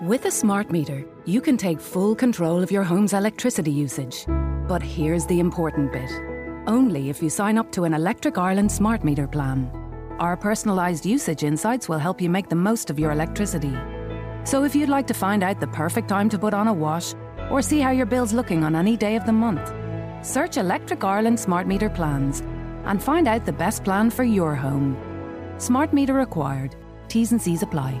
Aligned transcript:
With 0.00 0.24
a 0.24 0.32
smart 0.32 0.72
meter, 0.72 1.04
you 1.26 1.40
can 1.40 1.56
take 1.56 1.80
full 1.80 2.16
control 2.16 2.60
of 2.60 2.72
your 2.72 2.82
home's 2.82 3.12
electricity 3.12 3.70
usage. 3.70 4.24
But 4.66 4.82
here's 4.82 5.26
the 5.26 5.38
important 5.38 5.92
bit 5.92 6.10
only 6.66 7.10
if 7.10 7.22
you 7.22 7.28
sign 7.28 7.58
up 7.58 7.70
to 7.72 7.84
an 7.84 7.94
Electric 7.94 8.38
Ireland 8.38 8.70
smart 8.70 9.04
meter 9.04 9.28
plan. 9.28 9.70
Our 10.18 10.36
personalised 10.36 11.04
usage 11.04 11.44
insights 11.44 11.88
will 11.88 11.98
help 11.98 12.20
you 12.20 12.30
make 12.30 12.48
the 12.48 12.56
most 12.56 12.90
of 12.90 12.98
your 12.98 13.12
electricity. 13.12 13.76
So 14.44 14.64
if 14.64 14.74
you'd 14.74 14.88
like 14.88 15.06
to 15.08 15.14
find 15.14 15.42
out 15.42 15.60
the 15.60 15.66
perfect 15.68 16.08
time 16.08 16.28
to 16.30 16.38
put 16.38 16.54
on 16.54 16.68
a 16.68 16.72
wash 16.72 17.14
or 17.50 17.62
see 17.62 17.80
how 17.80 17.90
your 17.90 18.06
bill's 18.06 18.32
looking 18.32 18.64
on 18.64 18.74
any 18.74 18.96
day 18.96 19.14
of 19.14 19.26
the 19.26 19.32
month, 19.32 19.72
search 20.24 20.56
Electric 20.56 21.04
Ireland 21.04 21.38
smart 21.38 21.66
meter 21.66 21.90
plans 21.90 22.40
and 22.84 23.02
find 23.02 23.28
out 23.28 23.44
the 23.44 23.52
best 23.52 23.84
plan 23.84 24.10
for 24.10 24.24
your 24.24 24.54
home. 24.54 24.96
Smart 25.58 25.92
meter 25.92 26.14
required. 26.14 26.74
T's 27.08 27.30
and 27.30 27.42
C's 27.42 27.62
apply. 27.62 28.00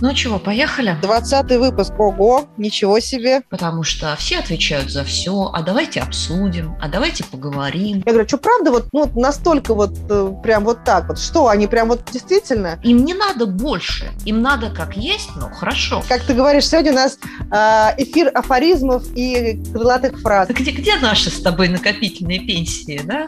Ну 0.00 0.14
чего, 0.14 0.38
поехали? 0.38 0.96
Двадцатый 1.02 1.58
выпуск. 1.58 1.92
Ого, 1.98 2.46
ничего 2.56 3.00
себе. 3.00 3.42
Потому 3.48 3.82
что 3.82 4.14
все 4.16 4.38
отвечают 4.38 4.90
за 4.90 5.02
все. 5.02 5.50
А 5.52 5.62
давайте 5.62 6.00
обсудим, 6.00 6.76
а 6.80 6.88
давайте 6.88 7.24
поговорим. 7.24 8.02
Я 8.06 8.12
говорю, 8.12 8.28
что 8.28 8.38
правда 8.38 8.70
вот 8.70 8.86
ну, 8.92 9.10
настолько 9.16 9.74
вот 9.74 9.92
э, 10.08 10.32
прям 10.42 10.64
вот 10.64 10.84
так 10.84 11.08
вот? 11.08 11.18
Что, 11.18 11.48
они 11.48 11.66
прям 11.66 11.88
вот 11.88 12.02
действительно? 12.12 12.78
Им 12.84 13.04
не 13.04 13.14
надо 13.14 13.46
больше. 13.46 14.12
Им 14.24 14.40
надо 14.40 14.70
как 14.70 14.96
есть, 14.96 15.30
но 15.36 15.50
хорошо. 15.50 16.02
Как 16.08 16.22
ты 16.22 16.32
говоришь, 16.32 16.68
сегодня 16.68 16.92
у 16.92 16.96
нас 16.96 17.18
э, 17.50 17.56
эфир 18.02 18.30
афоризмов 18.34 19.04
и 19.16 19.60
крылатых 19.72 20.20
фраз. 20.20 20.48
Где, 20.48 20.70
где 20.70 20.96
наши 20.96 21.30
с 21.30 21.40
тобой 21.42 21.68
накопительные 21.68 22.38
пенсии, 22.40 23.00
да? 23.04 23.26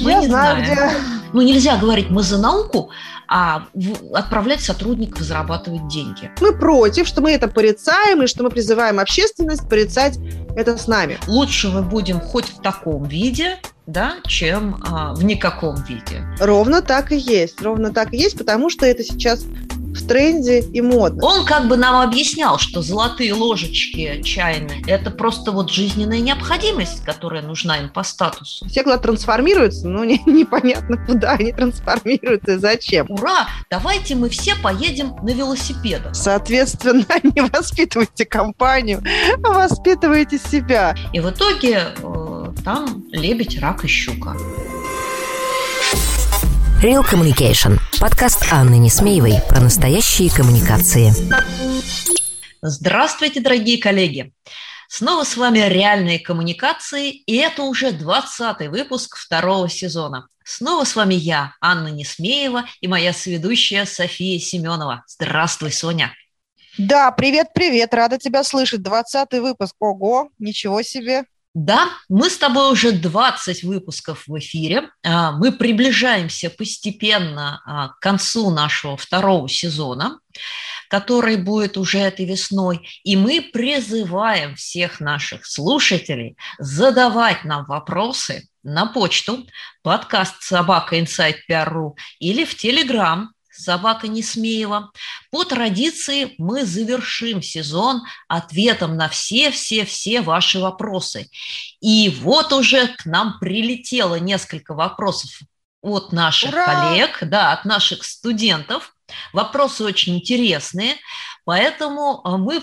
Мы 0.00 0.10
Я 0.10 0.20
не 0.20 0.26
знаю, 0.28 0.64
знаем. 0.64 0.90
где. 0.90 0.96
Ну, 1.32 1.40
нельзя 1.40 1.76
говорить 1.78 2.10
«мы 2.10 2.22
за 2.22 2.36
науку», 2.38 2.90
а 3.34 3.66
отправлять 4.12 4.60
сотрудников 4.60 5.22
зарабатывать 5.22 5.88
деньги. 5.88 6.30
Мы 6.42 6.52
против, 6.52 7.08
что 7.08 7.22
мы 7.22 7.32
это 7.32 7.48
порицаем, 7.48 8.22
и 8.22 8.26
что 8.26 8.44
мы 8.44 8.50
призываем 8.50 9.00
общественность 9.00 9.66
порицать 9.70 10.18
это 10.54 10.76
с 10.76 10.86
нами. 10.86 11.18
Лучше 11.26 11.70
мы 11.70 11.80
будем 11.80 12.20
хоть 12.20 12.44
в 12.44 12.60
таком 12.60 13.04
виде, 13.04 13.58
да, 13.86 14.16
чем 14.26 14.82
а, 14.86 15.14
в 15.14 15.24
никаком 15.24 15.76
виде. 15.84 16.22
Ровно 16.38 16.82
так 16.82 17.10
и 17.10 17.16
есть. 17.16 17.62
Ровно 17.62 17.90
так 17.90 18.12
и 18.12 18.18
есть, 18.18 18.36
потому 18.36 18.68
что 18.68 18.84
это 18.84 19.02
сейчас 19.02 19.46
в 19.92 20.06
тренде 20.06 20.60
и 20.60 20.80
модно. 20.80 21.24
Он 21.24 21.44
как 21.44 21.68
бы 21.68 21.76
нам 21.76 22.00
объяснял, 22.00 22.58
что 22.58 22.82
золотые 22.82 23.34
ложечки 23.34 24.22
чайные– 24.22 24.82
это 24.86 25.10
просто 25.10 25.52
вот 25.52 25.70
жизненная 25.70 26.20
необходимость, 26.20 27.04
которая 27.04 27.42
нужна 27.42 27.78
им 27.78 27.88
по 27.90 28.02
статусу. 28.02 28.66
Все 28.68 28.82
куда 28.82 28.98
трансформируются, 28.98 29.88
но 29.88 30.04
не, 30.04 30.20
непонятно, 30.26 30.96
куда 31.06 31.32
они 31.32 31.52
трансформируются 31.52 32.52
и 32.52 32.56
зачем. 32.56 33.06
Ура! 33.08 33.48
Давайте 33.70 34.14
мы 34.14 34.28
все 34.28 34.54
поедем 34.56 35.16
на 35.22 35.30
велосипедах. 35.30 36.14
Соответственно, 36.14 37.06
не 37.22 37.42
воспитывайте 37.42 38.24
компанию, 38.24 39.02
а 39.44 39.52
воспитывайте 39.52 40.38
себя. 40.38 40.94
И 41.12 41.20
в 41.20 41.30
итоге 41.30 41.88
э, 42.02 42.52
там 42.64 43.04
лебедь, 43.12 43.60
рак 43.60 43.84
и 43.84 43.88
щука. 43.88 44.36
Real 46.82 47.04
Communication. 47.08 47.78
Подкаст 48.00 48.44
Анны 48.50 48.74
Несмеевой 48.74 49.34
про 49.48 49.60
настоящие 49.60 50.28
коммуникации. 50.28 51.12
Здравствуйте, 52.60 53.40
дорогие 53.40 53.78
коллеги! 53.78 54.32
Снова 54.88 55.22
с 55.22 55.36
вами 55.36 55.60
«Реальные 55.60 56.18
коммуникации», 56.18 57.10
и 57.12 57.36
это 57.36 57.62
уже 57.62 57.92
20-й 57.92 58.66
выпуск 58.66 59.16
второго 59.16 59.68
сезона. 59.68 60.26
Снова 60.44 60.82
с 60.82 60.96
вами 60.96 61.14
я, 61.14 61.54
Анна 61.60 61.86
Несмеева, 61.86 62.64
и 62.80 62.88
моя 62.88 63.12
соведущая 63.12 63.86
София 63.86 64.40
Семенова. 64.40 65.04
Здравствуй, 65.06 65.70
Соня! 65.70 66.12
Да, 66.78 67.12
привет-привет, 67.12 67.94
рада 67.94 68.18
тебя 68.18 68.42
слышать. 68.42 68.80
20-й 68.80 69.38
выпуск, 69.38 69.76
ого, 69.78 70.30
ничего 70.40 70.82
себе. 70.82 71.26
Да, 71.54 71.90
мы 72.08 72.30
с 72.30 72.38
тобой 72.38 72.72
уже 72.72 72.92
20 72.92 73.62
выпусков 73.64 74.26
в 74.26 74.38
эфире. 74.38 74.88
А, 75.02 75.32
мы 75.32 75.52
приближаемся 75.52 76.48
постепенно 76.48 77.60
а, 77.66 77.88
к 77.88 78.00
концу 78.00 78.50
нашего 78.50 78.96
второго 78.96 79.50
сезона, 79.50 80.18
который 80.88 81.36
будет 81.36 81.76
уже 81.76 81.98
этой 81.98 82.24
весной. 82.24 82.88
И 83.04 83.16
мы 83.16 83.50
призываем 83.52 84.54
всех 84.56 84.98
наших 85.00 85.44
слушателей 85.44 86.38
задавать 86.58 87.44
нам 87.44 87.66
вопросы 87.66 88.48
на 88.62 88.86
почту 88.86 89.46
подкаст 89.82 90.42
собака 90.42 90.98
или 92.18 92.44
в 92.46 92.56
Телеграм 92.56 93.30
собака 93.52 94.08
Несмеева. 94.08 94.90
По 95.30 95.44
традиции 95.44 96.34
мы 96.38 96.64
завершим 96.64 97.42
сезон 97.42 98.02
ответом 98.28 98.96
на 98.96 99.08
все-все-все 99.08 100.20
ваши 100.20 100.58
вопросы. 100.58 101.28
И 101.80 102.08
вот 102.22 102.52
уже 102.52 102.88
к 102.88 103.06
нам 103.06 103.38
прилетело 103.38 104.16
несколько 104.18 104.74
вопросов 104.74 105.30
от 105.82 106.12
наших 106.12 106.50
Ура! 106.52 106.64
коллег, 106.64 107.18
да, 107.22 107.52
от 107.52 107.64
наших 107.64 108.04
студентов. 108.04 108.94
Вопросы 109.32 109.84
очень 109.84 110.16
интересные, 110.16 110.96
поэтому 111.44 112.20
а, 112.24 112.38
мы 112.38 112.62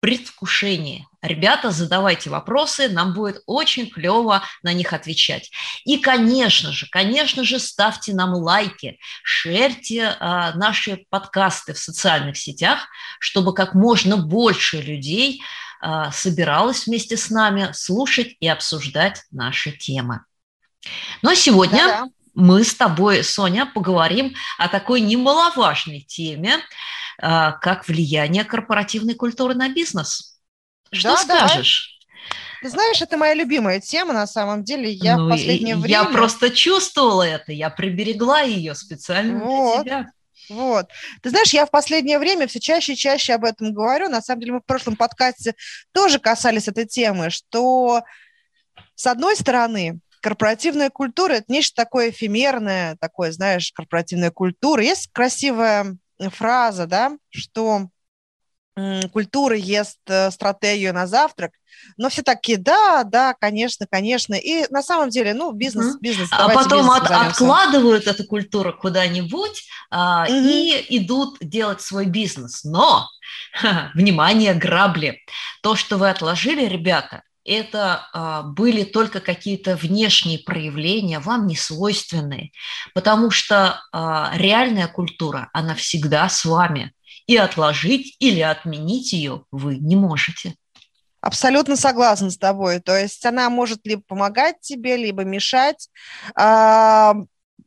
предвкушении. 0.00 1.06
Ребята, 1.22 1.70
задавайте 1.70 2.30
вопросы, 2.30 2.88
нам 2.88 3.12
будет 3.12 3.42
очень 3.46 3.90
клево 3.90 4.42
на 4.62 4.72
них 4.72 4.92
отвечать. 4.92 5.50
И, 5.84 5.98
конечно 5.98 6.72
же, 6.72 6.86
конечно 6.90 7.44
же, 7.44 7.58
ставьте 7.58 8.14
нам 8.14 8.32
лайки, 8.34 8.98
шерьте 9.22 10.16
а, 10.18 10.54
наши 10.54 11.04
подкасты 11.10 11.74
в 11.74 11.78
социальных 11.78 12.38
сетях, 12.38 12.88
чтобы 13.18 13.54
как 13.54 13.74
можно 13.74 14.16
больше 14.16 14.80
людей 14.80 15.42
а, 15.80 16.10
собиралось 16.10 16.86
вместе 16.86 17.16
с 17.16 17.30
нами 17.30 17.70
слушать 17.72 18.36
и 18.40 18.48
обсуждать 18.48 19.24
наши 19.30 19.72
темы. 19.72 20.24
Ну 21.20 21.30
а 21.30 21.36
сегодня 21.36 21.86
Да-да. 21.86 22.19
Мы 22.34 22.64
с 22.64 22.74
тобой, 22.74 23.24
Соня, 23.24 23.66
поговорим 23.66 24.34
о 24.58 24.68
такой 24.68 25.00
немаловажной 25.00 26.00
теме, 26.00 26.56
а, 27.18 27.52
как 27.52 27.86
влияние 27.88 28.44
корпоративной 28.44 29.14
культуры 29.14 29.54
на 29.54 29.68
бизнес. 29.68 30.38
Что 30.92 31.14
да, 31.26 31.48
скажешь? 31.48 31.98
Да. 31.98 32.00
Ты 32.62 32.68
знаешь, 32.68 33.00
это 33.00 33.16
моя 33.16 33.34
любимая 33.34 33.80
тема, 33.80 34.12
на 34.12 34.26
самом 34.26 34.64
деле. 34.64 34.90
Я 34.90 35.16
ну, 35.16 35.26
в 35.26 35.30
последнее 35.30 35.76
время... 35.76 35.88
Я 35.88 36.04
просто 36.04 36.50
чувствовала 36.50 37.22
это, 37.22 37.52
я 37.52 37.70
приберегла 37.70 38.42
ее 38.42 38.74
специально 38.74 39.42
вот. 39.42 39.84
для 39.84 40.00
тебя. 40.00 40.12
Вот. 40.50 40.88
Ты 41.22 41.30
знаешь, 41.30 41.54
я 41.54 41.64
в 41.64 41.70
последнее 41.70 42.18
время 42.18 42.46
все 42.48 42.58
чаще 42.60 42.94
и 42.94 42.96
чаще 42.96 43.34
об 43.34 43.44
этом 43.44 43.72
говорю. 43.72 44.08
На 44.08 44.20
самом 44.20 44.40
деле 44.40 44.52
мы 44.54 44.60
в 44.60 44.64
прошлом 44.64 44.96
подкасте 44.96 45.54
тоже 45.92 46.18
касались 46.18 46.68
этой 46.68 46.86
темы, 46.86 47.30
что 47.30 48.02
с 48.94 49.06
одной 49.06 49.36
стороны, 49.36 50.00
корпоративная 50.20 50.90
культура– 50.90 51.32
это 51.34 51.46
нечто 51.48 51.76
такое 51.76 52.10
эфемерное, 52.10 52.96
такое, 53.00 53.32
знаешь, 53.32 53.72
корпоративная 53.72 54.30
культура. 54.30 54.82
Есть 54.82 55.10
красивая 55.12 55.96
фраза, 56.30 56.86
да, 56.86 57.12
что 57.30 57.88
культура 59.12 59.56
ест 59.56 59.98
э, 60.06 60.30
стратегию 60.30 60.94
на 60.94 61.06
завтрак, 61.06 61.52
но 61.96 62.08
все 62.08 62.22
такие, 62.22 62.58
да, 62.58 63.04
да, 63.04 63.34
конечно, 63.38 63.86
конечно. 63.90 64.34
И 64.34 64.66
на 64.70 64.82
самом 64.82 65.10
деле, 65.10 65.34
ну, 65.34 65.52
бизнес, 65.52 65.96
бизнес. 66.00 66.28
А 66.32 66.48
потом 66.48 66.90
от, 66.90 67.10
откладывают 67.10 68.06
эту 68.06 68.24
культуру 68.24 68.76
куда-нибудь 68.76 69.66
а, 69.90 70.24
угу. 70.24 70.32
и 70.32 70.84
идут 70.96 71.38
делать 71.40 71.80
свой 71.80 72.06
бизнес. 72.06 72.64
Но, 72.64 73.08
внимание, 73.94 74.54
грабли. 74.54 75.18
То, 75.62 75.76
что 75.76 75.96
вы 75.96 76.08
отложили, 76.10 76.66
ребята, 76.66 77.22
это 77.44 78.06
а, 78.12 78.42
были 78.42 78.84
только 78.84 79.20
какие-то 79.20 79.76
внешние 79.76 80.38
проявления, 80.38 81.20
вам 81.20 81.46
не 81.46 81.56
свойственные, 81.56 82.50
потому 82.94 83.30
что 83.30 83.80
а, 83.92 84.32
реальная 84.34 84.88
культура, 84.88 85.48
она 85.52 85.74
всегда 85.74 86.28
с 86.28 86.44
вами, 86.44 86.92
и 87.26 87.36
отложить 87.36 88.16
или 88.18 88.40
отменить 88.40 89.12
ее 89.12 89.44
вы 89.50 89.76
не 89.76 89.96
можете. 89.96 90.54
Абсолютно 91.20 91.76
согласна 91.76 92.30
с 92.30 92.38
тобой. 92.38 92.80
То 92.80 92.96
есть 92.96 93.24
она 93.26 93.50
может 93.50 93.80
либо 93.84 94.02
помогать 94.02 94.60
тебе, 94.60 94.96
либо 94.96 95.22
мешать. 95.22 95.88
А, 96.34 97.14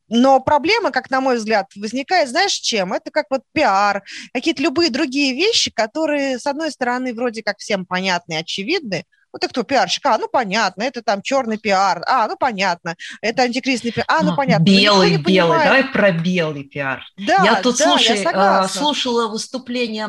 но 0.09 0.39
проблема, 0.39 0.91
как 0.91 1.09
на 1.09 1.21
мой 1.21 1.37
взгляд, 1.37 1.67
возникает, 1.75 2.29
знаешь, 2.29 2.53
чем? 2.53 2.93
Это 2.93 3.11
как 3.11 3.27
вот 3.29 3.41
пиар, 3.51 4.03
какие-то 4.33 4.61
любые 4.61 4.89
другие 4.89 5.33
вещи, 5.33 5.71
которые, 5.71 6.39
с 6.39 6.47
одной 6.47 6.71
стороны, 6.71 7.13
вроде 7.13 7.43
как 7.43 7.59
всем 7.59 7.85
понятны 7.85 8.37
очевидны, 8.37 9.05
Вот 9.33 9.41
ты 9.41 9.47
кто, 9.47 9.63
пиарщик? 9.63 10.05
А, 10.05 10.17
ну 10.19 10.27
понятно, 10.31 10.83
это 10.83 11.01
там 11.01 11.23
черный 11.23 11.57
пиар. 11.57 12.03
А, 12.07 12.27
ну 12.27 12.37
понятно, 12.37 12.95
это 13.19 13.41
антикризисный 13.41 13.91
пиар. 13.91 14.05
А, 14.07 14.21
ну 14.21 14.35
понятно. 14.35 14.63
Белый, 14.63 15.17
белый, 15.17 15.63
давай 15.63 15.83
про 15.85 16.11
белый 16.11 16.63
пиар. 16.63 17.03
Да, 17.17 17.43
я 17.43 17.55
тут, 17.61 17.77
да, 17.79 17.85
слушай, 17.85 18.21
я 18.21 18.67
слушала 18.67 19.27
выступления 19.27 20.07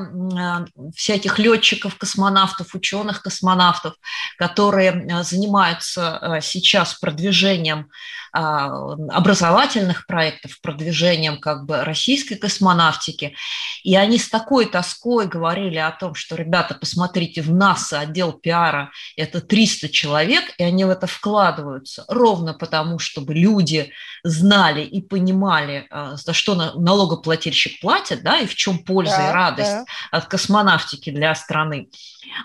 всяких 0.94 1.38
летчиков, 1.38 1.96
космонавтов, 1.96 2.74
ученых 2.74 3.22
космонавтов, 3.22 3.94
которые 4.36 5.24
занимаются 5.24 6.38
сейчас 6.42 6.92
продвижением 6.94 7.88
образовательных 8.34 10.06
проектов, 10.06 10.60
продвижением 10.60 11.38
как 11.38 11.66
бы 11.66 11.84
российской 11.84 12.34
космонавтики. 12.34 13.36
И 13.84 13.94
они 13.94 14.18
с 14.18 14.28
такой 14.28 14.66
тоской 14.66 15.26
говорили 15.26 15.78
о 15.78 15.92
том, 15.92 16.14
что, 16.14 16.34
ребята, 16.34 16.74
посмотрите, 16.74 17.42
в 17.42 17.52
НАСА 17.54 18.00
отдел 18.00 18.32
пиара– 18.32 18.90
это 19.16 19.40
300 19.40 19.88
человек, 19.90 20.44
и 20.58 20.64
они 20.64 20.84
в 20.84 20.90
это 20.90 21.06
вкладываются 21.06 22.04
ровно 22.08 22.54
потому, 22.54 22.98
чтобы 22.98 23.34
люди 23.34 23.92
знали 24.24 24.82
и 24.82 25.00
понимали, 25.00 25.86
а, 25.90 26.16
за 26.16 26.32
что 26.32 26.54
налогоплательщик 26.54 27.80
платит, 27.80 28.22
да, 28.22 28.40
и 28.40 28.46
в 28.46 28.54
чем 28.54 28.78
польза 28.78 29.16
да, 29.16 29.30
и 29.30 29.32
радость 29.32 29.70
да. 29.70 29.84
от 30.10 30.26
космонавтики 30.26 31.10
для 31.10 31.34
страны. 31.34 31.88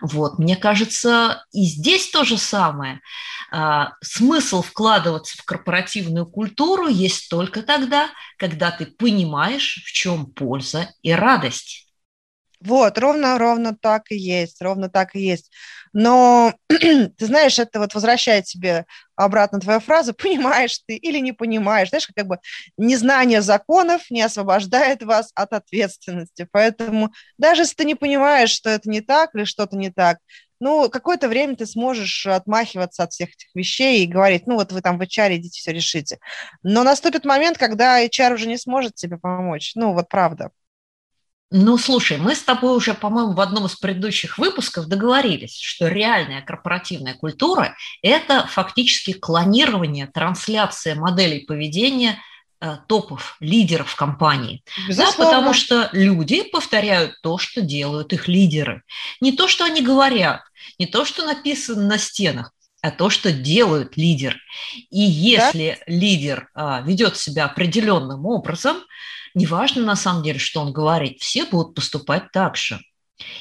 Вот, 0.01 0.39
мне 0.39 0.55
кажется, 0.55 1.43
и 1.51 1.65
здесь 1.65 2.09
то 2.09 2.23
же 2.23 2.37
самое. 2.37 3.01
А, 3.51 3.93
смысл 4.01 4.61
вкладываться 4.61 5.37
в 5.37 5.43
корпоративную 5.43 6.25
культуру 6.25 6.87
есть 6.87 7.29
только 7.29 7.63
тогда, 7.63 8.09
когда 8.37 8.71
ты 8.71 8.85
понимаешь, 8.85 9.83
в 9.85 9.91
чем 9.91 10.27
польза 10.27 10.89
и 11.01 11.11
радость. 11.11 11.88
Вот, 12.61 12.97
ровно, 12.97 13.37
ровно 13.37 13.73
так 13.73 14.11
и 14.11 14.17
есть, 14.17 14.61
ровно 14.61 14.89
так 14.89 15.15
и 15.15 15.21
есть. 15.21 15.49
Но, 15.93 16.53
ты 16.67 17.25
знаешь, 17.25 17.57
это 17.57 17.79
вот 17.79 17.93
возвращает 17.93 18.45
тебе 18.45 18.85
обратно 19.15 19.59
твою 19.59 19.79
фразу, 19.79 20.13
понимаешь 20.17 20.79
ты 20.85 20.95
или 20.95 21.19
не 21.19 21.31
понимаешь. 21.31 21.89
Знаешь, 21.89 22.09
как 22.13 22.27
бы 22.27 22.39
незнание 22.77 23.41
законов 23.41 24.09
не 24.09 24.21
освобождает 24.21 25.03
вас 25.03 25.31
от 25.35 25.53
ответственности. 25.53 26.47
Поэтому 26.51 27.11
даже 27.37 27.61
если 27.61 27.75
ты 27.75 27.85
не 27.85 27.95
понимаешь, 27.95 28.51
что 28.51 28.69
это 28.69 28.89
не 28.89 29.01
так 29.01 29.35
или 29.35 29.45
что-то 29.45 29.77
не 29.77 29.89
так, 29.89 30.17
ну, 30.59 30.89
какое-то 30.89 31.29
время 31.29 31.55
ты 31.55 31.65
сможешь 31.65 32.27
отмахиваться 32.27 33.03
от 33.03 33.13
всех 33.13 33.29
этих 33.29 33.47
вещей 33.55 34.03
и 34.03 34.07
говорить, 34.07 34.45
ну, 34.45 34.55
вот 34.55 34.73
вы 34.73 34.81
там 34.81 34.97
в 34.97 35.01
HR 35.01 35.37
идите, 35.37 35.57
все 35.59 35.71
решите. 35.71 36.19
Но 36.63 36.83
наступит 36.83 37.23
момент, 37.23 37.57
когда 37.57 38.03
HR 38.03 38.33
уже 38.33 38.47
не 38.47 38.57
сможет 38.57 38.95
тебе 38.95 39.17
помочь. 39.17 39.71
Ну, 39.75 39.93
вот 39.93 40.09
правда. 40.09 40.51
Ну, 41.51 41.79
слушай, 41.79 42.17
мы 42.17 42.35
с 42.35 42.43
тобой 42.43 42.77
уже, 42.77 42.93
по-моему, 42.93 43.33
в 43.33 43.41
одном 43.41 43.65
из 43.65 43.75
предыдущих 43.75 44.37
выпусков 44.37 44.87
договорились, 44.87 45.59
что 45.59 45.87
реальная 45.87 46.41
корпоративная 46.41 47.15
культура– 47.15 47.75
это 48.03 48.45
фактически 48.45 49.13
клонирование, 49.13 50.05
трансляция 50.05 50.93
моделей 50.93 51.39
поведения 51.45 52.21
э, 52.61 52.77
топов, 52.87 53.35
лидеров 53.39 53.95
компании. 53.95 54.63
Да, 54.95 55.11
потому 55.17 55.53
что 55.53 55.89
люди 55.91 56.43
повторяют 56.43 57.15
то, 57.23 57.39
что 57.39 57.61
делают 57.61 58.13
их 58.13 58.27
лидеры. 58.27 58.83
Не 59.19 59.31
то, 59.31 59.47
что 59.47 59.65
они 59.65 59.81
говорят, 59.81 60.41
не 60.77 60.85
то, 60.85 61.03
что 61.03 61.25
написано 61.25 61.87
на 61.87 61.97
стенах, 61.97 62.51
а 62.81 62.91
то, 62.91 63.09
что 63.09 63.31
делают 63.31 63.97
лидер. 63.97 64.37
И 64.91 64.99
если 64.99 65.79
да? 65.79 65.93
лидер 65.93 66.49
а, 66.53 66.81
ведет 66.81 67.17
себя 67.17 67.45
определенным 67.45 68.27
образом, 68.27 68.77
неважно 69.39 69.83
на 69.83 69.95
самом 69.95 70.23
деле, 70.23 70.39
что 70.39 70.61
он 70.61 70.73
говорит, 70.73 71.19
все 71.21 71.45
будут 71.45 71.75
поступать 71.75 72.31
так 72.31 72.55
же. 72.55 72.79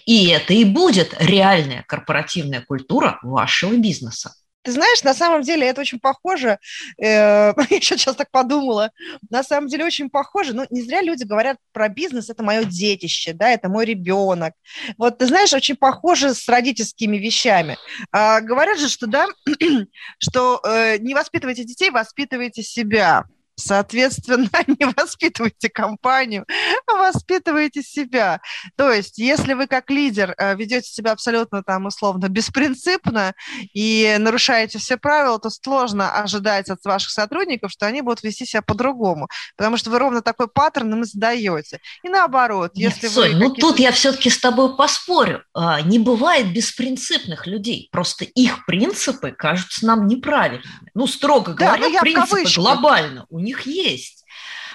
И 0.06 0.28
это 0.28 0.54
и 0.54 0.64
будет 0.64 1.14
реальная 1.18 1.84
корпоративная 1.86 2.62
культура 2.62 3.18
вашего 3.22 3.76
бизнеса. 3.76 4.34
Ты 4.62 4.72
знаешь, 4.72 5.02
на 5.04 5.14
самом 5.14 5.42
деле 5.42 5.66
это 5.66 5.80
очень 5.80 6.00
похоже, 6.00 6.58
э, 7.00 7.52
я 7.70 7.80
сейчас 7.80 8.16
так 8.16 8.30
подумала, 8.30 8.90
на 9.30 9.42
самом 9.42 9.68
деле 9.68 9.84
очень 9.84 10.10
похоже, 10.10 10.52
ну, 10.52 10.66
не 10.68 10.82
зря 10.82 11.00
люди 11.00 11.22
говорят 11.22 11.56
про 11.72 11.88
бизнес, 11.88 12.28
это 12.28 12.42
мое 12.42 12.64
детище, 12.64 13.32
да, 13.32 13.50
это 13.50 13.68
мой 13.68 13.86
ребенок. 13.86 14.52
Вот, 14.98 15.18
ты 15.18 15.26
знаешь, 15.26 15.52
очень 15.54 15.76
похоже 15.76 16.34
с 16.34 16.46
родительскими 16.48 17.16
вещами. 17.16 17.78
А, 18.10 18.40
говорят 18.40 18.78
же, 18.78 18.88
что, 18.88 19.06
да, 19.06 19.26
что 20.18 20.60
э, 20.64 20.98
не 20.98 21.14
воспитывайте 21.14 21.64
детей, 21.64 21.90
воспитывайте 21.90 22.62
себя. 22.62 23.24
Соответственно, 23.58 24.48
не 24.66 24.86
воспитывайте 24.96 25.68
компанию, 25.68 26.46
а 26.86 26.96
воспитывайте 26.96 27.82
себя. 27.82 28.40
То 28.76 28.92
есть, 28.92 29.18
если 29.18 29.54
вы 29.54 29.66
как 29.66 29.90
лидер 29.90 30.34
э, 30.38 30.54
ведете 30.54 30.88
себя 30.88 31.12
абсолютно 31.12 31.62
там 31.64 31.86
условно 31.86 32.28
беспринципно 32.28 33.34
и 33.74 34.16
нарушаете 34.18 34.78
все 34.78 34.96
правила, 34.96 35.40
то 35.40 35.50
сложно 35.50 36.12
ожидать 36.12 36.70
от 36.70 36.84
ваших 36.84 37.10
сотрудников, 37.10 37.72
что 37.72 37.86
они 37.86 38.00
будут 38.00 38.22
вести 38.22 38.46
себя 38.46 38.62
по-другому, 38.62 39.28
потому 39.56 39.76
что 39.76 39.90
вы 39.90 39.98
ровно 39.98 40.22
такой 40.22 40.48
паттерн 40.48 40.94
им 40.94 41.04
задаете. 41.04 41.80
И 42.04 42.08
наоборот, 42.08 42.72
Нет, 42.76 42.94
если 42.94 43.08
Соль, 43.08 43.34
вы... 43.34 43.40
ну 43.40 43.54
тут 43.54 43.80
я 43.80 43.90
все-таки 43.90 44.30
с 44.30 44.38
тобой 44.38 44.76
поспорю. 44.76 45.42
А, 45.52 45.80
не 45.80 45.98
бывает 45.98 46.52
беспринципных 46.52 47.48
людей, 47.48 47.88
просто 47.90 48.24
их 48.24 48.64
принципы 48.66 49.32
кажутся 49.32 49.84
нам 49.84 50.06
неправильными. 50.06 50.90
Ну, 50.94 51.08
строго 51.08 51.54
да, 51.54 51.76
говоря, 51.76 52.00
принципы 52.00 52.44
глобально 52.54 53.26
у 53.30 53.40
них 53.48 53.66
есть. 53.66 54.24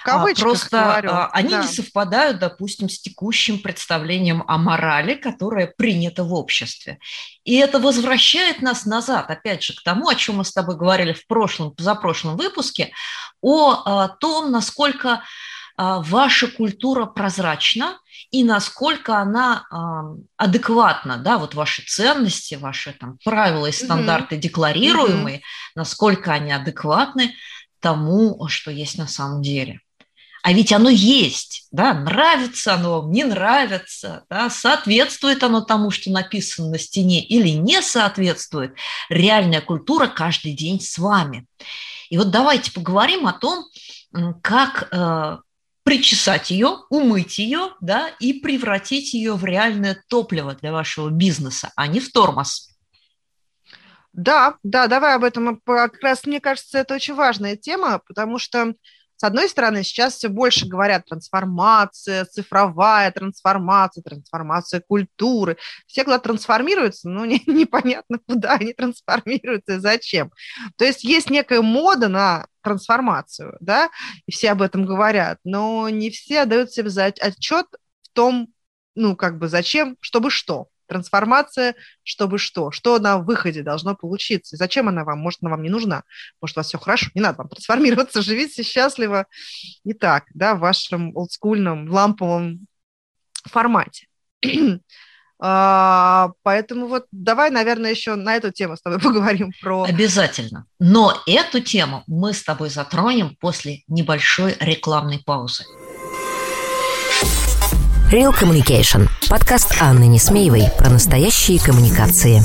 А, 0.06 0.26
просто 0.34 0.78
говорю. 0.78 1.10
А, 1.10 1.30
они 1.32 1.50
да. 1.50 1.62
не 1.62 1.68
совпадают, 1.68 2.38
допустим, 2.38 2.88
с 2.88 3.00
текущим 3.00 3.58
представлением 3.58 4.44
о 4.46 4.58
морали, 4.58 5.14
которое 5.14 5.66
принято 5.66 6.24
в 6.24 6.34
обществе. 6.34 6.98
И 7.44 7.56
это 7.56 7.78
возвращает 7.78 8.60
нас 8.60 8.84
назад, 8.84 9.30
опять 9.30 9.62
же, 9.62 9.74
к 9.74 9.82
тому, 9.82 10.08
о 10.08 10.14
чем 10.14 10.36
мы 10.36 10.44
с 10.44 10.52
тобой 10.52 10.76
говорили 10.76 11.14
в 11.14 11.26
прошлом, 11.26 11.74
позапрошлом 11.74 12.36
выпуске, 12.36 12.92
о 13.40 13.82
а, 13.84 14.08
том, 14.08 14.50
насколько 14.50 15.22
ваша 15.76 16.46
культура 16.46 17.04
прозрачна 17.04 17.98
и 18.30 18.44
насколько 18.44 19.18
она 19.18 19.66
адекватна, 20.36 21.16
да, 21.16 21.36
вот 21.36 21.54
ваши 21.54 21.82
ценности, 21.82 22.54
ваши 22.54 22.92
там 22.92 23.18
правила 23.24 23.66
и 23.66 23.72
стандарты 23.72 24.36
угу. 24.36 24.42
декларируемые, 24.42 25.38
угу. 25.38 25.44
насколько 25.74 26.32
они 26.32 26.52
адекватны 26.52 27.34
тому, 27.84 28.48
что 28.48 28.70
есть 28.70 28.96
на 28.96 29.06
самом 29.06 29.42
деле. 29.42 29.80
А 30.42 30.52
ведь 30.52 30.72
оно 30.72 30.90
есть, 30.90 31.68
да, 31.70 31.94
нравится 31.94 32.74
оно 32.74 33.00
вам, 33.00 33.12
не 33.12 33.24
нравится, 33.24 34.24
да, 34.28 34.50
соответствует 34.50 35.42
оно 35.42 35.60
тому, 35.60 35.90
что 35.90 36.10
написано 36.10 36.70
на 36.70 36.78
стене 36.78 37.24
или 37.24 37.48
не 37.48 37.80
соответствует. 37.80 38.74
Реальная 39.08 39.60
культура 39.60 40.06
каждый 40.06 40.52
день 40.52 40.80
с 40.80 40.98
вами. 40.98 41.46
И 42.10 42.18
вот 42.18 42.30
давайте 42.30 42.72
поговорим 42.72 43.26
о 43.26 43.32
том, 43.32 43.64
как 44.42 44.88
э, 44.90 45.38
причесать 45.82 46.50
ее, 46.50 46.78
умыть 46.90 47.38
ее, 47.38 47.70
да, 47.80 48.08
и 48.20 48.34
превратить 48.34 49.14
ее 49.14 49.34
в 49.34 49.44
реальное 49.44 50.02
топливо 50.08 50.54
для 50.54 50.72
вашего 50.72 51.08
бизнеса, 51.10 51.72
а 51.76 51.86
не 51.86 52.00
в 52.00 52.12
тормоз. 52.12 52.73
Да, 54.14 54.58
да, 54.62 54.86
давай 54.86 55.16
об 55.16 55.24
этом. 55.24 55.60
Как 55.66 56.00
раз 56.00 56.24
мне 56.24 56.40
кажется, 56.40 56.78
это 56.78 56.94
очень 56.94 57.14
важная 57.14 57.56
тема, 57.56 58.00
потому 58.06 58.38
что, 58.38 58.74
с 59.16 59.24
одной 59.24 59.48
стороны, 59.48 59.82
сейчас 59.82 60.14
все 60.14 60.28
больше 60.28 60.68
говорят 60.68 61.06
трансформация, 61.06 62.24
цифровая 62.24 63.10
трансформация, 63.10 64.02
трансформация 64.02 64.80
культуры. 64.86 65.56
Все 65.88 66.04
куда 66.04 66.20
трансформируются, 66.20 67.08
но 67.08 67.24
не, 67.24 67.42
непонятно, 67.46 68.20
куда 68.28 68.52
они 68.52 68.72
трансформируются 68.72 69.74
и 69.74 69.78
зачем. 69.80 70.30
То 70.76 70.84
есть 70.84 71.02
есть 71.02 71.28
некая 71.28 71.60
мода 71.60 72.06
на 72.06 72.46
трансформацию, 72.62 73.56
да, 73.60 73.90
и 74.26 74.32
все 74.32 74.52
об 74.52 74.62
этом 74.62 74.86
говорят, 74.86 75.38
но 75.42 75.88
не 75.88 76.10
все 76.10 76.42
отдают 76.42 76.70
себе 76.70 76.88
отчет 77.20 77.66
в 78.02 78.10
том, 78.12 78.48
ну, 78.94 79.16
как 79.16 79.38
бы, 79.38 79.48
зачем, 79.48 79.96
чтобы 80.00 80.30
что. 80.30 80.68
Трансформация, 80.86 81.74
чтобы 82.02 82.38
что? 82.38 82.70
Что 82.70 82.98
на 82.98 83.18
выходе 83.18 83.62
должно 83.62 83.94
получиться? 83.94 84.56
зачем 84.56 84.88
она 84.88 85.04
вам? 85.04 85.18
Может, 85.18 85.40
она 85.42 85.50
вам 85.50 85.62
не 85.62 85.70
нужна? 85.70 86.04
Может, 86.40 86.56
у 86.56 86.60
вас 86.60 86.68
все 86.68 86.78
хорошо? 86.78 87.10
Не 87.14 87.20
надо 87.20 87.38
вам 87.38 87.48
трансформироваться, 87.48 88.22
живите 88.22 88.62
счастливо 88.62 89.26
и 89.84 89.92
так, 89.92 90.24
да, 90.34 90.54
в 90.54 90.60
вашем 90.60 91.16
олдскульном, 91.16 91.88
ламповом 91.90 92.66
формате. 93.44 94.06
А, 95.46 96.30
поэтому 96.42 96.86
вот 96.86 97.06
давай, 97.10 97.50
наверное, 97.50 97.90
еще 97.90 98.14
на 98.14 98.36
эту 98.36 98.50
тему 98.50 98.76
с 98.76 98.80
тобой 98.80 98.98
поговорим 99.02 99.50
про... 99.60 99.82
Обязательно. 99.82 100.64
Но 100.78 101.20
эту 101.26 101.60
тему 101.60 102.04
мы 102.06 102.32
с 102.32 102.42
тобой 102.42 102.70
затронем 102.70 103.36
после 103.40 103.82
небольшой 103.88 104.56
рекламной 104.60 105.18
паузы. 105.18 105.64
Real 108.14 108.32
Communication. 108.32 109.08
Подкаст 109.28 109.74
Анны 109.80 110.06
Несмеевой 110.06 110.68
про 110.78 110.88
настоящие 110.88 111.58
коммуникации. 111.58 112.44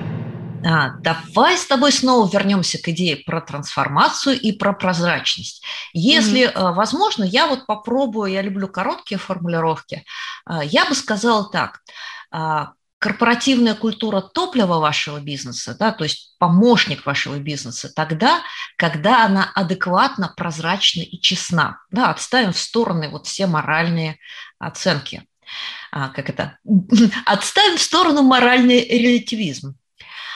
А, 0.65 0.89
давай 0.99 1.57
с 1.57 1.65
тобой 1.65 1.91
снова 1.91 2.29
вернемся 2.31 2.77
к 2.77 2.87
идее 2.89 3.17
про 3.17 3.41
трансформацию 3.41 4.39
и 4.39 4.51
про 4.51 4.73
прозрачность. 4.73 5.63
Если 5.93 6.47
mm-hmm. 6.47 6.73
возможно, 6.73 7.23
я 7.23 7.47
вот 7.47 7.65
попробую, 7.65 8.31
я 8.31 8.41
люблю 8.41 8.67
короткие 8.67 9.17
формулировки. 9.17 10.05
А, 10.45 10.63
я 10.63 10.85
бы 10.85 10.95
сказала 10.95 11.49
так. 11.49 11.79
А, 12.31 12.73
корпоративная 12.99 13.73
культура 13.73 14.21
топлива 14.21 14.77
вашего 14.77 15.19
бизнеса, 15.19 15.75
да, 15.77 15.91
то 15.91 16.03
есть 16.03 16.35
помощник 16.37 17.03
вашего 17.03 17.39
бизнеса, 17.39 17.91
тогда, 17.95 18.41
когда 18.77 19.25
она 19.25 19.51
адекватно, 19.55 20.31
прозрачна 20.37 21.01
и 21.01 21.19
честна. 21.19 21.79
Да, 21.89 22.11
отставим 22.11 22.53
в 22.53 22.59
стороны 22.59 23.09
вот 23.09 23.25
все 23.25 23.47
моральные 23.47 24.19
оценки. 24.59 25.27
А, 25.91 26.09
как 26.09 26.29
это? 26.29 26.59
Отставим 27.25 27.77
в 27.77 27.81
сторону 27.81 28.21
моральный 28.21 28.87
релятивизм. 28.87 29.75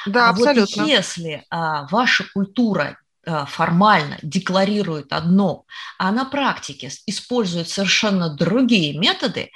Да, 0.06 0.28
а 0.28 0.30
абсолютно. 0.30 0.84
Вот 0.84 0.90
если 0.90 1.46
а, 1.50 1.88
ваша 1.88 2.26
культура 2.34 2.98
а, 3.28 3.46
формально 3.46 4.20
декларирует 4.22 5.12
одно, 5.12 5.66
а 5.98 6.12
на 6.12 6.26
практике 6.26 6.92
использует 7.08 7.68
совершенно 7.68 8.30
другие 8.30 8.98
методы, 8.98 9.50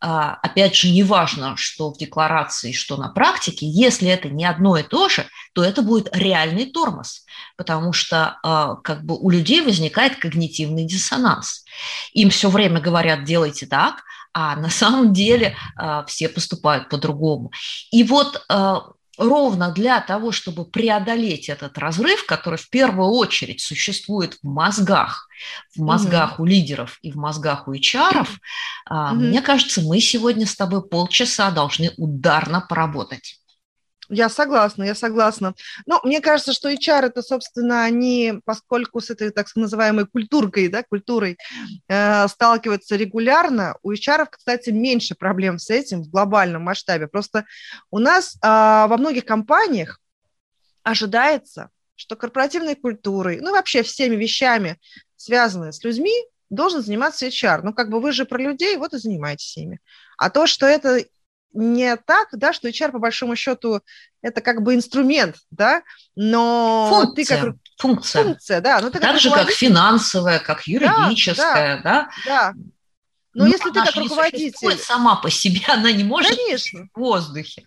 а, 0.00 0.34
опять 0.42 0.74
же, 0.74 0.90
не 0.90 1.04
важно, 1.04 1.56
что 1.56 1.92
в 1.92 1.98
декларации, 1.98 2.72
что 2.72 2.96
на 2.96 3.08
практике, 3.08 3.64
если 3.66 4.08
это 4.08 4.28
не 4.28 4.44
одно 4.44 4.76
и 4.76 4.82
то 4.82 5.08
же, 5.08 5.28
то 5.52 5.62
это 5.62 5.82
будет 5.82 6.08
реальный 6.12 6.66
тормоз, 6.66 7.24
потому 7.56 7.92
что 7.92 8.40
а, 8.42 8.74
как 8.76 9.04
бы 9.04 9.16
у 9.16 9.30
людей 9.30 9.60
возникает 9.60 10.16
когнитивный 10.16 10.84
диссонанс. 10.84 11.64
Им 12.14 12.30
все 12.30 12.50
время 12.50 12.80
говорят, 12.80 13.22
делайте 13.22 13.66
так, 13.66 14.02
а 14.34 14.56
на 14.56 14.70
самом 14.70 15.12
деле 15.12 15.56
все 16.06 16.28
поступают 16.28 16.88
по-другому. 16.88 17.52
И 17.90 18.02
вот 18.02 18.42
ровно 19.18 19.70
для 19.70 20.00
того, 20.00 20.32
чтобы 20.32 20.64
преодолеть 20.64 21.48
этот 21.48 21.78
разрыв, 21.78 22.24
который 22.26 22.58
в 22.58 22.70
первую 22.70 23.10
очередь 23.10 23.60
существует 23.60 24.38
в 24.42 24.46
мозгах, 24.46 25.28
в 25.76 25.82
мозгах 25.82 26.34
угу. 26.34 26.44
у 26.44 26.46
лидеров 26.46 26.98
и 27.02 27.12
в 27.12 27.16
мозгах 27.16 27.68
у 27.68 27.74
HR, 27.74 28.22
угу. 28.22 28.96
мне 29.14 29.42
кажется, 29.42 29.82
мы 29.82 30.00
сегодня 30.00 30.46
с 30.46 30.56
тобой 30.56 30.86
полчаса 30.86 31.50
должны 31.50 31.92
ударно 31.96 32.60
поработать. 32.60 33.41
Я 34.14 34.28
согласна, 34.28 34.84
я 34.84 34.94
согласна. 34.94 35.54
Ну, 35.86 35.98
мне 36.04 36.20
кажется, 36.20 36.52
что 36.52 36.70
HR 36.70 37.06
это, 37.06 37.22
собственно, 37.22 37.82
они, 37.82 38.34
поскольку 38.44 39.00
с 39.00 39.08
этой 39.08 39.30
так 39.30 39.46
называемой 39.56 40.06
культуркой, 40.06 40.68
да, 40.68 40.82
культурой 40.82 41.38
э, 41.88 42.28
сталкиваются 42.28 42.96
регулярно, 42.96 43.74
у 43.82 43.90
HR, 43.90 44.26
кстати, 44.30 44.68
меньше 44.68 45.14
проблем 45.14 45.58
с 45.58 45.70
этим 45.70 46.02
в 46.02 46.10
глобальном 46.10 46.62
масштабе. 46.62 47.08
Просто 47.08 47.46
у 47.90 47.98
нас 47.98 48.34
э, 48.34 48.38
во 48.42 48.96
многих 48.98 49.24
компаниях 49.24 49.98
ожидается, 50.82 51.70
что 51.94 52.14
корпоративной 52.14 52.74
культурой, 52.74 53.40
ну, 53.40 53.52
вообще 53.52 53.82
всеми 53.82 54.16
вещами, 54.16 54.78
связанными 55.16 55.70
с 55.70 55.82
людьми, 55.82 56.12
должен 56.50 56.82
заниматься 56.82 57.28
HR. 57.28 57.62
Ну, 57.62 57.72
как 57.72 57.88
бы 57.88 57.98
вы 57.98 58.12
же 58.12 58.26
про 58.26 58.38
людей, 58.38 58.76
вот 58.76 58.92
и 58.92 58.98
занимаетесь 58.98 59.56
ими. 59.56 59.80
А 60.18 60.28
то, 60.28 60.46
что 60.46 60.66
это 60.66 61.02
не 61.52 61.96
так, 61.96 62.28
да, 62.32 62.52
что 62.52 62.68
HR 62.68 62.92
по 62.92 62.98
большому 62.98 63.36
счету 63.36 63.80
это 64.22 64.40
как 64.40 64.62
бы 64.62 64.74
инструмент, 64.74 65.36
да, 65.50 65.82
но 66.16 66.88
функция, 66.90 67.40
ты 67.40 67.46
как 67.46 67.56
функция, 67.78 68.24
функция, 68.24 68.60
да, 68.60 68.80
но 68.80 68.90
ты 68.90 68.98
так 68.98 69.12
как 69.12 69.20
же 69.20 69.30
как 69.30 69.50
финансовая, 69.50 70.38
как 70.38 70.66
юридическая, 70.66 71.82
да, 71.82 71.82
да. 71.82 72.08
да. 72.24 72.52
Но, 73.34 73.44
но 73.44 73.50
если 73.50 73.70
ты 73.70 73.82
как 73.84 73.96
руководитель 73.96 74.76
сама 74.78 75.16
по 75.16 75.30
себе, 75.30 75.62
она 75.68 75.90
не 75.90 76.04
может 76.04 76.36
Конечно. 76.36 76.88
в 76.94 76.98
воздухе. 76.98 77.66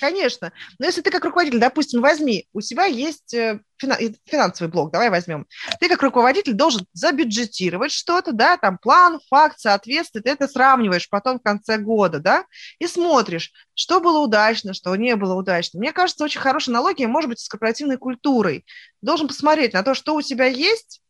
Конечно. 0.00 0.52
Но 0.78 0.86
если 0.86 1.00
ты 1.00 1.10
как 1.10 1.24
руководитель, 1.24 1.58
допустим, 1.58 2.00
возьми, 2.00 2.46
у 2.52 2.60
себя 2.60 2.84
есть 2.84 3.34
э, 3.34 3.60
финансовый 3.78 4.68
блок, 4.68 4.92
давай 4.92 5.10
возьмем. 5.10 5.46
Ты 5.80 5.88
как 5.88 6.02
руководитель 6.02 6.54
должен 6.54 6.86
забюджетировать 6.92 7.92
что-то, 7.92 8.32
да, 8.32 8.56
там 8.56 8.78
план, 8.78 9.20
факт, 9.28 9.58
соответствие, 9.60 10.22
ты 10.22 10.30
это 10.30 10.48
сравниваешь 10.48 11.08
потом 11.08 11.38
в 11.38 11.42
конце 11.42 11.78
года, 11.78 12.18
да, 12.18 12.44
и 12.78 12.86
смотришь, 12.86 13.52
что 13.74 14.00
было 14.00 14.20
удачно, 14.20 14.74
что 14.74 14.94
не 14.96 15.16
было 15.16 15.34
удачно. 15.34 15.78
Мне 15.78 15.92
кажется, 15.92 16.24
очень 16.24 16.40
хорошая 16.40 16.74
аналогия 16.74 17.06
может 17.06 17.30
быть 17.30 17.40
с 17.40 17.48
корпоративной 17.48 17.96
культурой. 17.96 18.64
Должен 19.02 19.28
посмотреть 19.28 19.72
на 19.72 19.82
то, 19.82 19.94
что 19.94 20.14
у 20.14 20.22
тебя 20.22 20.46
есть, 20.46 21.02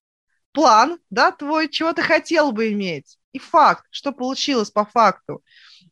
план, 0.53 0.99
да, 1.11 1.33
твой, 1.33 1.69
чего 1.69 1.93
ты 1.93 2.03
хотел 2.03 2.53
бы 2.53 2.73
иметь, 2.73 3.19
и 3.33 3.39
факт, 3.39 3.85
что 3.91 4.13
получилось 4.13 4.71
по 4.71 4.85
факту. 4.85 5.43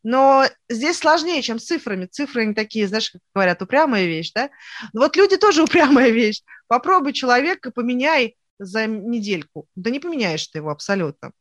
Но 0.04 0.44
здесь 0.68 0.98
сложнее, 0.98 1.42
чем 1.42 1.58
с 1.58 1.64
цифрами. 1.64 2.06
Цифры 2.06 2.42
они 2.42 2.54
такие, 2.54 2.86
знаешь, 2.86 3.10
как 3.10 3.22
говорят, 3.34 3.62
упрямая 3.62 4.04
вещь, 4.04 4.30
да? 4.34 4.50
Но 4.92 5.00
вот 5.00 5.16
люди 5.16 5.36
тоже 5.36 5.62
упрямая 5.64 6.10
вещь. 6.10 6.42
Попробуй 6.68 7.12
человека, 7.12 7.72
поменяй 7.72 8.36
за 8.58 8.86
недельку. 8.86 9.66
Да 9.74 9.90
не 9.90 9.98
поменяешь 9.98 10.46
ты 10.46 10.58
его 10.58 10.70
абсолютно. 10.70 11.32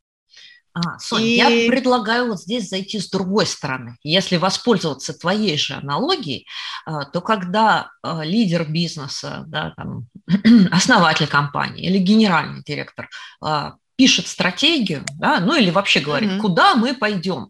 А, 0.74 0.98
Соня, 0.98 1.26
и... 1.26 1.66
я 1.66 1.70
предлагаю 1.70 2.30
вот 2.30 2.40
здесь 2.40 2.70
зайти 2.70 3.00
с 3.00 3.10
другой 3.10 3.46
стороны. 3.46 3.98
Если 4.02 4.38
воспользоваться 4.38 5.14
твоей 5.14 5.56
же 5.56 5.76
аналогией, 5.76 6.48
а, 6.86 7.06
то 7.06 7.22
когда 7.22 7.92
а, 8.02 8.24
лидер 8.24 8.66
бизнеса, 8.68 9.44
да, 9.48 9.74
там, 9.78 10.08
основатель 10.72 11.28
компании 11.28 11.86
или 11.86 12.00
генеральный 12.00 12.64
директор 12.64 13.08
а, 13.40 13.76
пишет 13.96 14.26
стратегию, 14.26 15.06
да, 15.20 15.40
ну 15.40 15.56
или 15.56 15.70
вообще 15.70 16.00
говорит, 16.00 16.32
mm-hmm. 16.32 16.40
куда 16.40 16.74
мы 16.74 16.96
пойдем, 16.96 17.50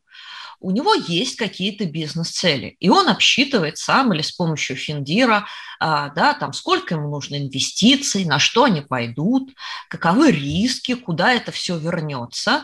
у 0.63 0.71
него 0.71 0.93
есть 0.93 1.35
какие-то 1.35 1.85
бизнес-цели, 1.85 2.77
и 2.79 2.89
он 2.89 3.09
обсчитывает 3.09 3.77
сам 3.77 4.13
или 4.13 4.21
с 4.21 4.31
помощью 4.31 4.77
Финдира, 4.77 5.45
а, 5.79 6.09
да, 6.09 6.33
там, 6.33 6.53
сколько 6.53 6.95
ему 6.95 7.09
нужно 7.09 7.35
инвестиций, 7.35 8.23
на 8.23 8.39
что 8.39 8.63
они 8.63 8.79
пойдут, 8.79 9.51
каковы 9.89 10.31
риски, 10.31 10.95
куда 10.95 11.33
это 11.33 11.51
все 11.51 11.77
вернется 11.77 12.63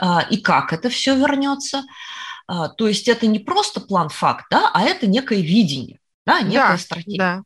а, 0.00 0.26
и 0.28 0.38
как 0.38 0.72
это 0.72 0.90
все 0.90 1.14
вернется. 1.14 1.84
А, 2.48 2.68
то 2.68 2.88
есть 2.88 3.06
это 3.06 3.28
не 3.28 3.38
просто 3.38 3.80
план-факт, 3.80 4.46
да, 4.50 4.70
а 4.74 4.82
это 4.82 5.06
некое 5.06 5.40
видение, 5.40 6.00
да, 6.26 6.40
некая 6.40 6.72
да, 6.72 6.78
стратегия. 6.78 7.18
Да. 7.18 7.42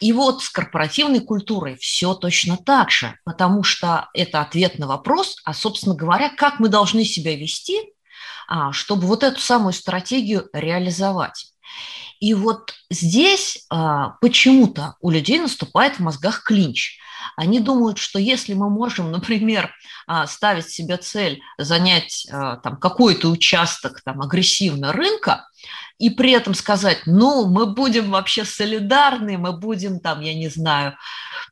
И 0.00 0.14
вот 0.14 0.42
с 0.42 0.48
корпоративной 0.48 1.20
культурой 1.20 1.76
все 1.76 2.14
точно 2.14 2.56
так 2.56 2.90
же, 2.90 3.18
потому 3.24 3.62
что 3.64 4.08
это 4.14 4.40
ответ 4.40 4.78
на 4.78 4.86
вопрос, 4.86 5.36
а, 5.44 5.52
собственно 5.52 5.94
говоря, 5.94 6.30
как 6.30 6.58
мы 6.58 6.70
должны 6.70 7.04
себя 7.04 7.36
вести, 7.36 7.92
чтобы 8.72 9.06
вот 9.06 9.22
эту 9.22 9.40
самую 9.40 9.72
стратегию 9.72 10.48
реализовать. 10.52 11.52
И 12.20 12.34
вот 12.34 12.72
здесь 12.90 13.66
а, 13.70 14.10
почему-то 14.20 14.96
у 15.00 15.10
людей 15.10 15.38
наступает 15.38 15.96
в 15.96 16.00
мозгах 16.00 16.44
клинч. 16.44 16.98
Они 17.36 17.60
думают, 17.60 17.98
что 17.98 18.18
если 18.18 18.54
мы 18.54 18.70
можем, 18.70 19.10
например, 19.12 19.74
а, 20.06 20.26
ставить 20.26 20.68
себе 20.68 20.96
цель 20.96 21.40
занять 21.58 22.26
там, 22.30 22.78
какой-то 22.78 23.28
участок 23.28 24.00
там, 24.02 24.22
агрессивно 24.22 24.92
рынка, 24.92 25.46
и 25.98 26.10
при 26.10 26.32
этом 26.32 26.52
сказать, 26.52 27.02
ну, 27.06 27.46
мы 27.46 27.66
будем 27.66 28.10
вообще 28.10 28.44
солидарны, 28.44 29.38
мы 29.38 29.56
будем 29.56 29.98
там, 29.98 30.20
я 30.20 30.34
не 30.34 30.48
знаю, 30.48 30.94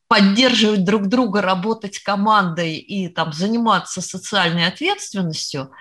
поддерживать 0.06 0.84
друг 0.84 1.06
друга, 1.06 1.40
работать 1.40 1.98
командой 1.98 2.76
и 2.76 3.08
там 3.08 3.32
заниматься 3.32 4.00
социальной 4.00 4.66
ответственностью– 4.66 5.70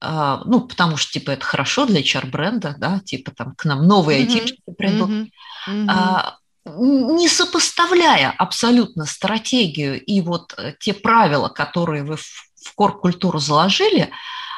а, 0.00 0.42
ну, 0.44 0.60
потому 0.60 0.96
что, 0.96 1.12
типа, 1.12 1.32
это 1.32 1.44
хорошо 1.44 1.86
для 1.86 2.00
HR-бренда, 2.00 2.76
да, 2.78 3.00
типа, 3.00 3.32
там, 3.32 3.54
к 3.56 3.64
нам 3.64 3.86
новые 3.86 4.20
айтишники 4.20 4.62
mm-hmm. 4.68 4.74
придут, 4.74 5.10
mm-hmm. 5.10 6.32
Mm-hmm. 6.66 7.16
не 7.16 7.28
сопоставляя 7.28 8.32
абсолютно 8.38 9.06
стратегию 9.06 10.02
и 10.02 10.20
вот 10.20 10.54
э, 10.56 10.74
те 10.78 10.94
правила, 10.94 11.48
которые 11.48 12.04
вы 12.04 12.16
в, 12.16 12.22
в 12.22 12.74
кор-культуру 12.74 13.38
заложили, 13.38 14.10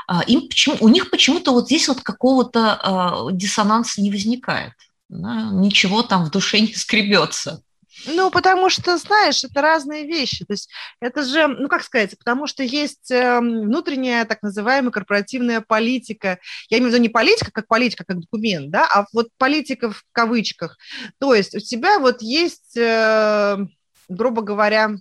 а, 0.06 0.22
им 0.22 0.48
почему, 0.48 0.76
у 0.80 0.88
них 0.88 1.10
почему-то 1.10 1.52
вот 1.52 1.66
здесь 1.66 1.88
вот 1.88 2.00
какого-то 2.02 3.28
диссонанса 3.32 4.02
не 4.02 4.10
возникает. 4.10 4.72
Да, 5.08 5.50
ничего 5.52 6.02
там 6.02 6.24
в 6.24 6.30
душе 6.30 6.60
не 6.60 6.74
скребется. 6.74 7.62
Ну, 8.06 8.30
потому 8.30 8.70
что, 8.70 8.96
знаешь, 8.98 9.44
это 9.44 9.60
разные 9.62 10.06
вещи. 10.06 10.44
То 10.44 10.52
есть 10.54 10.70
это 11.00 11.22
же, 11.22 11.46
ну, 11.46 11.68
как 11.68 11.82
сказать, 11.82 12.16
потому 12.18 12.46
что 12.46 12.62
есть 12.62 13.10
эм, 13.10 13.62
внутренняя 13.62 14.24
так 14.24 14.42
называемая 14.42 14.90
корпоративная 14.90 15.60
политика. 15.60 16.38
Я 16.68 16.78
имею 16.78 16.90
в 16.90 16.94
виду 16.94 17.02
не 17.02 17.08
политика 17.08 17.50
как 17.50 17.66
политика, 17.66 18.04
как 18.04 18.20
документ, 18.20 18.70
да, 18.70 18.86
а 18.86 19.06
вот 19.12 19.28
политика 19.36 19.90
в 19.90 20.02
кавычках. 20.12 20.78
То 21.18 21.34
есть 21.34 21.54
у 21.54 21.60
тебя 21.60 21.98
вот 21.98 22.22
есть, 22.22 22.76
э, 22.76 23.58
грубо 24.08 24.42
говоря, 24.42 24.96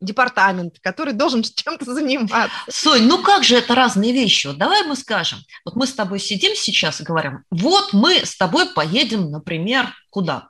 департамент, 0.00 0.78
который 0.80 1.12
должен 1.12 1.42
чем-то 1.54 1.92
заниматься. 1.92 2.50
Сонь, 2.68 3.02
ну 3.02 3.22
как 3.22 3.44
же 3.44 3.56
это 3.56 3.74
разные 3.74 4.12
вещи? 4.12 4.46
Вот 4.46 4.58
давай 4.58 4.84
мы 4.84 4.96
скажем, 4.96 5.40
вот 5.64 5.76
мы 5.76 5.86
с 5.86 5.92
тобой 5.92 6.18
сидим 6.18 6.54
сейчас 6.54 7.00
и 7.00 7.04
говорим, 7.04 7.44
вот 7.50 7.92
мы 7.92 8.24
с 8.24 8.36
тобой 8.36 8.66
поедем, 8.72 9.30
например, 9.30 9.94
куда? 10.10 10.48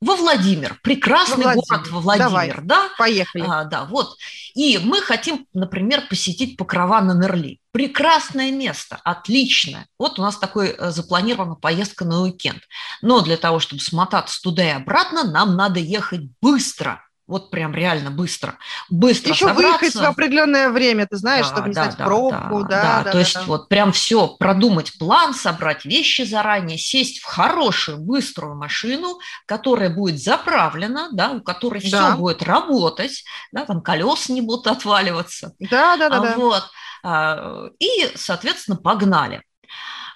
Во 0.00 0.16
Владимир, 0.16 0.78
прекрасный 0.82 1.44
во 1.44 1.52
Владимир. 1.52 1.64
город 1.68 1.88
во 1.88 2.00
Владимир, 2.00 2.28
Давай, 2.30 2.54
да? 2.62 2.88
Поехали. 2.96 3.44
А, 3.46 3.64
да, 3.64 3.84
вот. 3.84 4.16
И 4.54 4.78
мы 4.78 5.00
хотим, 5.02 5.46
например, 5.52 6.06
посетить 6.08 6.56
Покрова 6.56 7.00
на 7.00 7.12
Нерли. 7.12 7.60
Прекрасное 7.72 8.50
место, 8.50 8.98
отличное. 9.04 9.86
Вот 9.98 10.18
у 10.18 10.22
нас 10.22 10.38
такой 10.38 10.68
э, 10.68 10.90
запланирована 10.90 11.54
поездка 11.54 12.04
на 12.04 12.22
уикенд. 12.22 12.62
Но 13.02 13.20
для 13.20 13.36
того, 13.36 13.60
чтобы 13.60 13.82
смотаться 13.82 14.40
туда 14.42 14.64
и 14.64 14.70
обратно, 14.70 15.24
нам 15.24 15.54
надо 15.54 15.80
ехать 15.80 16.22
быстро 16.40 17.04
вот 17.30 17.50
прям 17.50 17.72
реально 17.74 18.10
быстро, 18.10 18.58
быстро 18.90 19.32
Еще 19.32 19.46
собраться. 19.46 19.78
выехать 19.78 19.94
в 19.94 20.02
определенное 20.02 20.68
время, 20.68 21.06
ты 21.06 21.16
знаешь, 21.16 21.46
да, 21.46 21.52
чтобы 21.52 21.68
не 21.68 21.74
да, 21.74 21.84
стать 21.84 21.96
да, 21.96 22.04
пробку. 22.04 22.62
Да, 22.64 22.68
да, 22.68 22.82
да, 22.82 22.98
да, 22.98 23.04
то 23.04 23.12
да, 23.12 23.18
есть 23.20 23.34
да. 23.34 23.42
вот 23.46 23.68
прям 23.68 23.92
все, 23.92 24.26
продумать 24.28 24.98
план, 24.98 25.32
собрать 25.32 25.84
вещи 25.84 26.22
заранее, 26.22 26.76
сесть 26.76 27.20
в 27.20 27.24
хорошую, 27.24 27.98
быструю 27.98 28.56
машину, 28.56 29.20
которая 29.46 29.90
будет 29.90 30.20
заправлена, 30.20 31.08
да, 31.12 31.30
у 31.30 31.40
которой 31.40 31.80
да. 31.88 32.10
все 32.10 32.16
будет 32.16 32.42
работать, 32.42 33.24
да, 33.52 33.64
там 33.64 33.80
колеса 33.80 34.32
не 34.32 34.42
будут 34.42 34.66
отваливаться. 34.66 35.54
Да, 35.60 35.96
да, 35.96 36.08
да. 36.08 36.16
А, 36.16 36.36
вот. 36.36 36.64
А, 37.02 37.66
и, 37.78 38.10
соответственно, 38.16 38.76
погнали. 38.76 39.42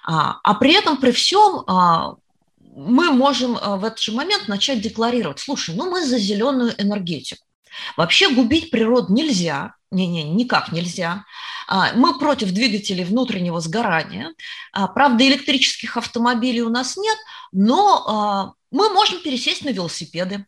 А, 0.05 0.39
а 0.43 0.53
при 0.55 0.73
этом, 0.73 0.97
при 0.97 1.11
всем, 1.11 1.63
а, 1.65 2.15
мы 2.75 3.11
можем 3.11 3.57
э, 3.57 3.77
в 3.77 3.85
этот 3.85 3.99
же 3.99 4.11
момент 4.11 4.47
начать 4.47 4.81
декларировать, 4.81 5.39
слушай, 5.39 5.73
ну 5.75 5.89
мы 5.89 6.05
за 6.05 6.17
зеленую 6.17 6.73
энергетику. 6.77 7.45
Вообще 7.97 8.29
губить 8.29 8.71
природу 8.71 9.13
нельзя, 9.13 9.75
не-не, 9.91 10.23
никак 10.23 10.71
нельзя. 10.71 11.25
А, 11.67 11.93
мы 11.93 12.17
против 12.19 12.51
двигателей 12.51 13.03
внутреннего 13.03 13.59
сгорания. 13.59 14.33
А, 14.71 14.87
правда, 14.87 15.27
электрических 15.27 15.97
автомобилей 15.97 16.61
у 16.61 16.69
нас 16.69 16.97
нет, 16.97 17.17
но 17.51 18.05
а, 18.07 18.53
мы 18.71 18.89
можем 18.89 19.21
пересесть 19.21 19.63
на 19.63 19.69
велосипеды. 19.69 20.45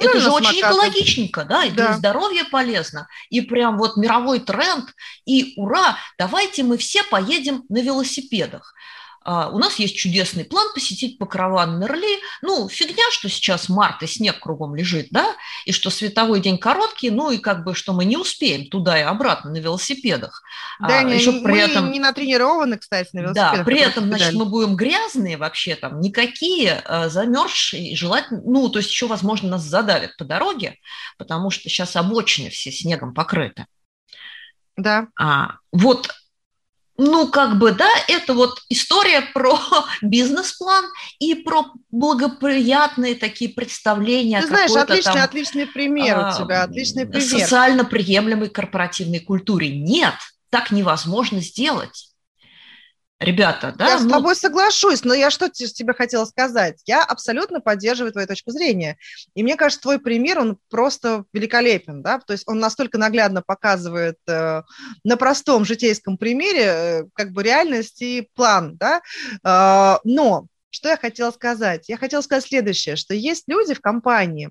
Ну, 0.00 0.08
Это 0.08 0.20
же 0.20 0.30
очень 0.30 0.60
экологичненько, 0.60 1.44
да, 1.44 1.64
и 1.64 1.70
да. 1.70 1.86
для 1.86 1.96
здоровья 1.96 2.44
полезно. 2.50 3.06
И 3.30 3.40
прям 3.40 3.78
вот 3.78 3.96
мировой 3.96 4.40
тренд, 4.40 4.90
и 5.24 5.54
ура, 5.56 5.96
давайте 6.18 6.64
мы 6.64 6.76
все 6.78 7.04
поедем 7.04 7.64
на 7.68 7.80
велосипедах. 7.80 8.74
А, 9.30 9.50
у 9.50 9.58
нас 9.58 9.78
есть 9.78 9.94
чудесный 9.94 10.46
план 10.46 10.68
посетить 10.72 11.18
покрова 11.18 11.66
Нерли. 11.66 12.18
Ну, 12.40 12.66
фигня, 12.66 13.04
что 13.10 13.28
сейчас 13.28 13.68
март 13.68 14.02
и 14.02 14.06
снег 14.06 14.40
кругом 14.40 14.74
лежит, 14.74 15.08
да, 15.10 15.36
и 15.66 15.72
что 15.72 15.90
световой 15.90 16.40
день 16.40 16.56
короткий, 16.56 17.10
ну 17.10 17.30
и 17.30 17.36
как 17.36 17.62
бы, 17.62 17.74
что 17.74 17.92
мы 17.92 18.06
не 18.06 18.16
успеем 18.16 18.70
туда 18.70 18.98
и 18.98 19.02
обратно 19.02 19.50
на 19.50 19.58
велосипедах. 19.58 20.42
Да, 20.80 21.00
а, 21.00 21.02
не, 21.02 21.16
еще 21.16 21.32
при 21.42 21.52
мы 21.52 21.58
этом... 21.58 21.92
не 21.92 22.00
натренированы, 22.00 22.78
кстати, 22.78 23.10
на 23.12 23.20
велосипедах. 23.20 23.58
Да, 23.58 23.64
при 23.64 23.80
этом, 23.80 24.04
значит, 24.04 24.32
мы 24.32 24.46
будем 24.46 24.76
грязные 24.76 25.36
вообще 25.36 25.76
там, 25.76 26.00
никакие, 26.00 26.80
а, 26.86 27.10
замерзшие, 27.10 27.94
желательно, 27.96 28.40
ну, 28.46 28.70
то 28.70 28.78
есть 28.78 28.90
еще, 28.90 29.08
возможно, 29.08 29.50
нас 29.50 29.62
задавят 29.62 30.16
по 30.16 30.24
дороге, 30.24 30.76
потому 31.18 31.50
что 31.50 31.68
сейчас 31.68 31.96
обочины 31.96 32.48
все 32.48 32.72
снегом 32.72 33.12
покрыты. 33.12 33.66
Да. 34.78 35.08
А, 35.20 35.56
вот 35.70 36.08
ну, 36.98 37.28
как 37.28 37.58
бы, 37.58 37.70
да, 37.70 37.88
это 38.08 38.34
вот 38.34 38.60
история 38.68 39.20
про 39.32 39.58
бизнес-план 40.02 40.84
и 41.20 41.36
про 41.36 41.66
благоприятные 41.90 43.14
такие 43.14 43.50
представления. 43.50 44.40
Ты 44.40 44.48
знаешь, 44.48 44.72
отличный, 44.72 45.12
там, 45.14 45.22
отличный 45.22 45.66
пример 45.66 46.18
у 46.18 46.36
тебя, 46.36 46.64
отличный 46.64 47.06
пример. 47.06 47.28
Социально 47.28 47.84
приемлемой 47.84 48.48
корпоративной 48.48 49.20
культуре. 49.20 49.78
Нет, 49.78 50.14
так 50.50 50.72
невозможно 50.72 51.40
сделать. 51.40 52.07
Ребята, 53.20 53.74
да? 53.76 53.88
Я 53.88 53.98
ну... 53.98 54.08
с 54.08 54.12
тобой 54.12 54.36
соглашусь, 54.36 55.02
но 55.02 55.12
я 55.12 55.30
что 55.30 55.48
тебе 55.48 55.92
хотела 55.92 56.24
сказать? 56.24 56.80
Я 56.86 57.02
абсолютно 57.02 57.60
поддерживаю 57.60 58.12
твою 58.12 58.28
точку 58.28 58.52
зрения. 58.52 58.96
И 59.34 59.42
мне 59.42 59.56
кажется, 59.56 59.82
твой 59.82 59.98
пример, 59.98 60.38
он 60.38 60.58
просто 60.70 61.24
великолепен, 61.32 62.00
да? 62.00 62.20
То 62.20 62.32
есть 62.32 62.44
он 62.46 62.60
настолько 62.60 62.96
наглядно 62.96 63.42
показывает 63.42 64.18
э, 64.28 64.62
на 65.02 65.16
простом 65.16 65.64
житейском 65.64 66.16
примере 66.16 66.62
э, 66.62 67.04
как 67.12 67.32
бы 67.32 67.42
реальность 67.42 68.00
и 68.02 68.28
план, 68.34 68.76
да? 68.76 69.02
Э, 69.42 69.98
но 70.04 70.46
что 70.70 70.88
я 70.88 70.96
хотела 70.96 71.32
сказать? 71.32 71.88
Я 71.88 71.96
хотела 71.96 72.20
сказать 72.20 72.44
следующее, 72.44 72.94
что 72.94 73.14
есть 73.14 73.44
люди 73.48 73.74
в 73.74 73.80
компании, 73.80 74.50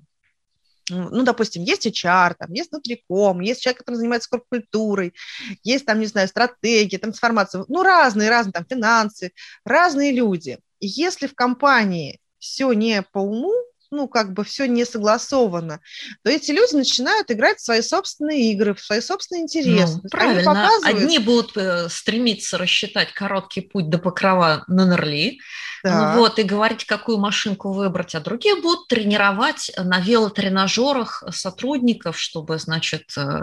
ну, 0.90 1.22
допустим, 1.22 1.62
есть 1.62 1.86
HR, 1.86 2.34
там, 2.38 2.52
есть 2.52 2.70
внутриком, 2.70 3.40
есть 3.40 3.62
человек, 3.62 3.78
который 3.78 3.96
занимается 3.96 4.28
корпкультурой, 4.30 5.14
есть 5.62 5.86
там, 5.86 6.00
не 6.00 6.06
знаю, 6.06 6.28
стратегия, 6.28 6.98
трансформация, 6.98 7.64
ну, 7.68 7.82
разные, 7.82 8.30
разные, 8.30 8.52
там, 8.52 8.66
финансы, 8.68 9.32
разные 9.64 10.12
люди. 10.12 10.58
И 10.80 10.86
если 10.86 11.26
в 11.26 11.34
компании 11.34 12.20
все 12.38 12.72
не 12.72 13.02
по 13.02 13.18
уму, 13.18 13.52
ну, 13.90 14.08
как 14.08 14.32
бы 14.32 14.44
все 14.44 14.66
не 14.66 14.84
согласовано, 14.84 15.80
то 16.22 16.30
эти 16.30 16.50
люди 16.50 16.74
начинают 16.74 17.30
играть 17.30 17.58
в 17.58 17.64
свои 17.64 17.82
собственные 17.82 18.52
игры, 18.52 18.74
в 18.74 18.80
свои 18.80 19.00
собственные 19.00 19.42
интересы. 19.42 20.00
Ну, 20.02 20.08
правильно. 20.10 20.54
Показывают... 20.54 21.02
Одни 21.02 21.18
будут 21.18 21.56
э, 21.56 21.88
стремиться 21.88 22.58
рассчитать 22.58 23.12
короткий 23.12 23.60
путь 23.60 23.88
до 23.88 23.98
покрова 23.98 24.64
на 24.68 24.86
Нерли, 24.86 25.38
да. 25.82 26.16
вот, 26.16 26.38
и 26.38 26.42
говорить, 26.42 26.84
какую 26.84 27.18
машинку 27.18 27.72
выбрать, 27.72 28.14
а 28.14 28.20
другие 28.20 28.56
будут 28.60 28.88
тренировать 28.88 29.70
на 29.76 30.00
велотренажерах 30.00 31.22
сотрудников, 31.30 32.18
чтобы, 32.18 32.58
значит, 32.58 33.04
э, 33.16 33.42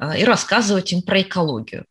э, 0.00 0.18
и 0.18 0.24
рассказывать 0.24 0.92
им 0.92 1.02
про 1.02 1.22
экологию. 1.22 1.84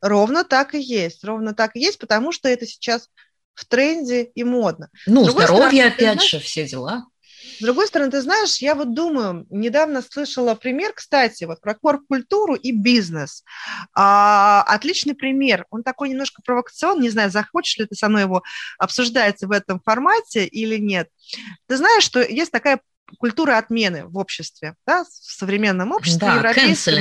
Ровно 0.00 0.44
так 0.44 0.74
и 0.74 0.80
есть, 0.80 1.24
ровно 1.24 1.54
так 1.54 1.76
и 1.76 1.80
есть, 1.80 1.98
потому 1.98 2.32
что 2.32 2.48
это 2.48 2.66
сейчас 2.66 3.08
в 3.54 3.66
тренде 3.66 4.24
и 4.24 4.44
модно. 4.44 4.88
Ну, 5.06 5.24
здоровье, 5.24 5.46
стороны, 5.46 5.80
опять 5.82 6.14
знаешь, 6.14 6.30
же, 6.30 6.38
все 6.40 6.66
дела. 6.66 7.04
С 7.60 7.62
другой 7.62 7.88
стороны, 7.88 8.10
ты 8.10 8.22
знаешь, 8.22 8.56
я 8.56 8.74
вот 8.74 8.94
думаю, 8.94 9.46
недавно 9.50 10.00
слышала 10.00 10.54
пример, 10.54 10.94
кстати, 10.94 11.44
вот 11.44 11.60
про 11.60 11.74
корп-культуру 11.74 12.54
и 12.54 12.72
бизнес. 12.72 13.44
А, 13.94 14.62
отличный 14.62 15.14
пример. 15.14 15.66
Он 15.68 15.82
такой 15.82 16.08
немножко 16.08 16.40
провокационный, 16.42 17.02
не 17.02 17.10
знаю, 17.10 17.30
захочешь 17.30 17.76
ли 17.76 17.84
ты 17.84 17.94
со 17.94 18.08
мной 18.08 18.22
его 18.22 18.42
обсуждать 18.78 19.42
в 19.42 19.50
этом 19.50 19.78
формате 19.78 20.46
или 20.46 20.78
нет. 20.78 21.10
Ты 21.66 21.76
знаешь, 21.76 22.02
что 22.02 22.22
есть 22.22 22.50
такая 22.50 22.80
культура 23.18 23.58
отмены 23.58 24.06
в 24.06 24.16
обществе, 24.16 24.74
да, 24.86 25.04
в 25.04 25.08
современном 25.10 25.92
обществе, 25.92 26.20
да, 26.20 26.36
европейском. 26.36 26.94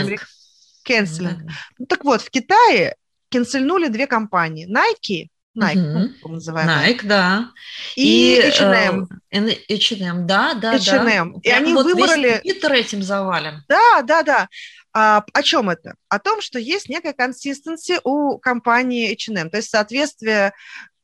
Кэнселинг. 0.83 1.45
Да. 1.45 1.53
Ну, 1.77 1.85
так 1.85 2.03
вот, 2.03 2.21
в 2.21 2.29
Китае 2.29 2.97
канцельнули 3.31 3.87
две 3.87 4.07
компании. 4.07 4.67
Nike 4.67 5.29
Nike, 5.57 6.13
угу. 6.21 6.33
называемый. 6.33 6.93
Nike, 6.93 7.05
да. 7.05 7.49
И, 7.95 8.35
и 8.35 8.47
H&M. 8.49 9.07
H&M, 9.31 10.27
да, 10.27 10.53
да, 10.53 10.75
H&M. 10.75 11.33
да. 11.33 11.39
И 11.43 11.49
они 11.49 11.73
вот 11.73 11.85
выбрали... 11.85 12.39
Твиттер 12.39 12.73
этим 12.73 13.03
завален. 13.03 13.63
Да, 13.67 14.01
да, 14.03 14.23
да. 14.23 14.47
А, 14.93 15.23
о 15.33 15.43
чем 15.43 15.69
это? 15.69 15.95
О 16.07 16.19
том, 16.19 16.41
что 16.41 16.59
есть 16.59 16.89
некая 16.89 17.13
консистенция 17.13 17.99
у 18.03 18.37
компании 18.37 19.11
H&M, 19.13 19.49
то 19.49 19.57
есть 19.57 19.69
соответствие 19.69 20.53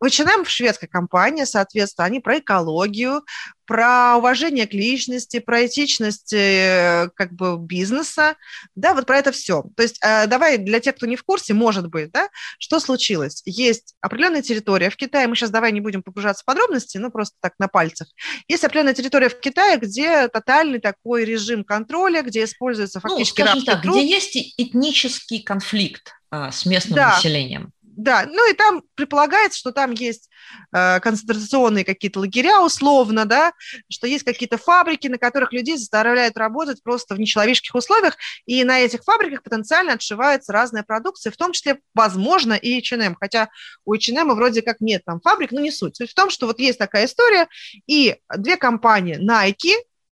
H&M 0.05 0.45
шведская 0.45 0.87
компания, 0.87 1.45
соответственно, 1.45 2.05
они 2.05 2.19
про 2.19 2.39
экологию, 2.39 3.23
про 3.65 4.15
уважение 4.17 4.67
к 4.67 4.73
личности, 4.73 5.39
про 5.39 5.65
этичность 5.65 6.33
э, 6.33 7.09
как 7.15 7.33
бы 7.33 7.57
бизнеса, 7.57 8.35
да, 8.75 8.93
вот 8.93 9.05
про 9.05 9.17
это 9.17 9.31
все. 9.31 9.63
То 9.75 9.83
есть 9.83 9.99
э, 10.03 10.27
давай 10.27 10.57
для 10.57 10.79
тех, 10.79 10.95
кто 10.95 11.05
не 11.05 11.15
в 11.15 11.23
курсе, 11.23 11.53
может 11.53 11.87
быть, 11.89 12.11
да, 12.11 12.29
что 12.59 12.79
случилось? 12.79 13.41
Есть 13.45 13.95
определенная 14.01 14.41
территория 14.41 14.89
в 14.89 14.95
Китае, 14.95 15.27
мы 15.27 15.35
сейчас 15.35 15.49
давай 15.49 15.71
не 15.71 15.81
будем 15.81 16.03
погружаться 16.03 16.43
в 16.43 16.45
подробности, 16.45 16.97
ну 16.97 17.11
просто 17.11 17.35
так 17.41 17.53
на 17.59 17.67
пальцах. 17.67 18.07
Есть 18.47 18.63
определенная 18.63 18.93
территория 18.93 19.29
в 19.29 19.39
Китае, 19.39 19.77
где 19.77 20.27
тотальный 20.27 20.79
такой 20.79 21.25
режим 21.25 21.63
контроля, 21.63 22.21
где 22.21 22.43
используется 22.43 22.99
ну, 23.03 23.09
фактически 23.09 23.41
ну, 23.41 23.61
так, 23.63 23.81
труд. 23.81 23.95
где 23.95 24.07
есть 24.07 24.35
этнический 24.57 25.41
конфликт 25.41 26.13
а, 26.29 26.51
с 26.51 26.65
местным 26.65 26.95
да. 26.95 27.15
населением. 27.15 27.71
Да, 27.97 28.25
ну 28.27 28.51
и 28.51 28.53
там 28.53 28.83
предполагается, 28.95 29.57
что 29.57 29.71
там 29.71 29.91
есть 29.91 30.29
э, 30.73 30.99
концентрационные 30.99 31.85
какие-то 31.85 32.19
лагеря 32.19 32.59
условно, 32.59 33.25
да, 33.25 33.53
что 33.89 34.05
есть 34.05 34.25
какие-то 34.25 34.57
фабрики, 34.57 35.07
на 35.07 35.17
которых 35.17 35.53
людей 35.53 35.77
заставляют 35.77 36.35
работать 36.35 36.83
просто 36.83 37.15
в 37.15 37.19
нечеловеческих 37.19 37.73
условиях, 37.73 38.17
и 38.45 38.63
на 38.65 38.81
этих 38.81 39.03
фабриках 39.03 39.43
потенциально 39.43 39.93
отшивается 39.93 40.51
разная 40.51 40.83
продукция, 40.83 41.31
в 41.31 41.37
том 41.37 41.53
числе, 41.53 41.79
возможно, 41.93 42.53
и 42.53 42.77
H&M, 42.79 43.15
хотя 43.17 43.49
у 43.85 43.93
H&M 43.93 44.29
вроде 44.35 44.61
как 44.61 44.81
нет 44.81 45.03
там 45.05 45.21
фабрик, 45.21 45.51
но 45.51 45.61
не 45.61 45.71
суть. 45.71 45.95
Суть 45.95 46.11
в 46.11 46.15
том, 46.15 46.29
что 46.29 46.47
вот 46.47 46.59
есть 46.59 46.77
такая 46.77 47.05
история, 47.05 47.47
и 47.87 48.17
две 48.37 48.57
компании 48.57 49.17
Nike 49.17 49.73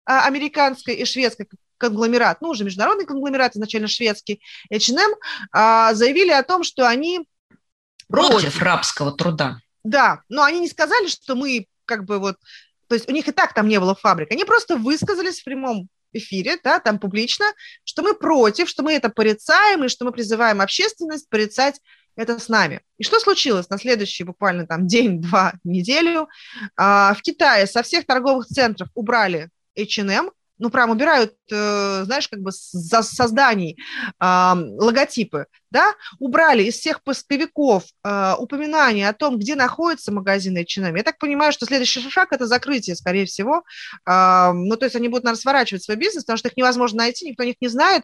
американская 0.05 0.95
и 0.95 1.05
шведская 1.05 1.47
конгломерат, 1.77 2.41
ну, 2.41 2.49
уже 2.49 2.63
международный 2.63 3.05
конгломерат, 3.05 3.55
изначально 3.55 3.87
шведский, 3.87 4.41
H&M, 4.71 5.11
заявили 5.93 6.31
о 6.31 6.41
том, 6.41 6.63
что 6.63 6.87
они 6.87 7.27
против, 8.07 8.61
рабского 8.61 9.11
труда. 9.11 9.59
Да, 9.83 10.21
но 10.29 10.43
они 10.43 10.59
не 10.59 10.67
сказали, 10.67 11.07
что 11.07 11.35
мы 11.35 11.67
как 11.85 12.05
бы 12.05 12.19
вот, 12.19 12.37
то 12.87 12.95
есть 12.95 13.07
у 13.09 13.11
них 13.11 13.27
и 13.27 13.31
так 13.31 13.53
там 13.53 13.67
не 13.67 13.79
было 13.79 13.95
фабрик, 13.95 14.31
они 14.31 14.43
просто 14.43 14.77
высказались 14.77 15.39
в 15.39 15.45
прямом 15.45 15.87
эфире, 16.13 16.57
да, 16.63 16.79
там 16.79 16.99
публично, 16.99 17.45
что 17.83 18.01
мы 18.01 18.13
против, 18.13 18.69
что 18.69 18.83
мы 18.83 18.93
это 18.93 19.09
порицаем, 19.09 19.83
и 19.83 19.89
что 19.89 20.05
мы 20.05 20.11
призываем 20.11 20.61
общественность 20.61 21.29
порицать 21.29 21.81
это 22.15 22.39
с 22.39 22.49
нами. 22.49 22.81
И 22.97 23.03
что 23.03 23.19
случилось 23.19 23.69
на 23.69 23.77
следующий 23.77 24.23
буквально 24.23 24.65
там 24.65 24.87
день, 24.87 25.21
два, 25.21 25.53
неделю? 25.63 26.27
А, 26.75 27.13
в 27.13 27.21
Китае 27.21 27.67
со 27.67 27.83
всех 27.83 28.05
торговых 28.05 28.47
центров 28.47 28.89
убрали 28.95 29.49
H&M, 29.77 30.31
ну, 30.59 30.71
прям 30.71 30.89
убирают, 30.89 31.35
э, 31.51 32.01
знаешь, 32.05 32.27
как 32.27 32.39
бы 32.39 32.49
за 32.51 33.03
созданий 33.03 33.77
э, 34.19 34.53
логотипы, 34.55 35.45
да, 35.71 35.93
убрали 36.19 36.63
из 36.63 36.75
всех 36.75 37.03
поисковиков 37.03 37.83
э, 38.03 38.33
упоминания 38.37 39.09
о 39.09 39.13
том, 39.13 39.37
где 39.37 39.55
находится 39.55 40.11
магазин 40.11 40.57
H&M. 40.57 40.95
Я 40.95 41.03
так 41.03 41.17
понимаю, 41.17 41.51
что 41.51 41.65
следующий 41.65 42.07
шаг– 42.09 42.29
это 42.31 42.47
закрытие, 42.47 42.95
скорее 42.95 43.25
всего. 43.25 43.63
Э, 44.07 44.51
ну, 44.53 44.75
то 44.77 44.85
есть 44.85 44.95
они 44.95 45.09
будут, 45.09 45.23
наверное, 45.25 45.41
сворачивать 45.41 45.83
свой 45.83 45.97
бизнес, 45.97 46.23
потому 46.23 46.37
что 46.37 46.49
их 46.49 46.57
невозможно 46.57 46.99
найти, 46.99 47.29
никто 47.29 47.43
о 47.43 47.45
них 47.45 47.55
не 47.61 47.67
знает. 47.67 48.03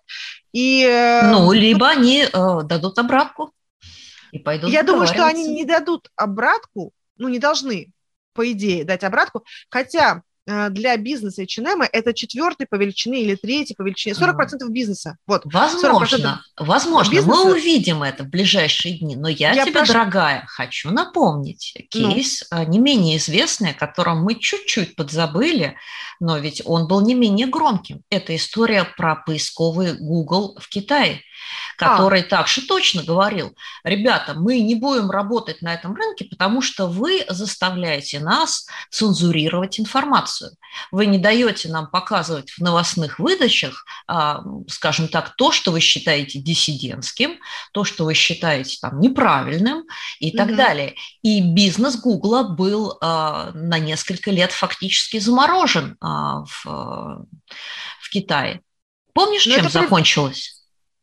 И, 0.51 0.83
э, 0.83 1.29
ну, 1.31 1.51
либо 1.51 1.87
они 1.87 2.23
э, 2.23 2.61
дадут 2.63 2.99
обратку 2.99 3.53
и 4.31 4.39
пойдут 4.39 4.71
Я 4.71 4.83
думаю, 4.83 5.07
что 5.07 5.25
они 5.25 5.47
не 5.47 5.63
дадут 5.63 6.09
обратку, 6.15 6.91
ну, 7.17 7.29
не 7.29 7.39
должны, 7.39 7.91
по 8.33 8.51
идее, 8.51 8.83
дать 8.83 9.03
обратку, 9.03 9.45
хотя 9.69 10.23
для 10.45 10.97
бизнеса 10.97 11.43
H&M 11.43 11.83
это 11.91 12.13
четвертый 12.13 12.67
по 12.67 12.75
величине 12.75 13.21
или 13.21 13.35
третий 13.35 13.75
по 13.75 13.83
величине, 13.83 14.13
40% 14.13 14.67
бизнеса. 14.69 15.17
Вот, 15.25 15.43
возможно, 15.45 16.41
возможно, 16.57 17.11
бизнеса. 17.11 17.37
мы 17.37 17.51
увидим 17.51 18.03
это 18.03 18.23
в 18.23 18.29
ближайшие 18.29 18.97
дни, 18.97 19.15
но 19.15 19.29
я, 19.29 19.53
я 19.53 19.63
тебе, 19.63 19.73
прошу... 19.73 19.93
дорогая, 19.93 20.45
хочу 20.47 20.91
напомнить 20.91 21.73
кейс 21.89 22.43
ну. 22.51 22.67
не 22.67 22.79
менее 22.79 23.17
известный, 23.17 23.71
о 23.71 23.73
котором 23.73 24.23
мы 24.23 24.35
чуть-чуть 24.35 24.95
подзабыли, 24.95 25.77
но 26.19 26.37
ведь 26.37 26.61
он 26.65 26.87
был 26.87 27.01
не 27.01 27.15
менее 27.15 27.47
громким. 27.47 28.01
Это 28.09 28.35
история 28.35 28.83
про 28.83 29.15
поисковый 29.15 29.93
Google 29.93 30.57
в 30.59 30.67
Китае 30.67 31.21
который 31.77 32.21
а. 32.21 32.23
также 32.23 32.61
точно 32.61 33.03
говорил, 33.03 33.55
ребята, 33.83 34.33
мы 34.33 34.59
не 34.59 34.75
будем 34.75 35.09
работать 35.09 35.61
на 35.61 35.73
этом 35.73 35.95
рынке, 35.95 36.25
потому 36.25 36.61
что 36.61 36.87
вы 36.87 37.25
заставляете 37.29 38.19
нас 38.19 38.67
цензурировать 38.89 39.79
информацию. 39.79 40.32
Вы 40.91 41.05
не 41.05 41.17
даете 41.17 41.69
нам 41.69 41.87
показывать 41.89 42.51
в 42.51 42.59
новостных 42.59 43.19
выдачах, 43.19 43.85
а, 44.07 44.43
скажем 44.67 45.07
так, 45.07 45.35
то, 45.35 45.51
что 45.51 45.71
вы 45.71 45.79
считаете 45.79 46.39
диссидентским, 46.39 47.39
то, 47.71 47.83
что 47.83 48.05
вы 48.05 48.13
считаете 48.13 48.77
там 48.81 48.99
неправильным 48.99 49.83
и 50.19 50.31
так 50.31 50.49
угу. 50.49 50.55
далее. 50.55 50.95
И 51.21 51.41
бизнес 51.41 51.97
Гугла 51.97 52.43
был 52.43 52.97
а, 53.01 53.51
на 53.53 53.79
несколько 53.79 54.31
лет 54.31 54.51
фактически 54.51 55.19
заморожен 55.19 55.97
в, 56.01 56.65
в 56.65 58.09
Китае. 58.11 58.61
Помнишь, 59.13 59.45
Но 59.45 59.55
чем 59.55 59.69
закончилось? 59.69 60.52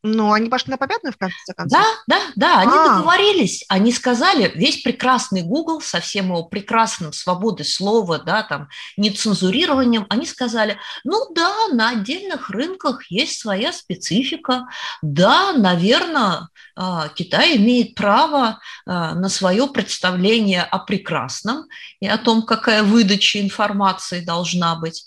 Ну, 0.03 0.33
они 0.33 0.49
пошли 0.49 0.71
на 0.71 0.79
попятную 0.79 1.13
в 1.13 1.19
конце 1.19 1.53
концов? 1.55 1.79
Да, 1.79 1.87
да, 2.07 2.21
да, 2.35 2.61
они 2.61 2.73
а. 2.73 2.97
договорились. 2.97 3.65
Они 3.69 3.93
сказали, 3.93 4.51
весь 4.55 4.81
прекрасный 4.83 5.43
Google 5.43 5.83
со 5.83 6.01
всем 6.01 6.27
его 6.27 6.45
прекрасным 6.45 7.13
свободой 7.13 7.67
слова, 7.67 8.19
да, 8.19 8.43
там, 8.43 8.69
нецензурированием, 8.97 10.07
они 10.09 10.25
сказали, 10.25 10.79
ну 11.05 11.31
да, 11.35 11.69
на 11.73 11.91
отдельных 11.91 12.49
рынках 12.49 13.11
есть 13.11 13.39
своя 13.41 13.73
специфика. 13.73 14.69
Да, 15.03 15.53
наверное, 15.53 16.49
а, 16.77 17.09
Китай 17.09 17.59
имеет 17.59 17.95
право 17.95 18.59
а, 18.87 19.15
на 19.15 19.29
свое 19.29 19.67
представление 19.67 20.63
о 20.63 20.79
прекрасном 20.79 21.67
и 22.01 22.09
о 22.09 22.17
том, 22.17 22.43
какая 22.43 22.83
выдача 22.83 23.39
информации 23.39 24.25
должна 24.25 24.77
быть. 24.77 25.05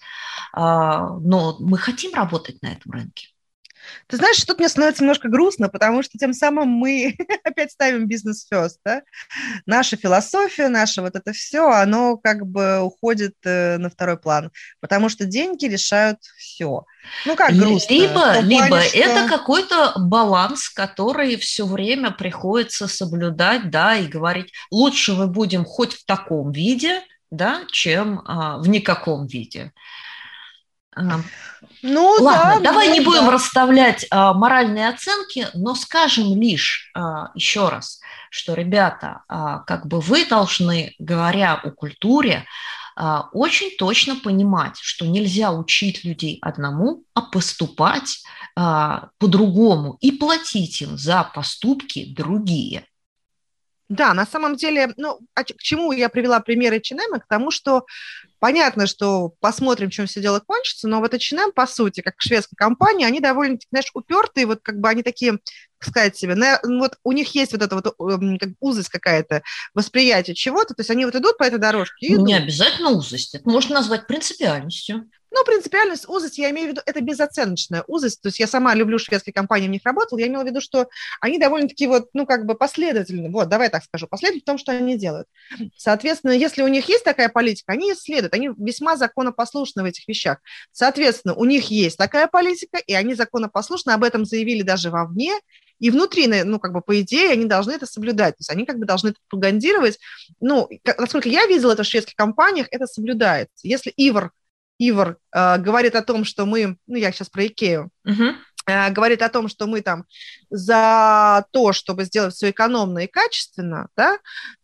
А, 0.54 1.18
но 1.18 1.58
мы 1.60 1.80
хотим 1.80 2.14
работать 2.14 2.62
на 2.62 2.68
этом 2.68 2.92
рынке. 2.92 3.33
Ты 4.08 4.18
знаешь, 4.18 4.44
тут 4.44 4.60
мне 4.60 4.70
становится 4.70 5.04
немножко 5.04 5.30
грустно, 5.30 5.70
потому 5.70 6.04
что 6.04 6.18
тем 6.18 6.34
самым 6.34 6.68
мы 6.70 7.16
опять 7.44 7.72
ставим 7.72 8.08
бизнес 8.08 8.48
first, 8.52 8.78
да? 8.86 9.04
Наша 9.66 9.98
философия, 9.98 10.70
наше 10.70 11.02
вот 11.02 11.16
это 11.16 11.34
все, 11.34 11.70
оно 11.70 12.18
как 12.18 12.46
бы 12.46 12.80
уходит 12.82 13.36
э, 13.44 13.78
на 13.78 13.90
второй 13.90 14.18
план, 14.18 14.52
потому 14.80 15.10
что 15.10 15.26
деньги 15.26 15.66
решают 15.66 16.20
все. 16.38 16.86
Ну 17.26 17.36
как 17.36 17.54
грустно? 17.54 17.94
Либо, 17.94 18.40
либо 18.40 18.68
плане, 18.68 18.88
что... 18.88 18.98
это 18.98 19.28
какой-то 19.28 19.94
баланс, 19.98 20.70
который 20.70 21.36
все 21.38 21.66
время 21.66 22.12
приходится 22.12 22.88
соблюдать, 22.88 23.70
да, 23.70 23.96
и 23.96 24.08
говорить, 24.08 24.52
лучше 24.72 25.14
мы 25.14 25.28
будем 25.28 25.66
хоть 25.66 25.94
в 25.94 26.06
таком 26.06 26.52
виде, 26.52 27.02
да, 27.32 27.64
чем 27.72 28.22
а, 28.26 28.58
в 28.58 28.70
никаком 28.70 29.26
виде. 29.26 29.74
Ну, 31.82 32.18
Ладно, 32.20 32.56
да, 32.56 32.72
давай 32.72 32.88
ну, 32.88 32.94
не 32.94 33.00
будем 33.02 33.26
да. 33.26 33.32
расставлять 33.32 34.06
а, 34.10 34.34
моральные 34.34 34.90
оценки, 34.90 35.48
но 35.54 35.76
скажем 35.76 36.40
лишь 36.40 36.92
а, 36.94 37.32
еще 37.36 37.70
раз, 37.70 38.00
что, 38.30 38.54
ребята, 38.54 39.24
а, 39.28 39.60
как 39.60 39.88
бы 39.88 40.00
вы 40.00 40.26
должны, 40.26 40.96
говоря 41.00 41.56
о 41.56 41.72
культуре, 41.72 42.46
а, 42.96 43.30
очень 43.32 43.76
точно 43.78 44.16
понимать, 44.16 44.78
что 44.80 45.06
нельзя 45.06 45.52
учить 45.52 46.04
людей 46.04 46.38
одному, 46.42 47.04
а 47.14 47.22
поступать 47.22 48.24
а, 48.56 49.10
по-другому 49.18 49.98
и 50.00 50.12
платить 50.12 50.82
им 50.82 50.98
за 50.98 51.24
поступки 51.24 52.14
другие. 52.14 52.86
Да, 53.90 54.14
на 54.14 54.26
самом 54.26 54.56
деле, 54.56 54.94
ну, 54.98 55.20
а 55.36 55.44
к 55.44 55.58
чему 55.60 55.92
я 55.92 56.10
привела 56.10 56.40
примеры 56.40 56.78
H&M? 56.78 57.20
К 57.20 57.28
тому, 57.28 57.52
что 57.52 57.86
понятно, 58.44 58.88
что 58.88 59.32
посмотрим, 59.40 59.90
чем 59.90 60.06
все 60.06 60.20
дело 60.20 60.42
кончится, 60.46 60.90
но 60.90 61.00
вот 61.00 61.14
H&M, 61.14 61.54
по 61.54 61.66
сути, 61.66 62.02
как 62.02 62.16
шведская 62.18 62.58
компания, 62.58 63.08
они 63.08 63.22
довольно, 63.22 63.58
знаешь, 63.70 63.90
упертые, 63.94 64.46
вот 64.48 64.60
как 64.62 64.82
бы 64.82 64.90
они 64.90 65.02
такие, 65.02 65.40
как 65.78 65.90
сказать 65.90 66.18
себе, 66.18 66.36
на, 66.36 66.60
ну, 66.62 66.80
вот 66.80 66.98
у 67.06 67.14
них 67.14 67.34
есть 67.36 67.54
вот 67.54 67.62
эта 67.62 67.74
вот 67.74 67.96
эм, 68.02 68.38
как, 68.38 68.50
узость 68.60 68.90
какая-то, 68.90 69.44
восприятие 69.74 70.36
чего-то, 70.36 70.74
то 70.74 70.82
есть 70.82 70.90
они 70.90 71.06
вот 71.06 71.16
идут 71.16 71.38
по 71.38 71.44
этой 71.44 71.58
дорожке. 71.58 72.18
Ну, 72.18 72.26
не 72.26 72.34
обязательно 72.34 72.90
узость, 72.90 73.34
это 73.34 73.50
можно 73.50 73.76
назвать 73.76 74.08
принципиальностью. 74.08 75.10
Ну, 75.36 75.44
принципиальность, 75.46 76.08
узость, 76.08 76.38
я 76.38 76.52
имею 76.52 76.68
в 76.68 76.72
виду, 76.72 76.82
это 76.86 77.02
безоценочная 77.02 77.84
узость. 77.88 78.22
То 78.22 78.28
есть 78.28 78.40
я 78.40 78.46
сама 78.46 78.76
люблю 78.76 79.00
шведские 79.00 79.34
компании, 79.34 79.68
в 79.68 79.72
них 79.72 79.82
работала. 79.84 80.20
Я 80.20 80.28
имела 80.28 80.44
в 80.44 80.46
виду, 80.46 80.62
что 80.62 80.88
они 81.22 81.40
довольно-таки 81.40 81.88
вот, 81.88 82.10
ну, 82.14 82.28
как 82.28 82.46
бы 82.46 82.54
последовательны. 82.54 83.32
Вот, 83.32 83.50
давай 83.50 83.70
так 83.70 83.84
скажу, 83.84 84.08
последовательны 84.08 84.44
в 84.44 84.46
том, 84.46 84.58
что 84.60 84.74
они 84.74 84.96
делают. 84.96 85.28
Соответственно, 85.76 86.32
если 86.32 86.62
у 86.62 86.68
них 86.68 86.88
есть 86.88 87.04
такая 87.04 87.30
политика, 87.30 87.74
они 87.74 87.94
исследуют, 87.94 88.33
они 88.34 88.52
весьма 88.58 88.98
законопослушны 88.98 89.84
в 89.84 89.86
этих 89.86 90.08
вещах. 90.08 90.40
Соответственно, 90.72 91.36
у 91.36 91.46
них 91.46 91.72
есть 91.72 91.98
такая 91.98 92.28
политика, 92.28 92.78
и 92.78 92.94
они 92.94 93.14
законопослушны, 93.14 93.92
об 93.92 94.04
этом 94.04 94.26
заявили 94.26 94.62
даже 94.62 94.90
вовне, 94.90 95.34
и 95.80 95.90
внутри, 95.90 96.28
ну, 96.28 96.60
как 96.60 96.72
бы, 96.72 96.82
по 96.82 97.00
идее, 97.02 97.32
они 97.32 97.46
должны 97.46 97.72
это 97.72 97.86
соблюдать. 97.86 98.36
То 98.36 98.42
есть 98.42 98.50
они 98.50 98.66
как 98.66 98.80
бы 98.80 98.86
должны 98.86 99.10
это 99.10 99.18
пропагандировать. 99.28 100.00
Ну, 100.40 100.70
насколько 100.98 101.28
я 101.28 101.46
видела 101.46 101.74
это 101.74 101.84
в 101.84 101.88
шведских 101.88 102.16
компаниях, 102.16 102.68
это 102.72 102.88
соблюдается. 102.88 103.68
Если 103.68 103.92
Ивар 103.98 104.32
Ивар 104.80 105.18
э, 105.34 105.58
говорит 105.60 105.96
о 105.96 106.02
том, 106.02 106.26
что 106.26 106.46
мы, 106.46 106.78
ну, 106.88 106.96
я 106.96 107.12
сейчас 107.12 107.30
про 107.30 107.46
Икею, 107.46 107.90
uh-huh. 108.08 108.92
говорит 108.92 109.22
о 109.22 109.30
том, 109.30 109.48
что 109.48 109.68
мы 109.68 109.82
там 109.82 110.06
за 110.50 111.46
то, 111.52 111.74
чтобы 111.74 112.06
сделать 112.06 112.34
все 112.34 112.50
экономно 112.50 113.00
и 113.00 113.08
качественно, 113.08 113.88
да, 113.96 114.18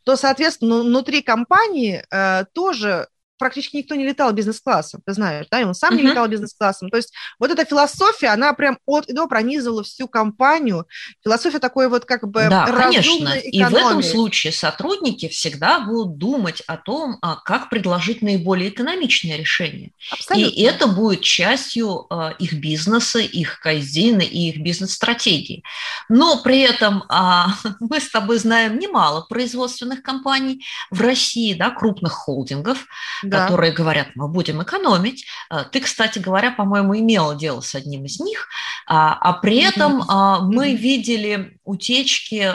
то, 0.04 0.16
соответственно, 0.16 0.80
внутри 0.80 1.22
компании 1.22 2.04
э, 2.10 2.46
тоже 2.54 3.08
практически 3.40 3.78
никто 3.78 3.96
не 3.96 4.06
летал 4.06 4.32
бизнес-классом, 4.34 5.02
ты 5.06 5.14
знаешь, 5.14 5.48
да, 5.50 5.62
и 5.62 5.64
он 5.64 5.74
сам 5.74 5.94
uh-huh. 5.94 5.98
не 5.98 6.04
летал 6.04 6.28
бизнес-классом. 6.28 6.90
То 6.90 6.98
есть 6.98 7.14
вот 7.40 7.50
эта 7.50 7.66
философия, 7.66 8.28
она 8.28 8.54
прям 8.54 8.78
от 8.86 9.08
и 9.08 9.14
до 9.14 9.28
пронизывала 9.28 9.84
всю 9.84 10.08
компанию. 10.08 10.86
Философия 11.24 11.60
такой 11.60 11.88
вот 11.88 12.06
как 12.06 12.28
бы 12.28 12.48
Да, 12.50 12.66
конечно. 12.66 13.10
Экономии. 13.10 13.50
И 13.50 13.64
в 13.64 13.74
этом 13.74 14.04
случае 14.04 14.54
сотрудники 14.54 15.28
всегда 15.30 15.80
будут 15.80 16.18
думать 16.18 16.62
о 16.68 16.78
том, 16.78 17.18
а, 17.22 17.38
как 17.38 17.70
предложить 17.70 18.22
наиболее 18.22 18.70
экономичное 18.70 19.38
решение. 19.38 19.92
Абсолютно. 20.12 20.50
И 20.50 20.62
это 20.62 20.88
будет 20.88 21.22
частью 21.22 22.06
а, 22.10 22.32
их 22.40 22.54
бизнеса, 22.54 23.20
их 23.20 23.60
кайдзина 23.60 24.22
и 24.22 24.50
их 24.50 24.62
бизнес-стратегии. 24.62 25.64
Но 26.10 26.42
при 26.42 26.62
этом 26.62 27.04
а, 27.10 27.48
мы 27.80 28.00
с 28.00 28.10
тобой 28.10 28.38
знаем 28.38 28.78
немало 28.80 29.22
производственных 29.22 30.04
компаний 30.04 30.66
в 30.92 31.02
России, 31.02 31.54
да, 31.54 31.70
крупных 31.70 32.12
холдингов, 32.12 32.86
да. 33.30 33.46
которые 33.46 33.72
говорят, 33.72 34.08
мы 34.16 34.28
будем 34.28 34.62
экономить. 34.62 35.26
А, 35.50 35.64
ты, 35.64 35.80
кстати 35.82 36.20
говоря, 36.20 36.52
по-моему, 36.52 36.98
имела 36.98 37.36
дело 37.36 37.62
с 37.62 37.76
одним 37.76 38.06
из 38.06 38.20
них, 38.20 38.48
а, 38.88 39.14
а 39.14 39.34
при 39.34 39.58
этом 39.58 40.02
mm-hmm. 40.02 40.40
мы 40.42 40.76
видели 40.76 41.58
утечки 41.64 42.54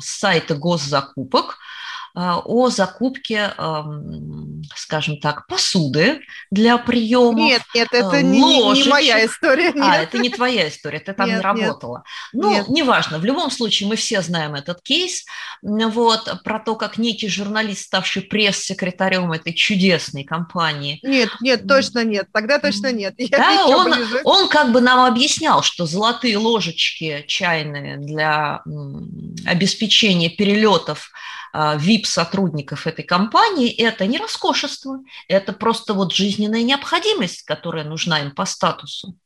с 0.00 0.18
сайта 0.18 0.54
госзакупок 0.54 1.58
о 2.14 2.70
закупке 2.70 3.52
скажем 4.76 5.18
так, 5.18 5.46
посуды 5.46 6.20
для 6.50 6.78
приема. 6.78 7.38
Нет, 7.38 7.62
нет, 7.74 7.88
это 7.92 8.22
не, 8.22 8.72
не 8.72 8.88
моя 8.88 9.24
история. 9.24 9.72
Нет. 9.72 9.84
А, 9.84 9.96
это 9.96 10.18
не 10.18 10.30
твоя 10.30 10.68
история, 10.68 11.00
ты 11.00 11.12
там 11.12 11.28
нет, 11.28 11.38
не 11.38 11.42
работала. 11.42 12.04
Нет. 12.32 12.42
Ну, 12.42 12.50
нет. 12.50 12.68
неважно, 12.68 13.18
в 13.18 13.24
любом 13.24 13.50
случае 13.50 13.88
мы 13.88 13.96
все 13.96 14.22
знаем 14.22 14.54
этот 14.54 14.82
кейс, 14.82 15.24
вот, 15.62 16.42
про 16.44 16.58
то, 16.58 16.76
как 16.76 16.98
некий 16.98 17.28
журналист, 17.28 17.84
ставший 17.84 18.22
пресс-секретарем 18.22 19.32
этой 19.32 19.52
чудесной 19.52 20.24
компании. 20.24 21.00
Нет, 21.02 21.30
нет, 21.40 21.66
точно 21.66 22.04
нет, 22.04 22.28
тогда 22.32 22.58
точно 22.58 22.92
нет. 22.92 23.14
Я 23.18 23.38
да, 23.38 23.66
он, 23.66 23.94
он 24.24 24.48
как 24.48 24.72
бы 24.72 24.80
нам 24.80 25.00
объяснял, 25.00 25.62
что 25.62 25.86
золотые 25.86 26.36
ложечки 26.38 27.24
чайные 27.26 27.98
для 27.98 28.62
обеспечения 29.46 30.30
перелетов 30.30 31.10
VIP-сотрудников 31.54 32.86
а, 32.86 32.90
этой 32.90 33.04
компании, 33.04 33.70
это 33.70 34.06
не 34.06 34.18
роскошество, 34.18 35.00
это 35.28 35.52
просто 35.52 35.94
вот 35.94 36.12
жизненная 36.12 36.62
необходимость, 36.62 37.42
которая 37.42 37.84
нужна 37.84 38.20
им 38.20 38.32
по 38.32 38.44
статусу. 38.44 39.16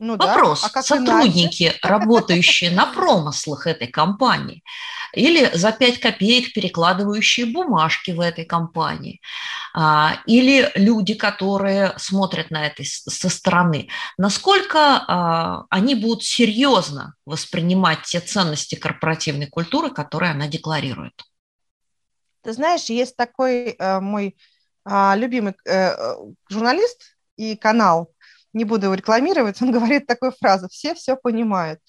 Ну, 0.00 0.16
Вопрос. 0.16 0.62
Да. 0.62 0.80
А 0.80 0.82
Сотрудники, 0.82 1.64
иначе? 1.64 1.78
работающие 1.82 2.70
на 2.70 2.86
промыслах 2.94 3.66
этой 3.66 3.86
компании, 3.86 4.62
или 5.14 5.50
за 5.54 5.72
5 5.72 6.00
копеек 6.00 6.52
перекладывающие 6.52 7.46
бумажки 7.46 8.10
в 8.10 8.20
этой 8.20 8.44
компании, 8.44 9.20
а, 9.72 10.18
или 10.26 10.70
люди, 10.74 11.14
которые 11.14 11.94
смотрят 11.96 12.50
на 12.50 12.66
это 12.66 12.82
со 12.84 13.28
стороны, 13.28 13.88
насколько 14.18 15.04
а, 15.06 15.64
они 15.70 15.94
будут 15.94 16.24
серьезно 16.24 17.14
воспринимать 17.24 18.02
те 18.02 18.20
ценности 18.20 18.74
корпоративной 18.74 19.46
культуры, 19.46 19.90
которые 19.90 20.32
она 20.32 20.48
декларирует. 20.48 21.22
Ты 22.44 22.52
знаешь, 22.52 22.84
есть 22.84 23.16
такой 23.16 23.70
э, 23.70 24.00
мой 24.00 24.36
э, 24.88 25.12
любимый 25.16 25.54
э, 25.66 26.16
журналист 26.48 27.16
и 27.36 27.56
канал, 27.56 28.14
не 28.54 28.64
буду 28.64 28.86
его 28.86 28.94
рекламировать, 28.94 29.60
он 29.60 29.72
говорит 29.72 30.06
такую 30.06 30.32
фразу, 30.32 30.68
все 30.68 30.94
все 30.94 31.16
понимают. 31.16 31.80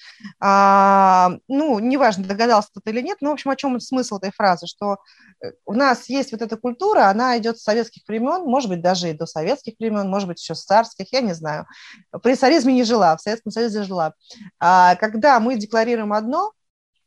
А, 0.41 1.37
ну, 1.47 1.79
неважно, 1.79 2.25
догадался 2.25 2.69
кто-то 2.71 2.89
или 2.89 3.01
нет, 3.01 3.19
но, 3.21 3.29
в 3.29 3.33
общем, 3.33 3.51
о 3.51 3.55
чем 3.55 3.79
смысл 3.79 4.17
этой 4.17 4.31
фразы, 4.31 4.67
что 4.67 4.97
э, 5.43 5.51
у 5.65 5.73
нас 5.73 6.09
есть 6.09 6.31
вот 6.31 6.41
эта 6.41 6.57
культура, 6.57 7.07
она 7.07 7.37
идет 7.37 7.59
с 7.59 7.63
советских 7.63 8.03
времен, 8.07 8.43
может 8.45 8.69
быть, 8.69 8.81
даже 8.81 9.11
и 9.11 9.13
до 9.13 9.25
советских 9.25 9.75
времен, 9.79 10.09
может 10.09 10.27
быть, 10.27 10.41
еще 10.41 10.55
с 10.55 10.65
царских, 10.65 11.13
я 11.13 11.21
не 11.21 11.33
знаю. 11.33 11.67
При 12.23 12.35
царизме 12.35 12.73
не 12.73 12.83
жила, 12.83 13.15
в 13.15 13.21
Советском 13.21 13.51
Союзе 13.51 13.83
жила. 13.83 14.13
А, 14.59 14.95
когда 14.95 15.39
мы 15.39 15.55
декларируем 15.55 16.13
одно, 16.13 16.51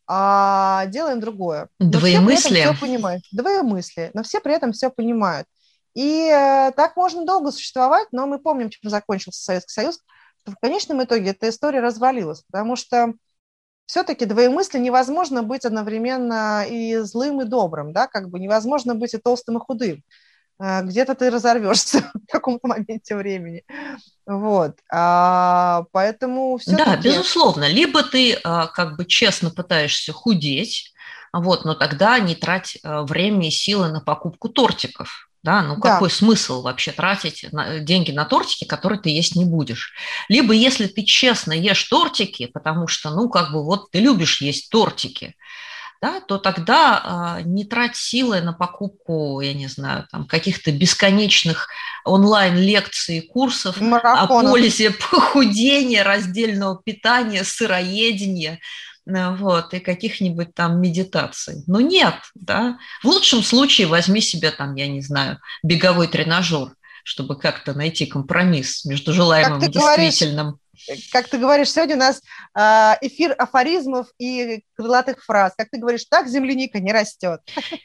а 0.09 0.87
делаем 0.87 1.21
другое. 1.21 1.69
Двоемыслие. 1.79 2.73
Все 2.73 2.81
понимают. 2.81 3.23
Двоемыслие, 3.31 4.11
но 4.15 4.23
все 4.23 4.41
при 4.41 4.55
этом 4.55 4.73
все 4.73 4.91
понимают. 4.91 5.47
И 5.95 6.29
э, 6.29 6.73
так 6.73 6.97
можно 6.97 7.27
долго 7.27 7.51
существовать, 7.51 8.09
но 8.13 8.27
мы 8.27 8.39
помним, 8.39 8.71
чем 8.71 8.89
закончился 8.91 9.43
Советский 9.43 9.73
Союз, 9.73 10.01
что 10.41 10.53
в 10.53 10.57
конечном 10.61 11.03
итоге 11.03 11.31
эта 11.31 11.49
история 11.49 11.81
развалилась, 11.81 12.43
потому 12.51 12.77
что 12.77 13.13
все-таки 13.85 14.25
двоемыслие 14.25 14.83
невозможно 14.83 15.43
быть 15.43 15.65
одновременно 15.65 16.65
и 16.69 16.97
злым, 16.99 17.43
и 17.43 17.45
добрым, 17.45 17.93
да, 17.93 18.07
как 18.07 18.29
бы 18.29 18.39
невозможно 18.39 18.95
быть 18.95 19.15
и 19.15 19.19
толстым, 19.19 19.59
и 19.59 19.61
худым. 19.61 20.03
Э, 20.61 20.83
где-то 20.83 21.15
ты 21.15 21.31
разорвешься 21.31 22.11
в 22.15 22.31
каком-то 22.31 22.69
моменте 22.69 23.17
времени. 23.17 23.65
Вот. 24.27 24.79
А, 24.93 25.85
поэтому 25.93 26.59
все 26.59 26.77
Да, 26.77 26.97
безусловно. 26.97 27.69
Либо 27.69 28.03
ты 28.03 28.35
а, 28.45 28.67
как 28.67 28.97
бы 28.97 29.05
честно 29.05 29.51
пытаешься 29.51 30.13
худеть, 30.13 30.93
вот, 31.33 31.65
но 31.65 31.75
тогда 31.75 32.19
не 32.19 32.35
трать 32.35 32.79
а, 32.83 33.03
время 33.03 33.49
и 33.49 33.51
силы 33.51 33.89
на 33.89 34.01
покупку 34.01 34.49
тортиков. 34.49 35.29
Да, 35.45 35.63
ну 35.63 35.77
да. 35.77 35.93
какой 35.93 36.11
смысл 36.11 36.63
вообще 36.63 36.91
тратить 36.91 37.47
деньги 37.85 38.11
на 38.11 38.25
тортики, 38.25 38.65
которые 38.65 39.01
ты 39.01 39.11
есть 39.11 39.37
не 39.37 39.45
будешь? 39.45 39.95
Либо 40.29 40.53
если 40.53 40.89
ты 40.89 41.05
честно 41.05 41.53
ешь 41.53 41.85
тортики, 41.85 42.47
потому 42.47 42.89
что, 42.89 43.11
ну, 43.11 43.29
как 43.29 43.53
бы 43.53 43.65
вот 43.65 43.93
ты 43.93 44.01
любишь 44.01 44.43
есть 44.43 44.69
тортики, 44.69 45.37
да, 46.01 46.21
то 46.21 46.39
тогда 46.39 47.39
э, 47.41 47.43
не 47.43 47.65
трать 47.65 47.97
силы 47.97 48.41
на 48.41 48.53
покупку, 48.53 49.41
я 49.41 49.53
не 49.53 49.67
знаю, 49.67 50.07
там, 50.11 50.27
каких-то 50.27 50.71
бесконечных 50.71 51.69
онлайн-лекций, 52.05 53.23
курсов 53.23 53.81
Марафонов. 53.81 54.31
о 54.31 54.51
пользе 54.51 54.91
похудения, 55.11 56.05
раздельного 56.05 56.81
питания, 56.83 57.43
сыроедения, 57.43 58.61
э, 59.07 59.37
вот, 59.37 59.75
и 59.75 59.81
каких-нибудь 59.81 60.55
там 60.55 60.81
медитаций. 60.81 61.65
Но 61.67 61.81
нет, 61.81 62.15
да. 62.35 62.79
В 63.03 63.09
лучшем 63.09 63.43
случае 63.43 63.89
возьми 63.89 64.21
себе 64.21 64.53
там, 64.53 64.77
я 64.77 64.87
не 64.87 65.01
знаю, 65.01 65.39
беговой 65.65 66.07
тренажер, 66.07 66.75
чтобы 67.03 67.37
как-то 67.37 67.75
найти 67.75 68.07
компромисс 68.07 68.85
между 68.85 69.13
желаемым 69.13 69.63
и 69.63 69.69
действительным. 69.69 70.47
Говоришь, 70.47 70.68
как 71.13 71.29
ты 71.29 71.39
говоришь, 71.39 71.71
сегодня 71.71 71.97
у 71.97 71.99
нас 71.99 72.21
а, 72.55 72.97
эфир 73.01 73.35
афоризмов 73.37 74.09
и 74.19 74.63
крылатых 74.77 75.25
фраз. 75.25 75.53
Как 75.57 75.71
ты 75.71 75.79
говоришь, 75.79 76.05
так 76.05 76.29
земляника 76.29 76.81
не 76.81 76.93
растет. 76.93 77.41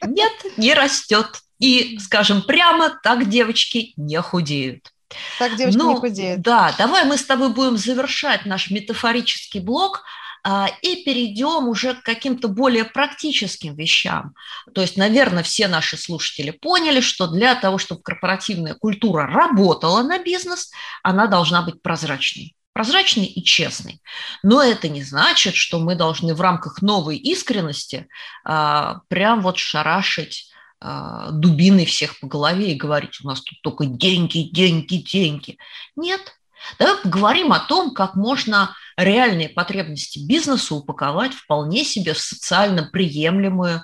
Нет, 0.06 0.32
не 0.58 0.74
растет. 0.74 1.28
И, 1.60 1.98
скажем 2.00 2.42
прямо, 2.42 3.00
так 3.04 3.30
девочки 3.30 3.94
не 3.96 4.20
худеют. 4.22 4.92
Так 5.40 5.56
девочки 5.56 5.78
ну, 5.78 5.94
не 5.94 6.00
худеют. 6.00 6.42
Да, 6.42 6.74
давай 6.78 7.06
мы 7.06 7.18
с 7.18 7.24
тобой 7.24 7.50
будем 7.50 7.78
завершать 7.78 8.46
наш 8.46 8.70
метафорический 8.72 9.60
блок 9.60 10.04
а, 10.44 10.70
и 10.82 11.04
перейдем 11.04 11.70
уже 11.70 11.94
к 11.94 12.04
каким-то 12.04 12.50
более 12.50 12.84
практическим 12.84 13.76
вещам. 13.76 14.34
То 14.74 14.82
есть, 14.82 14.98
наверное, 14.98 15.44
все 15.44 15.68
наши 15.68 15.96
слушатели 15.96 16.52
поняли, 16.52 17.00
что 17.00 17.28
для 17.28 17.56
того, 17.56 17.78
чтобы 17.78 18.02
корпоративная 18.02 18.74
культура 18.74 19.26
работала 19.26 20.04
на 20.04 20.20
бизнес, 20.20 20.72
она 21.02 21.28
должна 21.28 21.62
быть 21.62 21.82
прозрачной 21.82 22.56
прозрачный 22.74 23.26
и 23.26 23.44
честный. 23.44 24.02
Но 24.42 24.62
это 24.62 24.90
не 24.90 25.04
значит, 25.04 25.56
что 25.56 25.80
мы 25.80 25.96
должны 25.96 26.34
в 26.34 26.42
рамках 26.42 26.82
новой 26.82 27.18
искренности 27.18 28.08
а, 28.44 29.02
прям 29.08 29.42
вот 29.42 29.58
шарашить 29.58 30.52
а, 30.80 31.32
дубиной 31.32 31.86
всех 31.86 32.20
по 32.20 32.28
голове 32.28 32.72
и 32.72 32.78
говорить, 32.78 33.22
у 33.24 33.28
нас 33.28 33.42
тут 33.42 33.62
только 33.62 33.86
деньги, 33.86 34.50
деньги, 34.52 34.98
деньги. 34.98 35.58
Нет. 35.96 36.34
Давай 36.80 36.96
поговорим 37.02 37.52
о 37.52 37.60
том, 37.60 37.94
как 37.94 38.16
можно 38.16 38.76
реальные 38.98 39.50
потребности 39.50 40.20
бизнеса 40.20 40.76
упаковать 40.76 41.34
вполне 41.34 41.84
себе 41.84 42.14
в 42.14 42.20
социально 42.20 42.84
приемлемые 42.84 43.84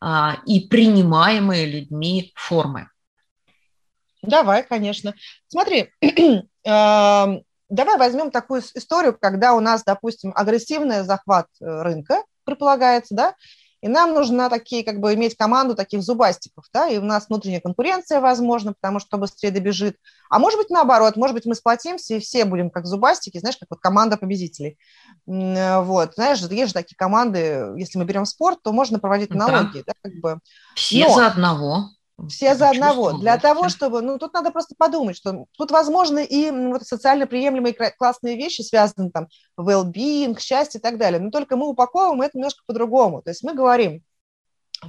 а, 0.00 0.38
и 0.46 0.60
принимаемые 0.60 1.66
людьми 1.66 2.32
формы. 2.34 2.90
Давай, 4.22 4.64
конечно. 4.64 5.14
Смотри, 5.48 5.90
Давай 7.68 7.98
возьмем 7.98 8.30
такую 8.30 8.62
историю, 8.74 9.16
когда 9.20 9.54
у 9.54 9.60
нас, 9.60 9.82
допустим, 9.84 10.32
агрессивный 10.34 11.02
захват 11.02 11.46
э, 11.60 11.82
рынка 11.82 12.22
предполагается, 12.44 13.14
да, 13.14 13.34
и 13.82 13.88
нам 13.88 14.14
нужно 14.14 14.48
такие, 14.48 14.82
как 14.84 15.00
бы, 15.00 15.12
иметь 15.14 15.36
команду 15.36 15.74
таких 15.74 16.02
зубастиков, 16.02 16.64
да, 16.72 16.88
и 16.88 16.98
у 16.98 17.02
нас 17.02 17.28
внутренняя 17.28 17.60
конкуренция, 17.60 18.20
возможно, 18.20 18.72
потому 18.72 19.00
что 19.00 19.18
быстрее 19.18 19.50
добежит. 19.50 19.96
А 20.30 20.38
может 20.38 20.58
быть, 20.58 20.70
наоборот, 20.70 21.16
может 21.16 21.34
быть, 21.34 21.44
мы 21.44 21.54
сплотимся, 21.54 22.14
и 22.14 22.20
все 22.20 22.44
будем 22.44 22.70
как 22.70 22.86
зубастики, 22.86 23.38
знаешь, 23.38 23.56
как 23.56 23.68
вот 23.70 23.80
команда 23.80 24.16
победителей. 24.16 24.78
Э, 25.28 25.82
вот, 25.82 26.14
знаешь, 26.14 26.40
есть 26.40 26.68
же 26.68 26.74
такие 26.74 26.96
команды, 26.96 27.74
если 27.76 27.98
мы 27.98 28.04
берем 28.04 28.24
спорт, 28.24 28.60
то 28.62 28.72
можно 28.72 28.98
проводить 28.98 29.30
аналогии, 29.30 29.84
да, 29.86 29.92
да 29.92 30.10
как 30.10 30.20
бы. 30.20 30.40
Все 30.74 31.06
Но... 31.06 31.14
за 31.14 31.26
одного. 31.26 31.90
Все 32.28 32.54
за 32.54 32.70
одного. 32.70 33.12
Для 33.12 33.36
того, 33.38 33.68
чтобы... 33.68 34.00
Ну, 34.00 34.18
тут 34.18 34.32
надо 34.32 34.50
просто 34.50 34.74
подумать, 34.76 35.16
что 35.16 35.46
тут, 35.58 35.70
возможно, 35.70 36.18
и 36.18 36.50
вот 36.50 36.82
социально 36.82 37.26
приемлемые 37.26 37.74
классные 37.74 38.36
вещи, 38.36 38.62
связанные 38.62 39.10
там 39.10 39.28
well-being, 39.58 40.38
счастье 40.38 40.78
и 40.78 40.82
так 40.82 40.98
далее. 40.98 41.20
Но 41.20 41.30
только 41.30 41.56
мы 41.56 41.68
упаковываем 41.68 42.22
это 42.22 42.38
немножко 42.38 42.62
по-другому. 42.66 43.20
То 43.22 43.30
есть 43.30 43.42
мы 43.42 43.54
говорим, 43.54 44.02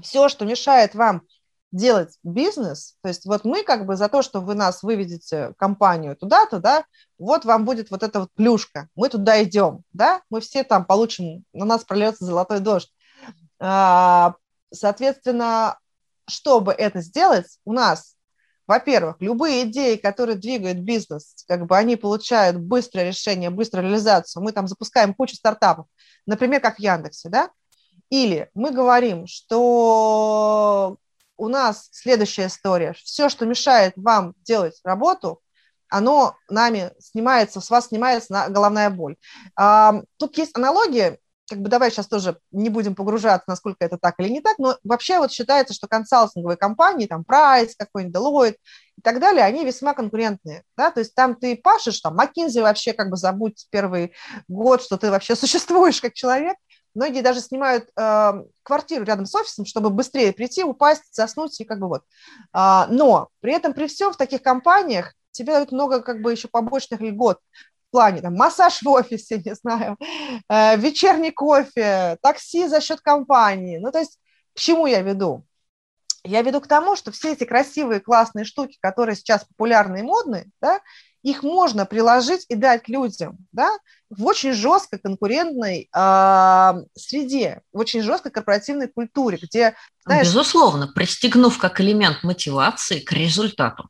все, 0.02 0.30
что 0.30 0.46
мешает 0.46 0.96
вам 0.96 1.24
делать 1.72 2.18
бизнес, 2.24 2.96
то 3.02 3.10
есть 3.10 3.26
вот 3.26 3.44
мы 3.44 3.62
как 3.62 3.86
бы 3.86 3.98
за 3.98 4.08
то, 4.08 4.22
что 4.22 4.40
вы 4.40 4.56
нас 4.56 4.84
выведете 4.84 5.54
компанию 5.58 6.16
туда-то, 6.16 6.60
да, 6.60 6.86
вот 7.20 7.44
вам 7.44 7.66
будет 7.66 7.92
вот 7.92 8.04
эта 8.04 8.22
вот 8.22 8.32
плюшка, 8.36 8.88
мы 8.96 9.10
туда 9.10 9.44
идем, 9.44 9.84
да, 9.92 10.22
мы 10.30 10.40
все 10.40 10.64
там 10.64 10.86
получим, 10.86 11.44
на 11.52 11.66
нас 11.66 11.84
прольется 11.84 12.24
золотой 12.24 12.62
дождь. 12.62 12.90
А, 13.60 14.36
соответственно, 14.74 15.78
чтобы 16.28 16.74
это 16.74 17.02
сделать, 17.02 17.60
у 17.66 17.74
нас, 17.74 18.16
во-первых, 18.68 19.18
любые 19.20 19.64
идеи, 19.64 19.96
которые 19.96 20.38
двигают 20.38 20.80
бизнес, 20.80 21.44
как 21.48 21.66
бы 21.66 21.78
они 21.78 21.96
получают 21.96 22.58
быстрое 22.58 23.08
решение, 23.08 23.50
быструю 23.50 23.86
реализацию. 23.88 24.44
Мы 24.44 24.52
там 24.52 24.68
запускаем 24.68 25.14
кучу 25.14 25.36
стартапов, 25.36 25.88
например, 26.26 26.62
как 26.62 26.78
в 26.78 26.80
Яндексе, 26.80 27.30
да? 27.30 27.50
Или 28.10 28.50
мы 28.54 28.72
говорим, 28.72 29.28
что 29.28 30.98
у 31.38 31.48
нас 31.48 31.90
следующая 31.92 32.48
история. 32.48 32.94
Все, 32.94 33.30
что 33.30 33.46
мешает 33.46 33.94
вам 33.96 34.34
делать 34.44 34.80
работу, 34.84 35.42
оно 35.90 36.36
нами 36.50 36.92
снимается, 37.00 37.62
с 37.62 37.70
вас 37.70 37.88
снимается 37.88 38.48
головная 38.50 38.90
боль. 38.90 39.16
Тут 40.18 40.38
есть 40.38 40.56
аналогия 40.58 41.20
как 41.50 41.60
бы 41.60 41.70
давай 41.70 41.92
сейчас 41.92 42.08
тоже 42.08 42.40
не 42.52 42.70
будем 42.70 42.96
погружаться, 42.96 43.46
насколько 43.48 43.84
это 43.84 43.98
так 43.98 44.16
или 44.20 44.30
не 44.30 44.42
так, 44.42 44.60
но 44.60 44.78
вообще 44.84 45.20
вот 45.20 45.32
считается, 45.32 45.74
что 45.74 45.88
консалтинговые 45.88 46.58
компании, 46.58 47.08
там 47.08 47.24
Price, 47.28 47.72
какой-нибудь 47.78 48.16
Deloitte 48.16 48.58
и 48.98 49.02
так 49.02 49.20
далее, 49.20 49.44
они 49.44 49.66
весьма 49.66 49.94
конкурентные, 49.94 50.64
да, 50.76 50.92
то 50.92 51.00
есть 51.00 51.16
там 51.16 51.36
ты 51.36 51.56
пашешь, 51.56 52.00
там 52.02 52.20
McKinsey 52.20 52.62
вообще 52.62 52.94
как 52.94 53.10
бы 53.10 53.18
забудь 53.18 53.68
первый 53.70 54.14
год, 54.48 54.82
что 54.82 54.98
ты 54.98 55.10
вообще 55.10 55.36
существуешь 55.38 56.02
как 56.02 56.14
человек, 56.14 56.58
многие 56.94 57.22
даже 57.22 57.40
снимают 57.40 57.90
э, 57.96 58.34
квартиру 58.64 59.06
рядом 59.06 59.26
с 59.26 59.36
офисом, 59.36 59.66
чтобы 59.66 59.90
быстрее 59.90 60.34
прийти, 60.34 60.64
упасть, 60.64 61.04
заснуть 61.12 61.60
и 61.62 61.64
как 61.64 61.80
бы 61.80 61.88
вот. 61.88 62.04
А, 62.52 62.88
но 62.90 63.30
при 63.40 63.54
этом 63.54 63.74
при 63.74 63.88
всем 63.88 64.12
в 64.12 64.18
таких 64.18 64.42
компаниях 64.42 65.14
тебе 65.32 65.54
дают 65.54 65.72
много 65.72 66.02
как 66.02 66.22
бы 66.22 66.32
еще 66.32 66.48
побочных 66.48 67.00
льгот 67.00 67.40
в 67.88 67.92
плане 67.92 68.22
там, 68.22 68.36
массаж 68.36 68.82
в 68.82 68.88
офисе, 68.88 69.42
не 69.44 69.56
знаю, 69.56 69.98
э, 70.50 70.78
вечерний 70.78 71.32
кофе, 71.32 72.18
такси 72.22 72.68
за 72.68 72.82
счет 72.82 73.02
компании. 73.02 73.78
Ну, 73.78 73.92
то 73.92 74.00
есть 74.00 74.20
к 74.54 74.60
чему 74.60 74.88
я 74.88 75.02
веду? 75.02 75.46
Я 76.24 76.42
веду 76.42 76.60
к 76.60 76.68
тому, 76.68 76.96
что 76.96 77.12
все 77.12 77.34
эти 77.34 77.46
красивые, 77.46 78.02
классные 78.02 78.44
штуки, 78.44 78.78
которые 78.82 79.16
сейчас 79.16 79.46
популярны 79.46 80.00
и 80.00 80.04
модные, 80.04 80.48
да, 80.62 80.82
их 81.24 81.44
можно 81.44 81.86
приложить 81.86 82.46
и 82.50 82.56
дать 82.56 82.88
людям, 82.90 83.38
да, 83.52 83.70
в 84.10 84.26
очень 84.26 84.54
жесткой 84.54 85.00
конкурентной 85.00 85.90
э, 85.94 86.74
среде, 86.96 87.62
в 87.72 87.80
очень 87.80 88.02
жесткой 88.02 88.32
корпоративной 88.32 88.88
культуре, 88.88 89.38
где, 89.42 89.76
знаешь, 90.06 90.28
безусловно, 90.28 90.88
пристегнув 90.88 91.58
как 91.58 91.80
элемент 91.80 92.24
мотивации 92.24 93.00
к 93.00 93.12
результату. 93.12 93.90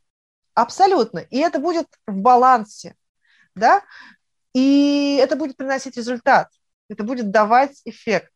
Абсолютно. 0.53 1.19
И 1.19 1.38
это 1.38 1.60
будет 1.60 1.88
в 2.07 2.15
балансе, 2.15 2.95
да, 3.57 3.81
и 4.53 5.19
это 5.21 5.35
будет 5.35 5.57
приносить 5.57 5.97
результат, 5.97 6.49
это 6.89 7.03
будет 7.03 7.31
давать 7.31 7.81
эффект. 7.85 8.31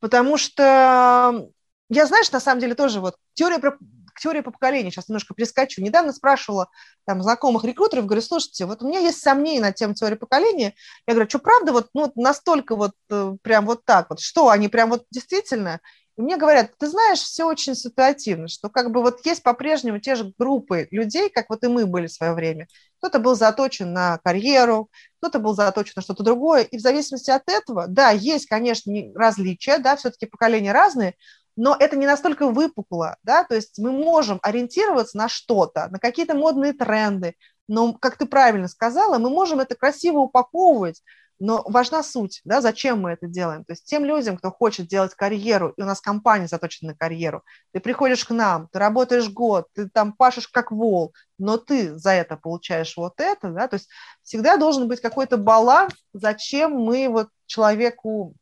Потому 0.00 0.36
что 0.36 1.48
я, 1.88 2.06
знаешь, 2.06 2.30
на 2.30 2.40
самом 2.40 2.60
деле 2.60 2.74
тоже 2.74 3.00
вот 3.00 3.16
теория 3.34 3.58
про 3.58 3.78
теория 4.20 4.42
по 4.42 4.50
поколению, 4.50 4.92
сейчас 4.92 5.08
немножко 5.08 5.34
прискочу. 5.34 5.82
Недавно 5.82 6.12
спрашивала 6.12 6.68
там 7.04 7.22
знакомых 7.22 7.64
рекрутеров, 7.64 8.06
говорю, 8.06 8.22
слушайте, 8.22 8.66
вот 8.66 8.82
у 8.82 8.88
меня 8.88 9.00
есть 9.00 9.20
сомнения 9.20 9.60
на 9.60 9.72
тему 9.72 9.94
теории 9.94 10.14
поколения. 10.14 10.74
Я 11.06 11.14
говорю, 11.14 11.28
что 11.28 11.38
правда 11.38 11.72
вот, 11.72 11.88
ну, 11.94 12.12
настолько 12.14 12.76
вот 12.76 12.92
э, 13.10 13.36
прям 13.42 13.66
вот 13.66 13.84
так 13.84 14.10
вот, 14.10 14.20
что 14.20 14.50
они 14.50 14.68
прям 14.68 14.90
вот 14.90 15.04
действительно 15.10 15.80
и 16.16 16.22
мне 16.22 16.36
говорят, 16.36 16.70
ты 16.78 16.86
знаешь, 16.86 17.18
все 17.20 17.44
очень 17.44 17.74
ситуативно, 17.74 18.48
что 18.48 18.68
как 18.68 18.92
бы 18.92 19.02
вот 19.02 19.24
есть 19.26 19.42
по-прежнему 19.42 19.98
те 19.98 20.14
же 20.14 20.32
группы 20.38 20.86
людей, 20.90 21.28
как 21.28 21.50
вот 21.50 21.64
и 21.64 21.68
мы 21.68 21.86
были 21.86 22.06
в 22.06 22.12
свое 22.12 22.34
время. 22.34 22.68
Кто-то 22.98 23.18
был 23.18 23.34
заточен 23.34 23.92
на 23.92 24.18
карьеру, 24.18 24.90
кто-то 25.18 25.40
был 25.40 25.54
заточен 25.54 25.94
на 25.96 26.02
что-то 26.02 26.22
другое. 26.22 26.62
И 26.62 26.78
в 26.78 26.80
зависимости 26.80 27.30
от 27.30 27.48
этого, 27.48 27.86
да, 27.88 28.10
есть, 28.10 28.46
конечно, 28.46 28.92
различия, 29.14 29.78
да, 29.78 29.96
все-таки 29.96 30.26
поколения 30.26 30.72
разные, 30.72 31.14
но 31.56 31.76
это 31.78 31.96
не 31.96 32.06
настолько 32.06 32.48
выпукло, 32.48 33.16
да, 33.22 33.44
то 33.44 33.54
есть 33.54 33.78
мы 33.78 33.92
можем 33.92 34.40
ориентироваться 34.42 35.16
на 35.16 35.28
что-то, 35.28 35.88
на 35.90 35.98
какие-то 35.98 36.34
модные 36.34 36.72
тренды, 36.72 37.34
но, 37.68 37.92
как 37.94 38.16
ты 38.16 38.26
правильно 38.26 38.68
сказала, 38.68 39.18
мы 39.18 39.30
можем 39.30 39.60
это 39.60 39.74
красиво 39.74 40.18
упаковывать, 40.18 41.02
но 41.38 41.62
важна 41.66 42.02
суть, 42.02 42.40
да, 42.44 42.60
зачем 42.60 43.00
мы 43.00 43.10
это 43.10 43.26
делаем. 43.26 43.64
То 43.64 43.72
есть 43.72 43.84
тем 43.84 44.04
людям, 44.04 44.36
кто 44.36 44.50
хочет 44.50 44.86
делать 44.86 45.14
карьеру, 45.14 45.72
и 45.76 45.82
у 45.82 45.84
нас 45.84 46.00
компания 46.00 46.48
заточена 46.48 46.92
на 46.92 46.96
карьеру, 46.96 47.42
ты 47.72 47.80
приходишь 47.80 48.24
к 48.24 48.30
нам, 48.30 48.68
ты 48.72 48.78
работаешь 48.78 49.28
год, 49.28 49.66
ты 49.74 49.88
там 49.88 50.12
пашешь 50.12 50.48
как 50.48 50.70
вол, 50.70 51.14
но 51.38 51.56
ты 51.56 51.96
за 51.96 52.10
это 52.10 52.36
получаешь 52.36 52.96
вот 52.96 53.14
это, 53.18 53.50
да, 53.50 53.68
то 53.68 53.74
есть 53.74 53.88
всегда 54.22 54.56
должен 54.56 54.88
быть 54.88 55.00
какой-то 55.00 55.36
баланс, 55.36 55.92
зачем 56.12 56.72
мы 56.72 57.08
вот 57.08 57.28
человеку 57.46 58.34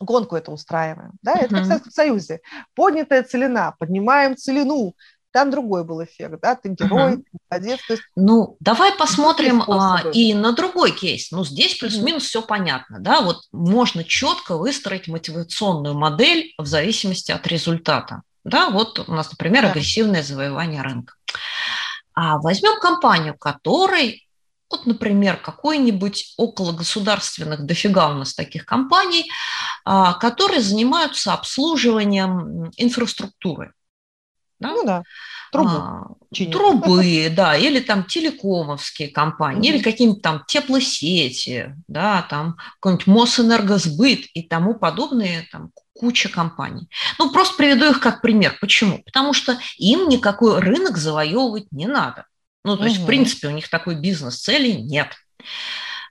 гонку 0.00 0.34
это 0.34 0.50
устраиваем. 0.50 1.12
Да? 1.22 1.34
Это 1.34 1.54
как 1.54 1.62
в 1.62 1.66
Советском 1.66 1.92
Союзе. 1.92 2.40
Поднятая 2.74 3.22
целина, 3.22 3.76
поднимаем 3.78 4.36
целину, 4.36 4.94
там 5.32 5.50
другой 5.50 5.84
был 5.84 6.02
эффект, 6.02 6.38
да, 6.42 6.54
ты 6.54 6.70
герой, 6.70 7.14
угу. 7.14 7.22
ты 7.22 7.38
молодец. 7.50 7.80
То 7.86 7.94
есть, 7.94 8.02
ну, 8.16 8.56
давай 8.60 8.92
посмотрим 8.92 9.62
а, 9.62 10.02
и 10.12 10.34
на 10.34 10.52
другой 10.52 10.92
кейс. 10.92 11.30
Ну, 11.30 11.44
здесь 11.44 11.76
плюс-минус 11.76 12.24
угу. 12.24 12.28
все 12.28 12.42
понятно, 12.42 12.98
да, 13.00 13.20
вот 13.20 13.42
можно 13.52 14.04
четко 14.04 14.56
выстроить 14.56 15.08
мотивационную 15.08 15.96
модель 15.96 16.52
в 16.58 16.66
зависимости 16.66 17.32
от 17.32 17.46
результата. 17.46 18.22
Да, 18.44 18.70
вот 18.70 18.98
у 19.06 19.12
нас, 19.12 19.30
например, 19.30 19.64
да. 19.64 19.70
агрессивное 19.70 20.22
завоевание 20.22 20.82
рынка. 20.82 21.14
А 22.14 22.38
возьмем 22.38 22.80
компанию, 22.80 23.36
которой 23.36 24.26
вот, 24.70 24.86
например, 24.86 25.36
какой-нибудь 25.36 26.34
около 26.36 26.72
государственных, 26.72 27.66
дофига 27.66 28.08
у 28.10 28.14
нас 28.14 28.34
таких 28.34 28.64
компаний, 28.64 29.28
а, 29.84 30.14
которые 30.14 30.60
занимаются 30.60 31.32
обслуживанием 31.32 32.70
инфраструктуры. 32.76 33.72
Да? 34.60 34.68
Ну 34.68 34.84
да. 34.84 35.02
Трубы. 35.50 35.70
А, 35.72 36.04
трубы, 36.52 37.32
да, 37.34 37.56
или 37.56 37.80
там 37.80 38.04
телекомовские 38.04 39.08
компании, 39.08 39.70
mm-hmm. 39.70 39.74
или 39.74 39.82
какие-нибудь 39.82 40.22
там 40.22 40.44
теплосети, 40.46 41.74
да, 41.88 42.22
там 42.22 42.56
какой-нибудь 42.74 43.06
Мосэнергосбыт 43.08 44.26
и 44.34 44.42
тому 44.42 44.74
подобные, 44.74 45.48
там 45.50 45.70
куча 45.92 46.28
компаний. 46.28 46.88
Ну, 47.18 47.32
просто 47.32 47.56
приведу 47.56 47.90
их 47.90 48.00
как 48.00 48.22
пример. 48.22 48.56
Почему? 48.60 49.02
Потому 49.02 49.32
что 49.32 49.58
им 49.76 50.08
никакой 50.08 50.60
рынок 50.60 50.96
завоевывать 50.96 51.66
не 51.72 51.86
надо. 51.86 52.26
Ну, 52.64 52.76
то 52.76 52.82
угу. 52.82 52.88
есть, 52.88 53.02
в 53.02 53.06
принципе, 53.06 53.48
у 53.48 53.52
них 53.52 53.68
такой 53.68 53.96
бизнес-цели 53.96 54.72
нет. 54.72 55.08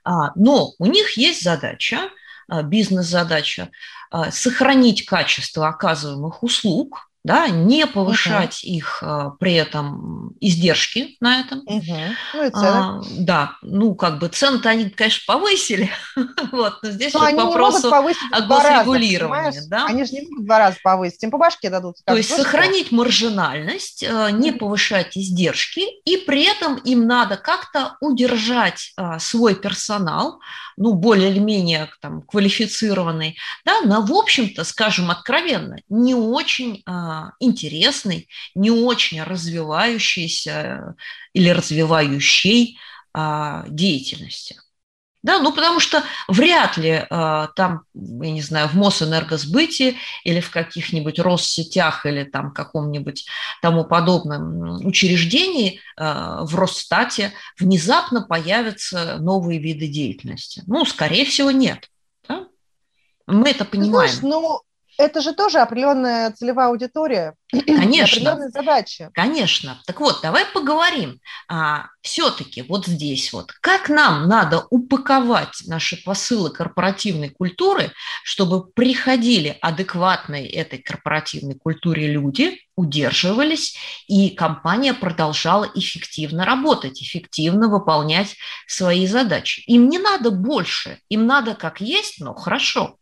А, 0.04 0.32
но 0.34 0.72
у 0.78 0.86
них 0.86 1.16
есть 1.16 1.42
задача, 1.42 2.10
а, 2.48 2.62
бизнес-задача, 2.62 3.70
а, 4.10 4.30
сохранить 4.30 5.06
качество 5.06 5.68
оказываемых 5.68 6.42
услуг, 6.42 7.09
да, 7.22 7.48
не 7.48 7.86
повышать 7.86 8.60
угу. 8.64 8.72
их 8.72 9.02
а, 9.02 9.30
при 9.38 9.54
этом 9.54 10.32
издержки 10.40 11.16
на 11.20 11.40
этом. 11.40 11.60
Угу. 11.66 11.96
Ну, 12.34 12.46
и 12.46 12.50
цены. 12.50 12.66
А, 12.66 13.00
да, 13.18 13.56
ну 13.62 13.94
как 13.94 14.18
бы 14.18 14.28
цены-то 14.28 14.70
они, 14.70 14.88
конечно, 14.88 15.22
повысили, 15.26 15.90
вот, 16.52 16.78
но 16.82 16.90
здесь 16.90 17.12
но 17.12 17.20
вот 17.20 17.34
вопрос 17.34 17.84
о 17.84 18.40
госрегулировании. 18.42 19.60
да? 19.68 19.86
Они 19.86 20.04
же 20.04 20.12
не 20.12 20.22
могут 20.22 20.46
два 20.46 20.58
раза 20.58 20.78
повысить, 20.82 21.22
им 21.22 21.30
по 21.30 21.38
башке 21.38 21.68
дадут. 21.68 21.96
То 22.04 22.16
есть 22.16 22.34
сохранить 22.34 22.90
маржинальность, 22.90 24.02
а, 24.02 24.30
не 24.30 24.52
повышать 24.52 25.16
издержки, 25.16 25.82
и 26.04 26.16
при 26.16 26.44
этом 26.44 26.76
им 26.76 27.06
надо 27.06 27.36
как-то 27.36 27.96
удержать 28.00 28.92
а, 28.96 29.18
свой 29.18 29.54
персонал, 29.54 30.40
ну, 30.76 30.94
более 30.94 31.30
или 31.30 31.38
менее 31.38 31.90
там, 32.00 32.22
квалифицированный, 32.22 33.36
да, 33.66 33.82
на, 33.82 34.00
в 34.00 34.12
общем-то, 34.12 34.64
скажем 34.64 35.10
откровенно, 35.10 35.76
не 35.90 36.14
очень 36.14 36.82
а, 36.86 37.09
интересный, 37.40 38.28
не 38.54 38.70
очень 38.70 39.22
развивающийся 39.22 40.96
или 41.32 41.50
развивающей 41.50 42.78
а, 43.12 43.64
деятельности. 43.68 44.56
Да, 45.22 45.38
ну 45.38 45.52
потому 45.52 45.80
что 45.80 46.02
вряд 46.28 46.78
ли 46.78 46.88
э, 46.88 47.48
там, 47.54 47.82
я 47.92 48.30
не 48.30 48.40
знаю, 48.40 48.68
в 48.68 48.74
Мосэнергосбыте 48.74 49.96
или 50.24 50.40
в 50.40 50.50
каких-нибудь 50.50 51.18
Россетях 51.18 52.06
или 52.06 52.24
там 52.24 52.52
каком-нибудь 52.52 53.26
тому 53.60 53.84
подобном 53.84 54.86
учреждении 54.86 55.80
э, 55.96 56.38
в 56.42 56.54
Росстате 56.56 57.34
внезапно 57.58 58.22
появятся 58.22 59.18
новые 59.18 59.60
виды 59.60 59.88
деятельности. 59.88 60.62
Ну, 60.66 60.86
скорее 60.86 61.26
всего, 61.26 61.50
нет. 61.50 61.90
Да? 62.26 62.46
Мы 63.26 63.50
это 63.50 63.66
понимаем. 63.66 64.10
Знаешь, 64.10 64.22
ну, 64.22 64.62
это 64.98 65.20
же 65.20 65.32
тоже 65.32 65.58
определенная 65.58 66.30
целевая 66.32 66.68
аудитория. 66.68 67.34
Конечно. 67.50 68.04
Определенные 68.04 68.50
задачи. 68.50 69.10
Конечно. 69.12 69.80
Так 69.86 70.00
вот, 70.00 70.20
давай 70.22 70.44
поговорим. 70.46 71.20
А, 71.48 71.86
все-таки 72.02 72.62
вот 72.62 72.86
здесь 72.86 73.32
вот, 73.32 73.52
как 73.60 73.88
нам 73.88 74.28
надо 74.28 74.66
упаковать 74.70 75.62
наши 75.66 76.02
посылы 76.02 76.50
корпоративной 76.50 77.30
культуры, 77.30 77.92
чтобы 78.22 78.66
приходили 78.66 79.58
адекватные 79.60 80.48
этой 80.48 80.78
корпоративной 80.78 81.54
культуре 81.58 82.06
люди, 82.06 82.60
удерживались, 82.76 83.76
и 84.06 84.30
компания 84.30 84.94
продолжала 84.94 85.68
эффективно 85.74 86.44
работать, 86.44 87.02
эффективно 87.02 87.68
выполнять 87.68 88.36
свои 88.66 89.06
задачи. 89.06 89.62
Им 89.66 89.88
не 89.88 89.98
надо 89.98 90.30
больше, 90.30 90.98
им 91.08 91.26
надо 91.26 91.54
как 91.54 91.80
есть, 91.80 92.20
но 92.20 92.34
хорошо. 92.34 92.96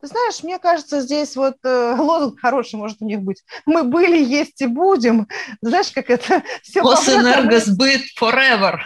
Ты 0.00 0.06
знаешь, 0.06 0.42
мне 0.42 0.58
кажется, 0.58 1.00
здесь 1.00 1.36
вот 1.36 1.56
э, 1.62 1.94
лозунг 1.98 2.40
хороший 2.40 2.76
может 2.76 3.02
у 3.02 3.06
них 3.06 3.20
быть. 3.20 3.42
Мы 3.66 3.84
были, 3.84 4.22
есть 4.22 4.60
и 4.62 4.66
будем. 4.66 5.28
Знаешь, 5.60 5.90
как 5.92 6.10
это... 6.10 6.42
Все 6.62 6.82
Госэнергосбыт 6.82 8.02
forever. 8.18 8.78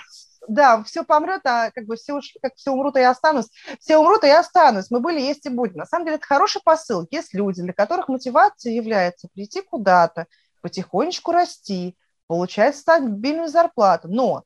Да, 0.47 0.83
все 0.85 1.05
помрет, 1.05 1.41
а 1.45 1.71
как 1.71 1.87
бы 1.87 1.97
все, 1.97 2.21
как 2.43 2.55
все 2.57 2.71
умрут, 2.71 2.97
и 2.97 3.01
я 3.01 3.11
останусь. 3.11 3.47
Все 3.81 3.97
умрут, 3.97 4.25
и 4.25 4.27
я 4.27 4.41
останусь. 4.41 4.91
Мы 4.91 5.01
были, 5.01 5.19
есть 5.19 5.47
и 5.47 5.49
будем. 5.49 5.77
На 5.77 5.87
самом 5.87 6.05
деле 6.05 6.17
это 6.17 6.27
хороший 6.27 6.61
посыл. 6.63 7.07
Есть 7.11 7.33
люди, 7.33 7.63
для 7.63 7.73
которых 7.73 8.09
мотивацией 8.09 8.77
является 8.77 9.29
прийти 9.33 9.63
куда-то, 9.63 10.27
потихонечку 10.61 11.33
расти, 11.33 11.97
получать 12.27 12.77
стабильную 12.77 13.49
зарплату. 13.49 14.09
Но 14.09 14.45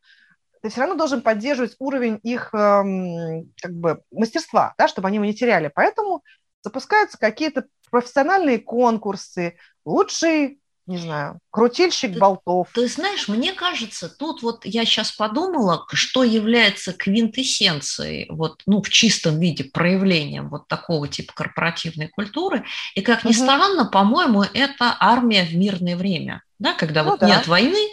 ты 0.62 0.68
все 0.68 0.80
равно 0.80 0.96
должен 0.96 1.22
поддерживать 1.22 1.76
уровень 1.78 2.18
их 2.22 2.50
эм, 2.52 3.52
как 3.60 3.72
бы 3.72 4.02
мастерства, 4.10 4.74
да, 4.78 4.88
чтобы 4.88 5.08
они 5.08 5.16
его 5.16 5.24
не 5.24 5.34
теряли. 5.34 5.70
Поэтому 5.74 6.22
запускаются 6.62 7.18
какие-то 7.18 7.66
профессиональные 7.90 8.58
конкурсы, 8.58 9.56
лучший 9.84 10.60
не 10.88 10.96
знаю, 10.96 11.38
крутильщик 11.50 12.14
ты, 12.14 12.18
болтов. 12.18 12.70
Ты 12.72 12.88
знаешь, 12.88 13.28
мне 13.28 13.52
кажется, 13.52 14.08
тут 14.08 14.42
вот 14.42 14.64
я 14.64 14.86
сейчас 14.86 15.12
подумала, 15.12 15.84
что 15.92 16.24
является 16.24 16.94
квинтэссенцией, 16.94 18.26
вот, 18.30 18.62
ну, 18.64 18.82
в 18.82 18.88
чистом 18.88 19.38
виде 19.38 19.64
проявлением 19.64 20.48
вот 20.48 20.66
такого 20.66 21.06
типа 21.06 21.34
корпоративной 21.34 22.08
культуры. 22.08 22.64
И, 22.94 23.02
как 23.02 23.24
ни 23.24 23.30
угу. 23.30 23.36
странно, 23.36 23.84
по-моему, 23.84 24.44
это 24.54 24.96
армия 24.98 25.44
в 25.44 25.54
мирное 25.54 25.94
время, 25.94 26.42
да, 26.58 26.72
когда 26.72 27.02
ну, 27.02 27.10
вот 27.10 27.20
да. 27.20 27.26
нет 27.26 27.46
войны, 27.46 27.86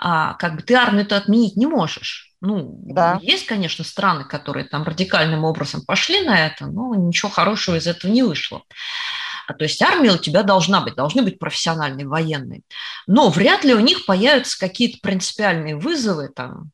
а, 0.00 0.34
как 0.34 0.56
бы 0.56 0.62
ты 0.62 0.74
армию-то 0.74 1.16
отменить 1.16 1.56
не 1.56 1.66
можешь. 1.66 2.32
Ну, 2.40 2.78
да. 2.84 3.18
есть, 3.22 3.46
конечно, 3.46 3.84
страны, 3.84 4.24
которые 4.24 4.66
там 4.66 4.82
радикальным 4.82 5.44
образом 5.44 5.82
пошли 5.82 6.22
на 6.22 6.46
это, 6.46 6.66
но 6.66 6.94
ничего 6.94 7.30
хорошего 7.30 7.76
из 7.76 7.86
этого 7.86 8.10
не 8.10 8.22
вышло. 8.22 8.62
А 9.46 9.54
то 9.54 9.64
есть 9.64 9.80
армия 9.82 10.12
у 10.12 10.18
тебя 10.18 10.42
должна 10.42 10.80
быть, 10.80 10.94
должны 10.94 11.22
быть 11.22 11.38
профессиональные 11.38 12.06
военные. 12.06 12.62
Но 13.06 13.30
вряд 13.30 13.64
ли 13.64 13.74
у 13.74 13.80
них 13.80 14.06
появятся 14.06 14.58
какие-то 14.58 14.98
принципиальные 15.02 15.76
вызовы 15.76 16.28
там. 16.28 16.70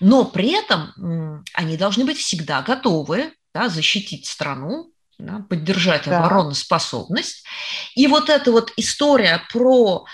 Но 0.00 0.24
при 0.24 0.52
этом 0.52 1.44
они 1.54 1.76
должны 1.76 2.04
быть 2.04 2.18
всегда 2.18 2.62
готовы 2.62 3.32
да, 3.54 3.68
защитить 3.68 4.26
страну, 4.26 4.92
да, 5.18 5.44
поддержать 5.48 6.04
да. 6.06 6.18
обороноспособность. 6.18 7.44
И 7.94 8.06
вот 8.06 8.28
эта 8.28 8.50
вот 8.50 8.72
история 8.76 9.42
про 9.52 10.04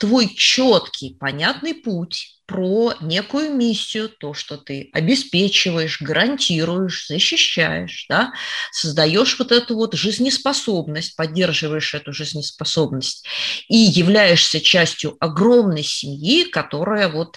твой 0.00 0.34
четкий, 0.34 1.14
понятный 1.14 1.74
путь, 1.74 2.38
про 2.48 2.94
некую 3.02 3.52
миссию, 3.52 4.08
то, 4.08 4.32
что 4.32 4.56
ты 4.56 4.88
обеспечиваешь, 4.94 6.00
гарантируешь, 6.00 7.06
защищаешь, 7.06 8.06
да, 8.08 8.32
создаешь 8.72 9.38
вот 9.38 9.52
эту 9.52 9.74
вот 9.74 9.92
жизнеспособность, 9.92 11.14
поддерживаешь 11.14 11.92
эту 11.92 12.14
жизнеспособность 12.14 13.26
и 13.68 13.76
являешься 13.76 14.62
частью 14.62 15.18
огромной 15.20 15.82
семьи, 15.82 16.44
которая 16.44 17.08
вот 17.08 17.36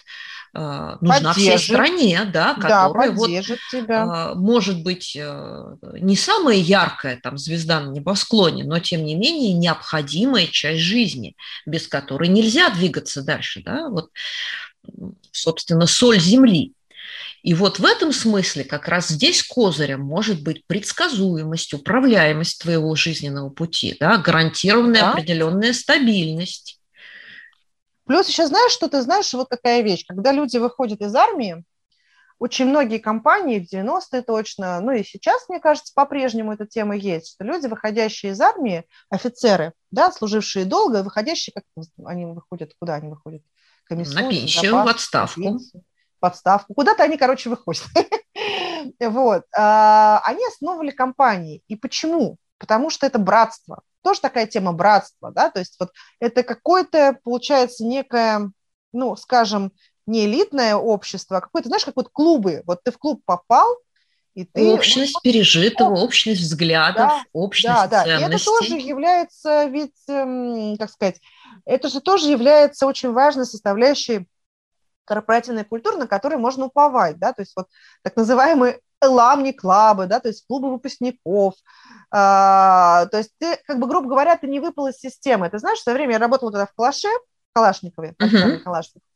э, 0.54 0.98
нужна 1.02 1.34
всей 1.34 1.58
стране, 1.58 2.30
да, 2.32 2.54
которая 2.54 3.10
да, 3.10 3.16
вот 3.16 3.30
тебя. 3.72 4.32
Э, 4.32 4.36
может 4.36 4.84
быть 4.84 5.16
э, 5.16 5.76
не 6.00 6.16
самая 6.16 6.58
яркая 6.58 7.20
там 7.22 7.38
звезда 7.38 7.80
на 7.80 7.92
небосклоне, 7.92 8.64
но 8.64 8.80
тем 8.80 9.04
не 9.04 9.16
менее 9.16 9.54
необходимая 9.54 10.48
часть 10.48 10.82
жизни, 10.82 11.36
без 11.66 11.88
которой 11.88 12.30
нельзя 12.30 12.70
двигаться 12.70 13.24
дальше, 13.24 13.62
да, 13.64 13.90
вот 13.90 14.10
собственно, 15.32 15.88
соль 15.88 16.20
земли. 16.20 16.74
И 17.44 17.56
вот 17.56 17.80
в 17.80 17.86
этом 17.86 18.14
смысле 18.14 18.64
как 18.64 18.88
раз 18.88 19.08
здесь 19.08 19.42
козырем 19.42 20.02
может 20.02 20.44
быть 20.44 20.64
предсказуемость, 20.68 21.74
управляемость 21.74 22.62
твоего 22.62 22.96
жизненного 22.96 23.50
пути, 23.50 23.98
да, 24.00 24.18
гарантированная 24.18 25.02
да. 25.02 25.12
определенная 25.12 25.74
стабильность. 25.74 26.78
Плюс 28.12 28.28
еще 28.28 28.46
знаешь, 28.46 28.74
что 28.74 28.90
ты 28.90 29.02
знаешь, 29.02 29.34
вот 29.34 29.48
какая 29.48 29.84
вещь, 29.84 30.06
когда 30.06 30.34
люди 30.34 30.58
выходят 30.58 31.00
из 31.00 31.16
армии, 31.16 31.64
очень 32.40 32.66
многие 32.66 32.98
компании 32.98 33.66
в 33.66 33.74
90-е 33.74 34.22
точно, 34.22 34.82
ну 34.82 34.92
и 34.92 35.02
сейчас, 35.06 35.48
мне 35.48 35.62
кажется, 35.62 35.94
по-прежнему 35.96 36.52
эта 36.52 36.66
тема 36.66 36.98
есть, 36.98 37.36
что 37.36 37.46
люди, 37.46 37.68
выходящие 37.68 38.34
из 38.34 38.42
армии, 38.42 38.84
офицеры, 39.10 39.72
да, 39.92 40.12
служившие 40.12 40.66
долго, 40.66 41.04
выходящие, 41.04 41.54
как 41.54 41.64
они 42.06 42.26
выходят, 42.26 42.74
куда 42.78 42.96
они 42.96 43.08
выходят? 43.08 43.44
комиссию, 43.86 44.24
на 44.24 44.30
пенсию, 44.30 44.72
запас, 44.72 44.86
в 44.86 44.90
отставку. 44.90 45.42
Пенсию, 45.42 45.84
в 46.20 46.26
отставку. 46.26 46.74
Куда-то 46.74 47.04
они, 47.04 47.16
короче, 47.16 47.50
выходят. 47.50 47.84
вот. 49.00 49.46
А, 49.58 50.22
они 50.26 50.46
основывали 50.46 50.92
компании. 50.92 51.64
И 51.70 51.78
почему? 51.78 52.36
Потому 52.58 52.90
что 52.90 53.06
это 53.06 53.20
братство. 53.20 53.84
Тоже 54.04 54.22
такая 54.22 54.48
тема 54.48 54.74
братства, 54.74 55.32
да, 55.32 55.50
то 55.52 55.60
есть 55.60 55.76
вот 55.80 55.92
это 56.20 56.44
какое-то, 56.44 57.18
получается, 57.24 57.86
некое, 57.86 58.52
ну, 58.94 59.16
скажем, 59.16 59.72
не 60.08 60.26
элитное 60.26 60.76
общество, 60.76 61.38
а 61.38 61.42
какое-то, 61.42 61.70
знаешь, 61.70 61.86
как 61.86 61.96
вот 61.96 62.10
клубы. 62.10 62.64
Вот 62.66 62.84
ты 62.84 62.92
в 62.92 62.98
клуб 62.98 63.22
попал, 63.26 63.78
и 64.34 64.46
ты, 64.46 64.74
общность 64.74 65.14
вот, 65.14 65.24
пережитого, 65.24 66.00
общность 66.00 66.42
взглядов, 66.42 66.96
да, 66.96 67.24
общность 67.34 67.76
да, 67.76 67.88
да. 67.88 68.04
ценностей. 68.04 68.26
И 68.26 68.36
это 68.36 68.46
тоже 68.46 68.76
является 68.76 69.66
ведь, 69.66 70.10
эм, 70.10 70.78
как 70.78 70.90
сказать, 70.90 71.20
это 71.66 71.90
же 71.90 72.02
тоже 72.02 72.32
является 72.32 72.88
очень 72.88 73.12
важной 73.12 73.46
составляющей 73.46 74.28
корпоративной 75.06 75.66
культуры, 75.66 75.98
на 75.98 76.08
которой 76.08 76.38
можно 76.38 76.66
уповать, 76.66 77.20
да, 77.20 77.34
то 77.34 77.42
есть 77.42 77.54
вот 77.56 77.68
так 78.04 78.16
называемые 78.16 78.80
ламни 79.10 79.52
клабы, 79.52 80.08
да, 80.08 80.20
то 80.20 80.28
есть 80.28 80.46
клубы 80.48 80.72
выпускников, 80.72 81.56
а, 82.12 83.06
то 83.08 83.18
есть 83.18 83.32
ты, 83.40 83.58
как 83.66 83.80
бы, 83.80 83.88
грубо 83.88 84.10
говоря, 84.10 84.36
ты 84.38 84.48
не 84.48 84.60
выпал 84.60 84.88
из 84.88 84.98
системы. 84.98 85.50
Ты 85.50 85.60
знаешь, 85.60 85.80
в 85.80 85.84
свое 85.84 85.98
время 85.98 86.14
я 86.14 86.20
работала 86.20 86.52
тогда 86.52 86.66
в 86.66 86.74
Калаше, 86.74 87.08
в 87.08 87.54
Калашникове, 87.54 88.16
uh-huh. 88.22 88.60
Калашников. 88.60 89.08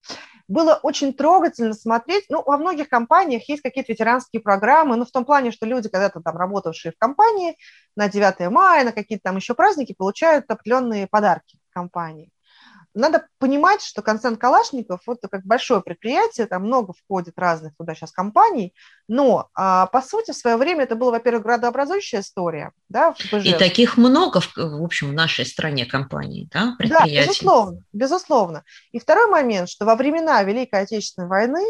Было 0.48 0.80
очень 0.84 1.14
трогательно 1.14 1.74
смотреть, 1.74 2.26
ну, 2.30 2.44
во 2.46 2.58
многих 2.58 2.88
компаниях 2.88 3.50
есть 3.50 3.64
какие-то 3.64 3.92
ветеранские 3.92 4.42
программы, 4.42 4.96
ну, 4.96 5.06
в 5.06 5.12
том 5.12 5.26
плане, 5.26 5.52
что 5.52 5.66
люди, 5.66 5.90
когда-то 5.90 6.22
там 6.22 6.38
работавшие 6.38 6.92
в 6.92 6.98
компании, 7.00 7.58
на 7.96 8.08
9 8.10 8.52
мая, 8.52 8.86
на 8.86 8.92
какие-то 8.92 9.24
там 9.24 9.38
еще 9.38 9.56
праздники, 9.56 9.96
получают 9.98 10.50
определенные 10.50 11.08
подарки 11.08 11.58
компании 11.72 12.32
надо 12.96 13.28
понимать, 13.40 13.82
что 13.82 14.02
концерн 14.02 14.38
Калашников– 14.38 15.02
это 15.08 15.28
как 15.28 15.46
большое 15.46 15.82
предприятие, 15.82 16.48
там 16.48 16.64
много 16.64 16.94
входит 16.94 17.38
разных 17.38 17.76
туда 17.76 17.94
сейчас 17.94 18.12
компаний, 18.12 18.74
но, 19.08 19.50
а, 19.54 19.88
по 19.88 20.02
сути, 20.02 20.32
в 20.32 20.36
свое 20.36 20.56
время 20.56 20.84
это 20.84 20.96
была, 20.96 21.12
во-первых, 21.12 21.44
градообразующая 21.44 22.22
история. 22.22 22.72
Да, 22.90 23.14
И 23.44 23.54
таких 23.54 23.98
много, 23.98 24.40
в, 24.40 24.56
в 24.56 24.84
общем, 24.84 25.10
в 25.10 25.14
нашей 25.14 25.46
стране 25.46 25.86
компаний, 25.86 26.48
да, 26.52 26.76
предприятий. 26.78 27.16
Да, 27.16 27.22
безусловно, 27.24 27.84
безусловно. 27.92 28.64
И 28.92 29.00
второй 29.00 29.30
момент, 29.30 29.70
что 29.70 29.86
во 29.86 29.96
времена 29.96 30.42
Великой 30.44 30.82
Отечественной 30.84 31.28
войны, 31.28 31.64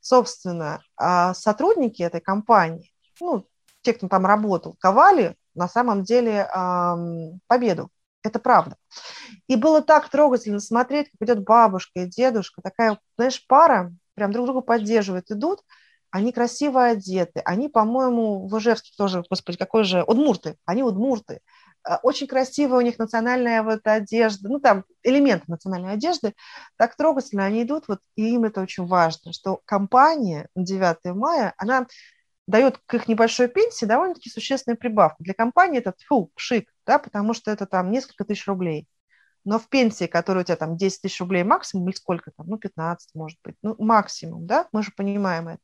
собственно, 0.00 0.82
а, 0.96 1.32
сотрудники 1.34 2.02
этой 2.02 2.20
компании, 2.20 2.92
ну, 3.20 3.46
те, 3.82 3.92
кто 3.92 4.08
там 4.08 4.26
работал, 4.26 4.74
ковали 4.80 5.36
на 5.54 5.68
самом 5.68 6.02
деле 6.02 6.46
победу. 7.46 7.90
Это 8.26 8.40
правда. 8.40 8.76
И 9.46 9.56
было 9.56 9.82
так 9.82 10.08
трогательно 10.08 10.58
смотреть, 10.58 11.10
как 11.10 11.28
идет 11.28 11.44
бабушка 11.44 12.00
и 12.00 12.06
дедушка, 12.06 12.60
такая, 12.60 12.98
знаешь, 13.16 13.44
пара, 13.46 13.92
прям 14.14 14.32
друг 14.32 14.46
друга 14.46 14.60
поддерживают, 14.62 15.30
идут, 15.30 15.60
они 16.10 16.32
красиво 16.32 16.84
одеты, 16.84 17.40
они, 17.44 17.68
по-моему, 17.68 18.48
в 18.48 18.58
Ижевске 18.58 18.90
тоже, 18.96 19.22
господи, 19.28 19.58
какой 19.58 19.84
же, 19.84 20.02
удмурты, 20.02 20.56
они 20.64 20.82
удмурты, 20.82 21.40
э, 21.88 21.96
очень 22.02 22.26
красивая 22.26 22.78
у 22.78 22.80
них 22.80 22.98
национальная 22.98 23.62
вот 23.62 23.80
одежда, 23.84 24.48
ну, 24.48 24.58
там, 24.58 24.84
элементы 25.04 25.44
национальной 25.46 25.92
одежды, 25.92 26.34
так 26.76 26.96
трогательно 26.96 27.44
они 27.44 27.62
идут, 27.62 27.84
вот, 27.86 28.00
и 28.16 28.34
им 28.34 28.44
это 28.44 28.60
очень 28.60 28.86
важно, 28.86 29.32
что 29.32 29.60
компания 29.66 30.48
на 30.56 30.64
9 30.64 31.14
мая, 31.14 31.54
она 31.58 31.86
дает 32.48 32.78
к 32.86 32.94
их 32.94 33.08
небольшой 33.08 33.48
пенсии 33.48 33.84
довольно-таки 33.84 34.30
существенную 34.30 34.78
прибавку. 34.78 35.22
Для 35.22 35.34
компании 35.34 35.78
это 35.78 35.94
фу, 36.06 36.30
пшик, 36.34 36.68
да, 36.86 36.98
потому 36.98 37.34
что 37.34 37.50
это 37.50 37.66
там 37.66 37.90
несколько 37.90 38.24
тысяч 38.24 38.46
рублей. 38.46 38.86
Но 39.44 39.58
в 39.58 39.68
пенсии, 39.68 40.06
которая 40.06 40.42
у 40.42 40.46
тебя 40.46 40.56
там 40.56 40.76
10 40.76 41.02
тысяч 41.02 41.20
рублей 41.20 41.44
максимум, 41.44 41.88
или 41.88 41.94
сколько 41.94 42.32
там, 42.36 42.48
ну, 42.48 42.58
15, 42.58 43.14
может 43.14 43.38
быть, 43.44 43.54
ну, 43.62 43.76
максимум, 43.78 44.46
да, 44.46 44.68
мы 44.72 44.82
же 44.82 44.90
понимаем 44.96 45.48
это. 45.48 45.60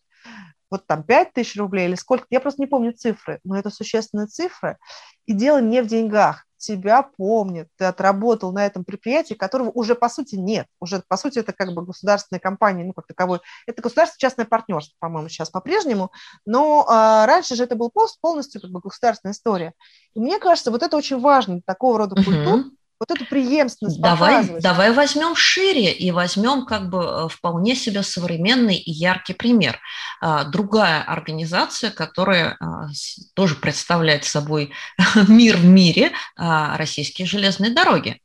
Вот 0.71 0.87
там 0.87 1.03
5 1.03 1.33
тысяч 1.33 1.57
рублей 1.57 1.89
или 1.89 1.97
сколько, 1.97 2.27
я 2.31 2.41
просто 2.41 2.63
не 2.63 2.67
помню 2.67 2.93
цифры, 2.93 3.41
но 3.45 3.59
это 3.59 3.71
существенные 3.71 4.29
цифры. 4.29 4.79
И 5.27 5.33
дело 5.33 5.61
не 5.61 5.83
в 5.83 5.87
деньгах, 5.87 6.47
тебя 6.63 7.03
помнят, 7.03 7.69
ты 7.77 7.85
отработал 7.85 8.53
на 8.53 8.65
этом 8.65 8.85
предприятии, 8.85 9.35
которого 9.35 9.71
уже 9.71 9.95
по 9.95 10.09
сути 10.09 10.37
нет. 10.37 10.67
Уже 10.81 11.03
по 11.07 11.17
сути 11.17 11.41
это 11.41 11.53
как 11.53 11.75
бы 11.75 11.85
государственная 11.85 12.41
компания, 12.41 12.85
ну 12.85 12.93
как 12.93 13.07
таковой. 13.07 13.41
Это 13.67 13.83
государственно-частное 13.83 14.47
партнерство, 14.47 14.95
по-моему, 15.01 15.29
сейчас 15.29 15.51
по-прежнему. 15.51 16.13
Но 16.47 16.87
а, 16.89 17.27
раньше 17.27 17.57
же 17.57 17.65
это 17.65 17.75
был 17.75 17.93
полностью 18.21 18.61
как 18.61 18.71
бы 18.71 18.81
государственная 18.81 19.35
история. 19.35 19.75
И 20.15 20.21
мне 20.21 20.39
кажется, 20.39 20.71
вот 20.71 20.83
это 20.83 20.97
очень 20.97 21.21
важно 21.21 21.61
такого 21.67 21.99
рода 21.99 22.15
культур, 22.15 22.61
угу 22.61 22.71
вот 23.03 23.11
эту 23.11 23.25
преемственность 23.27 24.01
давай, 24.01 24.49
давай 24.61 24.93
возьмем 24.93 25.35
шире 25.35 25.91
и 25.93 26.13
возьмем 26.13 26.65
как 26.67 26.89
бы 26.89 27.03
э, 27.03 27.29
вполне 27.29 27.75
себе 27.75 28.05
современный 28.05 28.77
и 28.77 28.93
яркий 28.93 29.35
пример. 29.35 29.81
А, 30.21 30.45
другая 30.45 31.03
организация, 31.03 31.91
которая 31.91 32.57
а, 32.61 32.87
тоже 33.35 33.57
представляет 33.57 34.25
собой 34.25 34.73
мир 35.29 35.57
в 35.57 35.65
мире, 35.65 36.13
а, 36.37 36.77
российские 36.77 37.27
железные 37.27 37.73
дороги. 37.73 38.21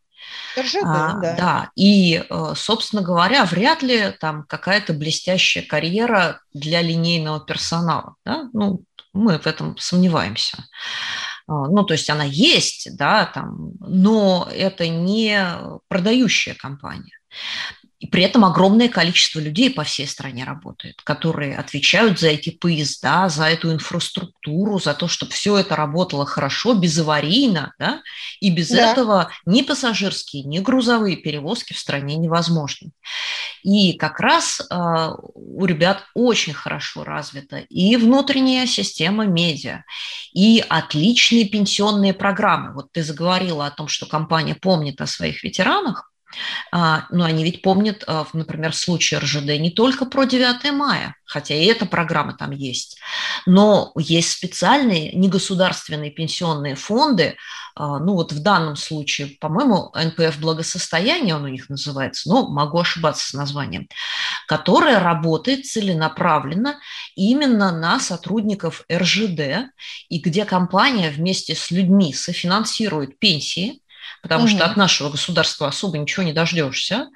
РЖД, 0.55 0.77
а, 0.83 1.13
да. 1.13 1.35
да. 1.35 1.69
И, 1.75 2.23
э, 2.29 2.53
собственно 2.55 3.01
говоря, 3.01 3.45
вряд 3.45 3.81
ли 3.81 4.13
там 4.19 4.43
какая-то 4.43 4.93
блестящая 4.93 5.63
карьера 5.63 6.41
для 6.53 6.83
линейного 6.83 7.39
персонала. 7.39 8.15
Да? 8.23 8.49
Ну, 8.53 8.83
мы 9.13 9.39
в 9.39 9.47
этом 9.47 9.75
сомневаемся. 9.79 10.57
А, 11.47 11.67
ну, 11.67 11.83
то 11.83 11.93
есть 11.93 12.09
она 12.09 12.25
есть, 12.25 12.95
да, 12.97 13.25
там, 13.25 13.71
но 13.79 14.47
это 14.51 14.87
не 14.87 15.41
продающая 15.87 16.55
компания. 16.55 17.17
И 17.99 18.05
при 18.05 18.21
этом 18.21 18.45
огромное 18.45 18.89
количество 18.89 19.39
людей 19.39 19.71
по 19.71 19.83
всей 19.83 20.05
стране 20.05 20.43
работает, 20.43 21.01
которые 21.03 21.57
отвечают 21.57 22.19
за 22.19 22.27
эти 22.27 22.51
поезда, 22.51 23.27
за 23.27 23.45
эту 23.45 23.73
инфраструктуру, 23.73 24.79
за 24.79 24.93
то, 24.93 25.07
чтобы 25.07 25.31
все 25.31 25.57
это 25.57 25.75
работало 25.75 26.27
хорошо, 26.27 26.75
безаварийно, 26.75 27.73
да? 27.79 28.03
и 28.39 28.51
без 28.51 28.69
да. 28.69 28.91
этого 28.91 29.31
ни 29.47 29.63
пассажирские, 29.63 30.43
ни 30.43 30.59
грузовые 30.59 31.17
перевозки 31.17 31.73
в 31.73 31.79
стране 31.79 32.17
невозможны. 32.17 32.91
И 33.63 33.93
как 33.93 34.19
раз 34.19 34.61
э, 34.61 35.09
у 35.33 35.65
ребят 35.65 36.03
очень 36.13 36.53
хорошо 36.53 37.03
развита 37.03 37.57
и 37.57 37.95
внутренняя 37.95 38.67
система 38.67 39.25
медиа, 39.25 39.83
и 40.33 40.63
отличные 40.69 41.45
пенсионные 41.45 42.13
программы. 42.13 42.73
Вот 42.73 42.91
ты 42.91 43.03
заговорила 43.03 43.65
о 43.65 43.71
том, 43.71 43.87
что 43.87 44.05
компания 44.05 44.53
помнит 44.53 45.01
о 45.01 45.07
своих 45.07 45.43
ветеранах, 45.43 46.11
но 46.71 47.23
они 47.23 47.43
ведь 47.43 47.61
помнят, 47.61 48.03
а, 48.07 48.27
например, 48.33 48.71
в 48.71 48.75
случае 48.75 49.19
РЖД 49.19 49.59
не 49.59 49.71
только 49.71 50.05
про 50.05 50.25
9 50.25 50.71
мая, 50.71 51.15
хотя 51.25 51.55
и 51.55 51.65
эта 51.65 51.85
программа 51.85 52.33
там 52.33 52.51
есть, 52.51 52.99
но 53.45 53.91
есть 53.95 54.31
специальные 54.31 55.13
негосударственные 55.13 56.11
пенсионные 56.11 56.75
фонды, 56.75 57.37
а, 57.75 57.99
ну 57.99 58.13
вот 58.13 58.31
в 58.31 58.41
данном 58.41 58.75
случае, 58.75 59.37
по-моему, 59.39 59.91
НПФ 59.93 60.39
благосостояния 60.39 61.35
он 61.35 61.43
у 61.43 61.47
них 61.47 61.69
называется, 61.69 62.27
но 62.29 62.49
могу 62.49 62.79
ошибаться 62.79 63.29
с 63.29 63.33
названием, 63.33 63.87
которая 64.47 64.99
работает 64.99 65.65
целенаправленно 65.65 66.79
именно 67.15 67.71
на 67.71 67.99
сотрудников 67.99 68.83
РЖД, 68.91 69.69
и 70.09 70.19
где 70.19 70.45
компания 70.45 71.09
вместе 71.09 71.55
с 71.55 71.69
людьми 71.69 72.13
софинансирует 72.13 73.19
пенсии, 73.19 73.81
потому 74.21 74.43
угу. 74.43 74.49
что 74.49 74.65
от 74.65 74.77
нашего 74.77 75.09
государства 75.09 75.67
особо 75.67 75.97
ничего 75.97 76.23
не 76.23 76.33
дождешься. 76.33 77.07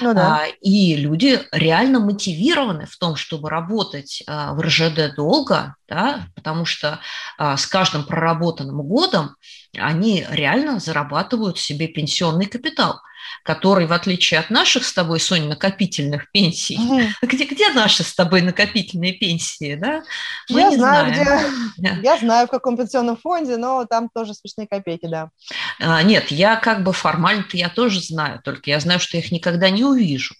Ну, 0.00 0.14
да. 0.14 0.42
а, 0.42 0.46
и 0.60 0.96
люди 0.96 1.40
реально 1.52 2.00
мотивированы 2.00 2.86
в 2.86 2.96
том, 2.96 3.16
чтобы 3.16 3.50
работать 3.50 4.22
а, 4.26 4.54
в 4.54 4.60
РЖД 4.60 5.14
долго, 5.16 5.74
да, 5.88 6.26
потому 6.34 6.64
что 6.64 7.00
а, 7.38 7.56
с 7.56 7.66
каждым 7.66 8.04
проработанным 8.04 8.82
годом 8.82 9.36
они 9.76 10.26
реально 10.30 10.80
зарабатывают 10.80 11.58
себе 11.58 11.88
пенсионный 11.88 12.46
капитал 12.46 13.00
который, 13.42 13.86
в 13.86 13.92
отличие 13.92 14.40
от 14.40 14.50
наших 14.50 14.84
с 14.84 14.92
тобой, 14.92 15.20
Соня, 15.20 15.48
накопительных 15.48 16.30
пенсий, 16.30 16.78
угу. 16.78 17.00
где, 17.22 17.44
где 17.44 17.70
наши 17.70 18.02
с 18.02 18.14
тобой 18.14 18.42
накопительные 18.42 19.12
пенсии, 19.12 19.74
да? 19.74 20.02
Мы 20.48 20.60
я 20.60 20.70
знаю, 20.72 21.14
знаем. 21.14 21.72
где. 21.76 22.00
Я 22.02 22.18
знаю, 22.18 22.46
в 22.46 22.50
каком 22.50 22.76
пенсионном 22.76 23.16
фонде, 23.16 23.56
но 23.56 23.84
там 23.84 24.08
тоже 24.12 24.34
смешные 24.34 24.66
копейки, 24.66 25.06
да. 25.06 25.30
А, 25.78 26.02
нет, 26.02 26.30
я 26.30 26.56
как 26.56 26.82
бы 26.82 26.92
формально-то 26.92 27.56
я 27.56 27.68
тоже 27.68 28.00
знаю, 28.00 28.40
только 28.44 28.70
я 28.70 28.80
знаю, 28.80 29.00
что 29.00 29.16
я 29.16 29.22
их 29.22 29.32
никогда 29.32 29.70
не 29.70 29.84
увижу. 29.84 30.34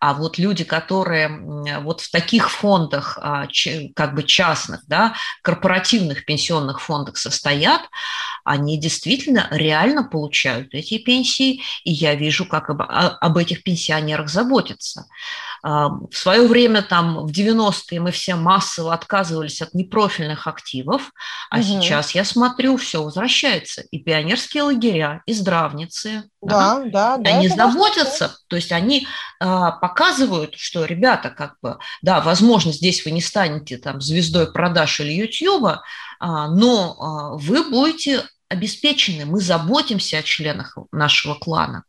А 0.00 0.14
вот 0.14 0.38
люди, 0.38 0.64
которые 0.64 1.28
вот 1.80 2.00
в 2.00 2.10
таких 2.10 2.50
фондах, 2.50 3.18
а, 3.20 3.48
как 3.94 4.14
бы 4.14 4.22
частных, 4.22 4.86
да, 4.86 5.14
корпоративных 5.42 6.24
пенсионных 6.24 6.80
фондах 6.80 7.16
состоят, 7.16 7.82
они 8.44 8.78
действительно 8.78 9.48
реально 9.50 10.04
получают 10.04 10.74
эти 10.74 10.98
пенсии, 10.98 11.62
и 11.84 11.92
я 11.92 12.14
вижу, 12.14 12.44
как 12.46 12.70
об, 12.70 12.82
об 12.82 13.36
этих 13.38 13.62
пенсионерах 13.62 14.28
заботятся. 14.28 15.06
В 15.66 16.10
свое 16.12 16.46
время, 16.46 16.82
там, 16.82 17.26
в 17.26 17.30
90-е 17.30 17.98
мы 17.98 18.10
все 18.10 18.34
массово 18.34 18.92
отказывались 18.92 19.62
от 19.62 19.72
непрофильных 19.72 20.46
активов, 20.46 21.10
а 21.48 21.56
угу. 21.56 21.64
сейчас 21.64 22.14
я 22.14 22.22
смотрю, 22.24 22.76
все 22.76 23.02
возвращается. 23.02 23.80
И 23.90 23.98
пионерские 23.98 24.64
лагеря, 24.64 25.22
и 25.24 25.32
здравницы. 25.32 26.24
Да, 26.42 26.82
да, 26.84 27.16
да. 27.16 27.30
Они 27.30 27.48
заботятся, 27.48 28.24
важно. 28.24 28.38
то 28.48 28.56
есть 28.56 28.72
они 28.72 29.06
а, 29.40 29.70
показывают, 29.70 30.56
что, 30.56 30.84
ребята, 30.84 31.30
как 31.30 31.54
бы, 31.62 31.78
да, 32.02 32.20
возможно, 32.20 32.70
здесь 32.70 33.02
вы 33.06 33.12
не 33.12 33.22
станете 33.22 33.78
там 33.78 34.02
звездой 34.02 34.52
продаж 34.52 35.00
или 35.00 35.12
Ютьюба, 35.12 35.82
а, 36.20 36.48
но 36.48 36.96
а, 37.00 37.36
вы 37.36 37.64
будете 37.70 38.22
обеспечены, 38.50 39.24
мы 39.24 39.40
заботимся 39.40 40.18
о 40.18 40.22
членах 40.22 40.76
нашего 40.92 41.34
клана. 41.34 41.84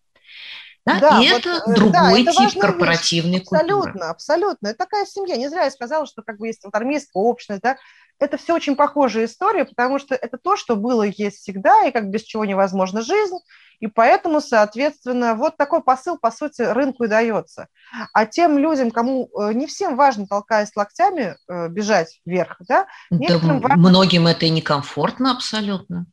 Да? 0.86 1.00
Да, 1.00 1.22
и 1.22 1.30
вот, 1.30 1.40
это 1.40 1.64
э, 1.66 1.74
другой 1.74 2.24
да, 2.24 2.32
это 2.32 2.32
тип 2.32 2.62
корпоративной 2.62 3.40
вещь. 3.40 3.46
культуры. 3.46 3.74
Абсолютно, 3.74 4.10
абсолютно. 4.10 4.68
Это 4.68 4.78
такая 4.78 5.06
семья. 5.06 5.36
Не 5.36 5.50
зря 5.50 5.64
я 5.64 5.72
сказала, 5.72 6.06
что 6.06 6.22
как 6.22 6.38
бы 6.38 6.48
есть 6.48 6.64
вот 6.64 6.76
армейская 6.76 7.24
общность, 7.24 7.62
да, 7.62 7.78
это 8.20 8.38
все 8.38 8.54
очень 8.56 8.76
похожая 8.76 9.26
история, 9.26 9.66
потому 9.66 10.00
что 10.00 10.16
это 10.16 10.38
то, 10.38 10.56
что 10.56 10.76
было 10.76 11.04
и 11.04 11.14
есть 11.16 11.38
всегда, 11.38 11.86
и 11.86 11.92
как 11.92 12.10
без 12.10 12.22
чего 12.22 12.46
невозможна 12.46 13.02
жизнь, 13.02 13.38
и 13.80 13.88
поэтому, 13.88 14.40
соответственно, 14.40 15.36
вот 15.36 15.58
такой 15.58 15.84
посыл, 15.84 16.18
по 16.18 16.32
сути, 16.32 16.62
рынку 16.62 17.04
и 17.04 17.08
дается. 17.08 17.68
А 18.14 18.26
тем 18.26 18.58
людям, 18.58 18.92
кому 18.92 19.30
э, 19.38 19.54
не 19.54 19.68
всем 19.68 19.98
важно, 19.98 20.28
толкаясь 20.28 20.76
локтями, 20.76 21.36
э, 21.50 21.68
бежать 21.68 22.22
вверх, 22.26 22.56
да, 22.68 22.88
да 23.10 23.38
важно... 23.38 23.76
многим 23.76 24.28
это 24.28 24.46
и 24.46 24.50
некомфортно 24.50 25.32
абсолютно. 25.32 26.06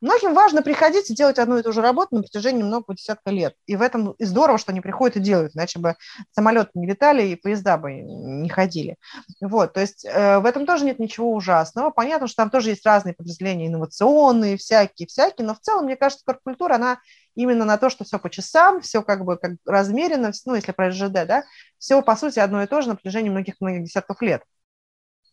Многим 0.00 0.32
важно 0.32 0.62
приходить 0.62 1.10
и 1.10 1.14
делать 1.14 1.38
одну 1.38 1.58
и 1.58 1.62
ту 1.62 1.72
же 1.72 1.82
работу 1.82 2.14
на 2.14 2.22
протяжении 2.22 2.62
многого 2.62 2.94
десятка 2.94 3.30
лет. 3.30 3.54
И 3.66 3.76
в 3.76 3.82
этом 3.82 4.12
и 4.12 4.24
здорово, 4.24 4.58
что 4.58 4.72
они 4.72 4.80
приходят 4.80 5.16
и 5.16 5.20
делают, 5.20 5.54
иначе 5.54 5.78
бы 5.78 5.96
самолеты 6.32 6.70
не 6.74 6.86
летали 6.86 7.26
и 7.26 7.36
поезда 7.36 7.76
бы 7.76 7.92
не 7.92 8.48
ходили. 8.48 8.96
Вот, 9.40 9.74
то 9.74 9.80
есть 9.80 10.06
э, 10.06 10.38
в 10.38 10.46
этом 10.46 10.64
тоже 10.64 10.84
нет 10.84 10.98
ничего 10.98 11.32
ужасного. 11.32 11.90
Понятно, 11.90 12.28
что 12.28 12.36
там 12.36 12.50
тоже 12.50 12.70
есть 12.70 12.86
разные 12.86 13.14
подразделения 13.14 13.66
инновационные, 13.66 14.56
всякие-всякие, 14.56 15.46
но 15.46 15.54
в 15.54 15.60
целом, 15.60 15.84
мне 15.84 15.96
кажется, 15.96 16.24
корпкультура, 16.24 16.76
она 16.76 16.98
именно 17.34 17.64
на 17.64 17.76
то, 17.76 17.90
что 17.90 18.04
все 18.04 18.18
по 18.18 18.30
часам, 18.30 18.80
все 18.80 19.02
как 19.02 19.24
бы 19.24 19.36
как 19.36 19.52
размеренно, 19.66 20.32
ну, 20.46 20.54
если 20.54 20.72
про 20.72 20.90
ЖД, 20.90 21.26
да, 21.26 21.44
все, 21.78 22.00
по 22.02 22.16
сути, 22.16 22.38
одно 22.38 22.62
и 22.62 22.66
то 22.66 22.80
же 22.80 22.88
на 22.88 22.94
протяжении 22.96 23.30
многих-многих 23.30 23.84
десятков 23.84 24.22
лет. 24.22 24.42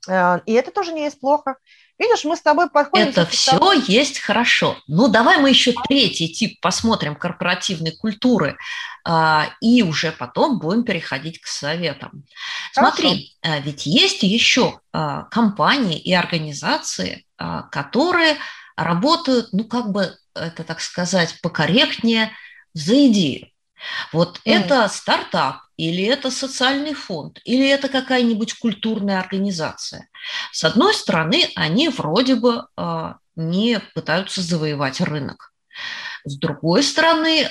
Э, 0.07 0.39
и 0.45 0.53
это 0.53 0.71
тоже 0.71 0.93
не 0.93 1.03
есть 1.03 1.19
плохо. 1.19 1.57
Видишь, 1.99 2.25
мы 2.25 2.35
с 2.35 2.41
тобой 2.41 2.69
подходим... 2.69 3.07
Это 3.07 3.25
все 3.25 3.51
того... 3.51 3.73
есть 3.73 4.19
хорошо. 4.19 4.77
Ну, 4.87 5.07
давай 5.07 5.39
мы 5.39 5.49
еще 5.49 5.73
третий 5.87 6.29
тип 6.29 6.59
посмотрим 6.61 7.15
корпоративной 7.15 7.95
культуры, 7.95 8.55
а, 9.03 9.49
и 9.61 9.81
уже 9.81 10.11
потом 10.11 10.59
будем 10.59 10.83
переходить 10.83 11.41
к 11.41 11.47
советам. 11.47 12.23
Хорошо. 12.75 12.97
Смотри, 12.97 13.35
а, 13.41 13.59
ведь 13.59 13.87
есть 13.87 14.21
еще 14.21 14.79
а, 14.93 15.23
компании 15.23 15.99
и 15.99 16.13
организации, 16.13 17.25
которые 17.71 18.37
работают, 18.75 19.49
ну, 19.51 19.63
как 19.63 19.91
бы 19.91 20.15
это 20.33 20.63
так 20.63 20.81
сказать, 20.81 21.39
покорректнее 21.41 22.31
за 22.73 23.07
идею. 23.07 23.49
Вот 24.11 24.38
mm. 24.38 24.41
это 24.45 24.88
стартап, 24.88 25.61
или 25.78 26.03
это 26.03 26.32
социальный 26.32 26.93
фонд, 26.93 27.39
или 27.45 27.67
это 27.67 27.88
какая-нибудь 27.89 28.53
культурная 28.55 29.19
организация. 29.19 30.09
С 30.51 30.63
одной 30.63 30.93
стороны, 30.93 31.49
они 31.55 31.89
вроде 31.89 32.36
бы 32.36 32.65
э, 32.75 33.13
не 33.36 33.80
пытаются 33.93 34.41
завоевать 34.41 35.01
рынок. 35.01 35.53
С 36.25 36.38
другой 36.38 36.84
стороны, 36.84 37.43
э, 37.43 37.49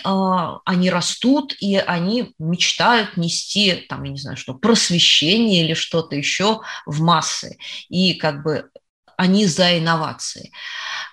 они 0.64 0.90
растут, 0.90 1.54
и 1.60 1.76
они 1.76 2.34
мечтают 2.38 3.16
нести, 3.16 3.86
там, 3.88 4.02
я 4.02 4.10
не 4.10 4.18
знаю, 4.18 4.36
что, 4.36 4.54
просвещение 4.54 5.64
или 5.64 5.74
что-то 5.74 6.16
еще 6.16 6.60
в 6.84 7.00
массы. 7.00 7.58
И 7.88 8.14
как 8.14 8.42
бы 8.42 8.70
они 9.16 9.46
за 9.46 9.78
инновации. 9.78 10.52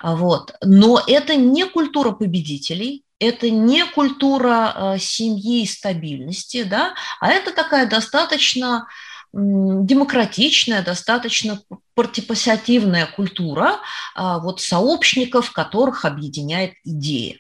Вот. 0.02 0.54
Но 0.62 1.02
это 1.08 1.36
не 1.36 1.66
культура 1.66 2.12
победителей, 2.12 3.03
это 3.20 3.50
не 3.50 3.86
культура 3.86 4.74
э, 4.96 5.00
семьи 5.00 5.64
и 5.64 5.68
стабильности, 5.68 6.64
да, 6.64 6.94
а 7.20 7.30
это 7.30 7.54
такая 7.54 7.88
достаточно 7.88 8.88
демократичная, 9.34 10.84
достаточно 10.84 11.60
партипасиативная 11.96 13.08
культура 13.08 13.80
а, 14.14 14.38
вот 14.38 14.62
сообщников, 14.62 15.52
которых 15.52 16.06
объединяет 16.06 16.74
идея. 16.84 17.40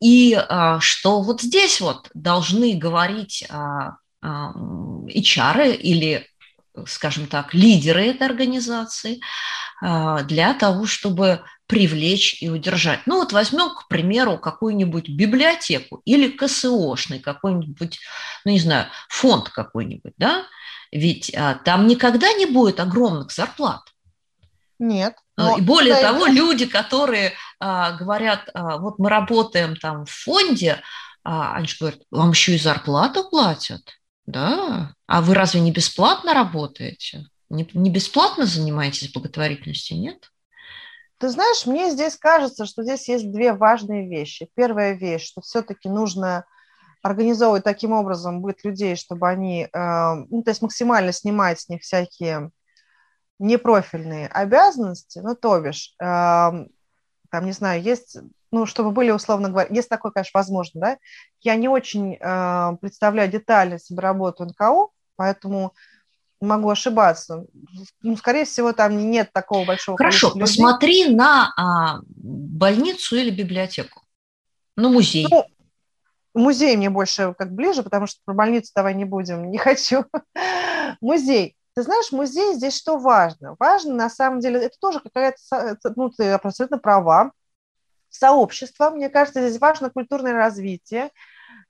И 0.00 0.34
а, 0.34 0.80
что 0.80 1.22
вот 1.22 1.42
здесь 1.42 1.80
вот 1.80 2.10
должны 2.14 2.74
говорить 2.74 3.44
HR 4.22 5.76
или, 5.76 6.26
скажем 6.86 7.26
так, 7.26 7.54
лидеры 7.54 8.06
этой 8.06 8.26
организации 8.26 9.20
для 9.80 10.52
того, 10.52 10.84
чтобы 10.84 11.42
привлечь 11.70 12.42
и 12.42 12.50
удержать. 12.50 13.00
Ну 13.06 13.18
вот 13.18 13.32
возьмем, 13.32 13.70
к 13.70 13.86
примеру, 13.86 14.38
какую-нибудь 14.38 15.08
библиотеку 15.08 16.02
или 16.04 16.28
КСОшный 16.28 17.20
какой-нибудь, 17.20 18.00
ну 18.44 18.50
не 18.50 18.58
знаю, 18.58 18.88
фонд 19.08 19.50
какой-нибудь, 19.50 20.14
да? 20.16 20.46
Ведь 20.90 21.32
а, 21.32 21.54
там 21.54 21.86
никогда 21.86 22.32
не 22.32 22.46
будет 22.46 22.80
огромных 22.80 23.30
зарплат. 23.30 23.82
Нет. 24.80 25.14
А, 25.36 25.58
и 25.58 25.60
более 25.60 25.94
да, 25.94 26.10
того, 26.10 26.26
это... 26.26 26.34
люди, 26.34 26.66
которые 26.66 27.34
а, 27.60 27.92
говорят, 27.92 28.50
а, 28.52 28.78
вот 28.78 28.98
мы 28.98 29.08
работаем 29.08 29.76
там 29.76 30.06
в 30.06 30.10
фонде, 30.10 30.82
а, 31.22 31.54
они 31.54 31.68
же 31.68 31.76
говорят, 31.78 32.00
вам 32.10 32.30
еще 32.30 32.56
и 32.56 32.58
зарплату 32.58 33.28
платят, 33.30 33.82
да? 34.26 34.92
А 35.06 35.20
вы 35.20 35.34
разве 35.34 35.60
не 35.60 35.70
бесплатно 35.70 36.34
работаете? 36.34 37.26
Не, 37.48 37.68
не 37.74 37.90
бесплатно 37.90 38.44
занимаетесь 38.44 39.12
благотворительностью, 39.12 40.00
нет? 40.00 40.30
Ты 41.20 41.28
знаешь, 41.28 41.66
мне 41.66 41.90
здесь 41.90 42.16
кажется, 42.16 42.64
что 42.64 42.82
здесь 42.82 43.06
есть 43.06 43.30
две 43.30 43.52
важные 43.52 44.08
вещи. 44.08 44.48
Первая 44.54 44.94
вещь, 44.94 45.26
что 45.26 45.42
все-таки 45.42 45.90
нужно 45.90 46.46
организовывать 47.02 47.62
таким 47.62 47.92
образом 47.92 48.40
быт 48.40 48.64
людей, 48.64 48.96
чтобы 48.96 49.28
они, 49.28 49.68
э, 49.70 50.14
ну, 50.30 50.42
то 50.42 50.50
есть 50.50 50.62
максимально 50.62 51.12
снимать 51.12 51.60
с 51.60 51.68
них 51.68 51.82
всякие 51.82 52.50
непрофильные 53.38 54.28
обязанности, 54.28 55.18
ну, 55.18 55.34
то 55.34 55.60
бишь, 55.60 55.94
э, 56.00 56.04
там, 56.04 57.44
не 57.44 57.52
знаю, 57.52 57.82
есть, 57.82 58.16
ну, 58.50 58.64
чтобы 58.64 58.90
были, 58.90 59.10
условно 59.10 59.50
говоря, 59.50 59.68
есть 59.70 59.90
такое, 59.90 60.12
конечно, 60.12 60.38
возможно, 60.38 60.80
да, 60.80 60.98
я 61.42 61.54
не 61.56 61.68
очень 61.68 62.14
э, 62.14 62.76
представляю 62.80 63.30
детали 63.30 63.76
себе 63.76 64.00
работу 64.00 64.46
НКО, 64.46 64.88
поэтому 65.16 65.74
могу 66.40 66.70
ошибаться. 66.70 67.46
Ну, 68.02 68.16
скорее 68.16 68.44
всего, 68.44 68.72
там 68.72 69.10
нет 69.10 69.32
такого 69.32 69.64
большого 69.64 69.96
Хорошо, 69.96 70.32
посмотри 70.38 71.08
на 71.08 71.52
а, 71.56 72.00
больницу 72.06 73.16
или 73.16 73.30
библиотеку. 73.30 74.02
Ну, 74.76 74.90
музей. 74.90 75.26
Ну, 75.30 75.44
музей 76.34 76.76
мне 76.76 76.90
больше 76.90 77.34
как 77.38 77.52
ближе, 77.52 77.82
потому 77.82 78.06
что 78.06 78.20
про 78.24 78.34
больницу 78.34 78.72
давай 78.74 78.94
не 78.94 79.04
будем, 79.04 79.50
не 79.50 79.58
хочу. 79.58 80.04
музей. 81.00 81.56
Ты 81.74 81.82
знаешь, 81.82 82.10
музей 82.10 82.54
здесь 82.54 82.76
что 82.76 82.98
важно? 82.98 83.56
Важно, 83.58 83.94
на 83.94 84.10
самом 84.10 84.40
деле, 84.40 84.60
это 84.60 84.76
тоже 84.80 85.00
какая-то, 85.00 85.78
ну, 85.96 86.10
ты 86.10 86.30
абсолютно 86.30 86.78
права, 86.78 87.32
сообщество. 88.08 88.90
Мне 88.90 89.08
кажется, 89.08 89.46
здесь 89.46 89.60
важно 89.60 89.90
культурное 89.90 90.32
развитие. 90.32 91.10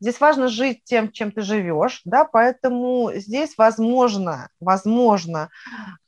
Здесь 0.01 0.19
важно 0.19 0.49
жить 0.49 0.83
тем, 0.85 1.13
чем 1.13 1.31
ты 1.31 1.43
живешь, 1.43 2.01
да, 2.05 2.25
поэтому 2.25 3.13
здесь 3.15 3.59
возможно, 3.59 4.49
возможно 4.59 5.51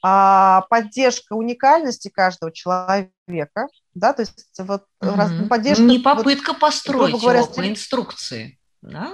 а, 0.03 0.63
поддержка 0.71 1.35
уникальности 1.35 2.09
каждого 2.09 2.53
человека, 2.53 3.69
да, 3.95 4.15
то 4.15 4.23
есть 4.23 4.47
вот 4.59 4.85
угу. 5.01 5.15
раз, 5.15 5.31
поддержка... 5.49 5.83
Не 5.83 5.99
попытка 5.99 6.53
вот, 6.53 6.61
построить 6.61 7.21
говоря, 7.21 7.41
его 7.41 7.53
по 7.53 7.69
инструкции, 7.69 8.59
да? 8.81 9.13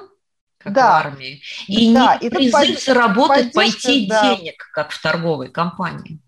как 0.59 0.73
да. 0.73 0.87
в 0.87 1.07
армии. 1.07 1.43
И 1.67 1.93
да, 1.93 2.17
не 2.21 2.29
и 2.29 2.31
призыв 2.31 2.75
под... 2.75 2.83
заработать, 2.83 3.53
пойти 3.53 4.07
да. 4.09 4.37
денег, 4.37 4.71
как 4.73 4.91
в 4.91 5.03
торговой 5.03 5.51
компании. 5.51 6.21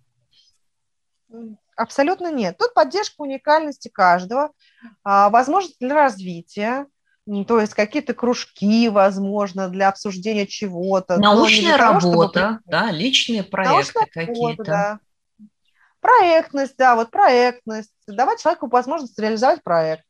Абсолютно 1.76 2.30
нет. 2.32 2.58
Тут 2.58 2.74
поддержка 2.74 3.22
уникальности 3.22 3.88
каждого, 3.88 4.50
а, 5.02 5.30
возможность 5.30 5.78
для 5.80 5.94
развития, 5.94 6.86
то 7.26 7.60
есть 7.60 7.74
какие-то 7.74 8.14
кружки, 8.14 8.88
возможно, 8.88 9.68
для 9.68 9.88
обсуждения 9.88 10.46
чего-то. 10.46 11.18
Научная 11.18 11.76
работа, 11.76 12.10
того, 12.10 12.28
чтобы... 12.28 12.60
да, 12.66 12.90
личные 12.90 13.42
проекты 13.42 14.06
какие-то. 14.10 14.64
Да. 14.64 15.00
Проектность, 16.00 16.76
да, 16.78 16.96
вот 16.96 17.10
проектность. 17.10 17.92
Давать 18.06 18.40
человеку 18.40 18.68
возможность 18.68 19.18
реализовать 19.18 19.62
проект. 19.62 20.04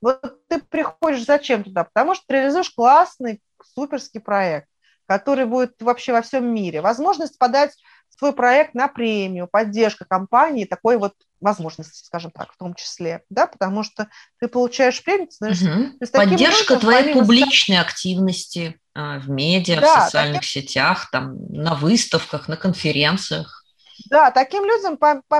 Вот 0.00 0.20
ты 0.48 0.58
приходишь 0.58 1.24
зачем 1.24 1.64
туда? 1.64 1.84
Потому 1.84 2.14
что 2.14 2.24
ты 2.26 2.34
реализуешь 2.34 2.70
классный, 2.70 3.40
суперский 3.74 4.20
проект, 4.20 4.68
который 5.06 5.46
будет 5.46 5.80
вообще 5.80 6.12
во 6.12 6.22
всем 6.22 6.46
мире. 6.46 6.80
Возможность 6.80 7.38
подать 7.38 7.74
свой 8.08 8.32
проект 8.32 8.74
на 8.74 8.88
премию, 8.88 9.48
поддержка 9.50 10.04
компании, 10.04 10.64
такой 10.64 10.96
вот 10.96 11.14
возможности, 11.40 12.04
скажем 12.04 12.30
так, 12.30 12.52
в 12.52 12.56
том 12.56 12.74
числе, 12.74 13.22
да, 13.28 13.46
потому 13.46 13.82
что 13.82 14.08
ты 14.40 14.48
получаешь 14.48 15.02
премию, 15.02 15.28
знаешь, 15.30 15.62
угу. 15.62 15.98
поддержка 16.12 16.76
твоей 16.76 17.12
публичной 17.12 17.78
активности 17.78 18.80
а, 18.94 19.18
в 19.18 19.28
медиа, 19.28 19.80
да, 19.80 20.00
в 20.00 20.04
социальных 20.04 20.40
таким... 20.40 20.62
сетях, 20.62 21.10
там, 21.10 21.36
на 21.48 21.74
выставках, 21.74 22.48
на 22.48 22.56
конференциях. 22.56 23.64
Да, 24.10 24.30
таким 24.30 24.64
людям, 24.64 24.98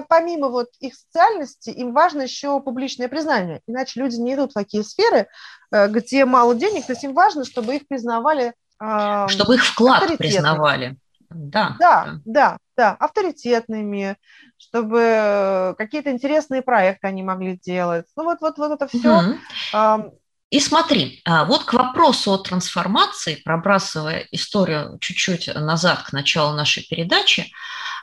помимо 0.08 0.48
вот 0.48 0.68
их 0.78 0.94
социальности, 0.94 1.70
им 1.70 1.92
важно 1.92 2.22
еще 2.22 2.60
публичное 2.60 3.08
признание. 3.08 3.60
Иначе 3.66 4.00
люди 4.00 4.16
не 4.16 4.34
идут 4.34 4.52
в 4.52 4.54
такие 4.54 4.84
сферы, 4.84 5.26
э, 5.72 5.88
где 5.88 6.24
мало 6.24 6.54
денег, 6.54 6.86
то 6.86 6.92
есть 6.92 7.02
им 7.04 7.14
важно, 7.14 7.44
чтобы 7.44 7.76
их 7.76 7.88
признавали 7.88 8.54
чтобы 9.28 9.54
их 9.54 9.64
вклад 9.64 10.16
признавали. 10.18 10.96
Да, 11.30 11.76
да, 11.80 12.20
да, 12.24 12.58
да, 12.76 12.92
авторитетными, 12.92 14.16
чтобы 14.68 15.74
какие-то 15.78 16.10
интересные 16.10 16.62
проекты 16.62 17.06
они 17.06 17.22
могли 17.22 17.56
делать. 17.56 18.06
Ну 18.16 18.24
вот, 18.24 18.38
вот, 18.40 18.58
вот 18.58 18.72
это 18.72 18.88
все. 18.88 19.38
Угу. 19.72 20.18
И 20.54 20.60
смотри, 20.60 21.20
а, 21.24 21.44
вот 21.44 21.64
к 21.64 21.72
вопросу 21.72 22.32
о 22.32 22.38
трансформации, 22.38 23.42
пробрасывая 23.44 24.28
историю 24.30 24.98
чуть-чуть 25.00 25.52
назад 25.52 26.04
к 26.04 26.12
началу 26.12 26.54
нашей 26.54 26.84
передачи, 26.84 27.50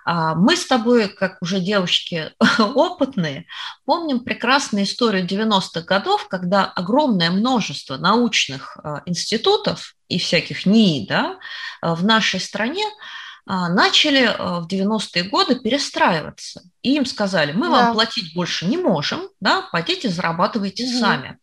а, 0.04 0.36
мы 0.36 0.58
с 0.58 0.66
тобой, 0.66 1.08
как 1.08 1.38
уже 1.42 1.62
девочки 1.62 2.34
опытные, 2.60 3.46
помним 3.86 4.20
прекрасную 4.20 4.84
историю 4.84 5.26
90-х 5.26 5.82
годов, 5.82 6.28
когда 6.28 6.66
огромное 6.66 7.32
множество 7.32 7.96
научных 7.96 8.78
а, 8.84 9.02
институтов 9.06 9.96
и 10.10 10.20
всяких 10.20 10.66
НИИ 10.66 11.08
да, 11.08 11.38
в 11.82 12.04
нашей 12.04 12.42
стране 12.42 12.84
начали 13.46 14.28
в 14.28 14.68
90-е 14.68 15.24
годы 15.24 15.56
перестраиваться. 15.56 16.62
И 16.82 16.96
им 16.96 17.06
сказали, 17.06 17.52
мы 17.52 17.68
да. 17.68 17.72
вам 17.72 17.94
платить 17.94 18.34
больше 18.34 18.66
не 18.66 18.78
можем, 18.78 19.22
да, 19.40 19.68
пойдите 19.72 20.10
зарабатывайте 20.10 20.86
угу. 20.86 21.00
сами. 21.00 21.40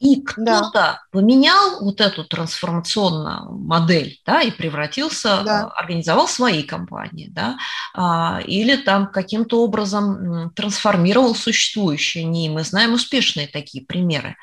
И 0.00 0.20
кто-то 0.20 0.70
да. 0.72 1.00
поменял 1.12 1.80
вот 1.80 2.00
эту 2.00 2.24
трансформационную 2.24 3.52
модель, 3.52 4.20
да, 4.26 4.42
и 4.42 4.50
превратился, 4.50 5.42
да. 5.42 5.62
Э, 5.62 5.80
организовал 5.80 6.28
свои 6.28 6.62
компании, 6.62 7.28
да, 7.30 7.56
а, 7.94 8.40
или 8.44 8.76
там 8.76 9.10
каким-то 9.10 9.62
образом 9.62 10.50
трансформировал 10.50 11.34
существующие 11.34 12.24
НИИ. 12.24 12.50
Мы 12.50 12.64
знаем 12.64 12.92
успешные 12.92 13.46
такие 13.46 13.84
примеры. 13.86 14.36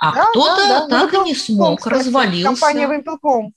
А 0.00 0.12
да, 0.12 0.26
кто-то 0.26 0.56
да, 0.68 0.86
да. 0.86 1.00
так 1.00 1.14
и 1.14 1.18
не 1.24 1.34
смог, 1.34 1.78
кстати, 1.78 1.94
развалился. 1.94 2.60
Компания 2.60 2.86
Вимпелком. 2.86 3.54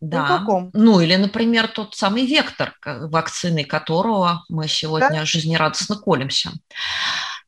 Да. 0.00 0.44
Ну 0.72 1.00
или, 1.00 1.16
например, 1.16 1.68
тот 1.68 1.94
самый 1.94 2.26
вектор, 2.26 2.74
вакцины 2.84 3.64
которого 3.64 4.44
мы 4.48 4.68
сегодня 4.68 5.20
да? 5.20 5.24
жизнерадостно 5.24 5.96
колемся. 5.96 6.52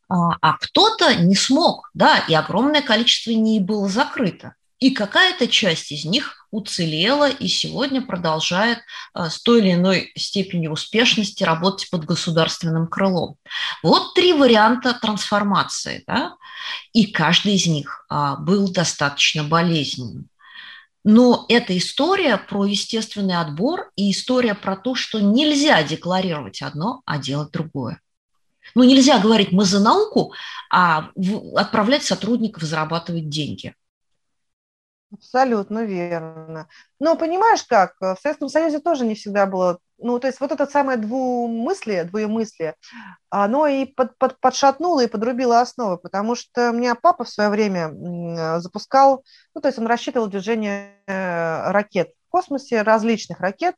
А, 0.09 0.31
а 0.41 0.53
кто-то 0.55 1.15
не 1.17 1.35
смог, 1.35 1.91
да, 1.93 2.19
и 2.29 2.35
огромное 2.35 2.81
количество 2.81 3.31
НИИ 3.31 3.61
было 3.61 3.89
закрыто. 3.89 4.55
И 4.81 4.91
какая-то 4.91 5.49
часть 5.49 5.91
из 5.91 6.05
них 6.05 6.47
уцелела 6.53 7.29
и 7.29 7.49
сегодня 7.49 8.01
продолжает 8.01 8.79
а, 9.13 9.29
с 9.29 9.43
той 9.43 9.61
или 9.61 9.73
иной 9.73 10.13
степенью 10.17 10.73
успешности 10.73 11.43
работать 11.43 11.91
под 11.91 12.05
государственным 12.05 12.87
крылом. 12.87 13.37
Вот 13.83 14.15
три 14.15 14.33
варианта 14.33 14.95
трансформации, 14.95 16.05
да, 16.07 16.37
и 16.93 17.07
каждый 17.07 17.55
из 17.55 17.67
них 17.67 18.07
а, 18.09 18.37
был 18.37 18.73
достаточно 18.73 19.43
болезненным. 19.43 20.29
Но 21.05 21.47
это 21.49 21.77
история 21.77 22.37
про 22.37 22.67
естественный 22.67 23.41
отбор 23.41 23.91
и 23.97 24.11
история 24.11 24.55
про 24.55 24.77
то, 24.77 24.95
что 24.95 25.21
нельзя 25.21 25.83
декларировать 25.83 26.63
одно, 26.63 27.03
а 27.05 27.19
делать 27.19 27.53
другое. 27.53 28.01
Ну, 28.75 28.85
нельзя 28.85 29.19
говорить 29.19 29.53
«мы 29.53 29.65
за 29.65 29.81
науку», 29.81 30.35
а 30.71 31.11
отправлять 31.57 32.05
сотрудников 32.05 32.63
зарабатывать 32.63 33.29
деньги. 33.29 33.75
Абсолютно 35.11 35.85
верно. 35.85 36.69
Но 37.01 37.17
понимаешь 37.17 37.63
как, 37.65 37.95
в 37.99 38.17
Советском 38.21 38.49
Союзе 38.51 38.79
тоже 38.79 39.07
не 39.07 39.15
всегда 39.15 39.47
было, 39.47 39.79
ну, 39.97 40.19
то 40.19 40.27
есть 40.27 40.39
вот 40.39 40.53
это 40.53 40.67
самое 40.67 40.99
двумыслие, 40.99 42.05
двоемыслие, 42.05 42.75
оно 43.31 43.67
и 43.67 43.87
под, 43.87 44.19
под, 44.19 44.39
подшатнуло 44.39 45.03
и 45.03 45.09
подрубило 45.09 45.61
основы, 45.61 45.97
потому 45.97 46.35
что 46.35 46.71
у 46.71 46.73
меня 46.75 46.95
папа 46.95 47.25
в 47.25 47.31
свое 47.31 47.49
время 47.49 48.61
запускал, 48.61 49.25
ну, 49.55 49.63
то 49.63 49.69
есть 49.69 49.79
он 49.79 49.87
рассчитывал 49.87 50.29
движение 50.29 50.93
э, 51.07 51.71
ракет 51.71 52.11
в 52.27 52.31
космосе, 52.31 52.83
различных 52.83 53.41
ракет, 53.41 53.77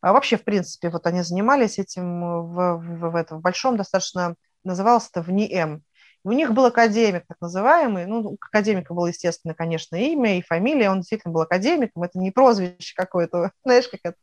а 0.00 0.12
вообще, 0.14 0.38
в 0.38 0.44
принципе, 0.44 0.88
вот 0.88 1.06
они 1.06 1.22
занимались 1.22 1.78
этим 1.78 2.20
в, 2.46 2.76
в, 2.78 3.10
в 3.10 3.16
этом 3.16 3.40
большом 3.40 3.76
достаточно, 3.76 4.36
называлось 4.64 5.08
это 5.12 5.22
ВНИЭМ. 5.22 5.82
У 6.24 6.32
них 6.32 6.52
был 6.52 6.66
академик, 6.66 7.24
так 7.26 7.36
называемый, 7.40 8.06
ну, 8.06 8.20
у 8.20 8.38
академика 8.40 8.94
было, 8.94 9.06
естественно, 9.06 9.54
конечно, 9.54 9.96
имя 9.96 10.38
и 10.38 10.42
фамилия, 10.42 10.90
он 10.90 10.98
действительно 10.98 11.34
был 11.34 11.40
академиком, 11.40 12.04
это 12.04 12.18
не 12.18 12.30
прозвище 12.30 12.94
какое-то, 12.94 13.50
знаешь, 13.64 13.88
как 13.88 14.00
это 14.04 14.16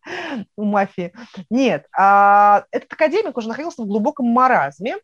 у 0.56 0.64
мафии. 0.64 1.14
Нет, 1.50 1.88
а 1.98 2.64
этот 2.72 2.94
академик 2.94 3.36
уже 3.38 3.50
находился 3.50 3.82
в 3.82 3.88
глубоком 3.88 4.28
маразме, 4.28 4.98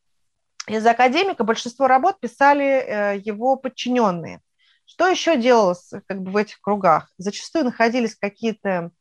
из-за 0.67 0.91
академика 0.91 1.43
большинство 1.43 1.87
работ 1.87 2.19
писали 2.19 2.65
э, 2.65 3.21
его 3.23 3.55
подчиненные. 3.55 4.41
Что 4.85 5.07
еще 5.07 5.37
делалось 5.37 5.91
как 6.07 6.21
бы 6.21 6.31
в 6.31 6.37
этих 6.37 6.59
кругах? 6.61 7.11
Зачастую 7.17 7.65
находились 7.65 8.15
какие-то 8.15 8.91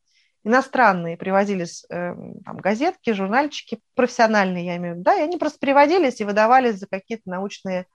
иностранные 0.45 1.17
привозились 1.17 1.83
э, 1.89 2.13
там, 2.45 2.57
газетки, 2.57 3.11
журнальчики, 3.11 3.79
профессиональные, 3.95 4.65
я 4.65 4.77
имею 4.77 4.93
в 4.93 4.97
виду, 4.97 5.03
да, 5.03 5.15
и 5.15 5.23
они 5.23 5.37
просто 5.37 5.57
приводились 5.59 6.21
и 6.21 6.23
выдавались 6.23 6.75
за 6.75 6.85
какие-то 6.87 7.27
научные, 7.27 7.87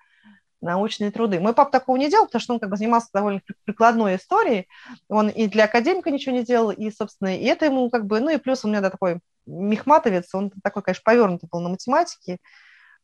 научные 0.60 1.12
труды. 1.12 1.38
Мой 1.38 1.54
папа 1.54 1.70
такого 1.70 1.96
не 1.96 2.10
делал, 2.10 2.26
потому 2.26 2.42
что 2.42 2.54
он 2.54 2.60
как 2.60 2.68
бы 2.68 2.76
занимался 2.76 3.08
довольно 3.14 3.40
прикладной 3.64 4.16
историей, 4.16 4.66
он 5.08 5.28
и 5.28 5.46
для 5.46 5.64
академика 5.64 6.10
ничего 6.10 6.34
не 6.34 6.42
делал, 6.42 6.72
и, 6.72 6.90
собственно, 6.90 7.36
и 7.36 7.44
это 7.44 7.66
ему 7.66 7.88
как 7.88 8.06
бы, 8.06 8.18
ну 8.18 8.30
и 8.30 8.38
плюс 8.38 8.64
у 8.64 8.68
меня 8.68 8.80
да, 8.80 8.90
такой 8.90 9.20
мехматовец, 9.46 10.34
он 10.34 10.50
такой, 10.62 10.82
конечно, 10.82 11.02
повернутый 11.04 11.48
был 11.50 11.60
на 11.60 11.68
математике, 11.68 12.38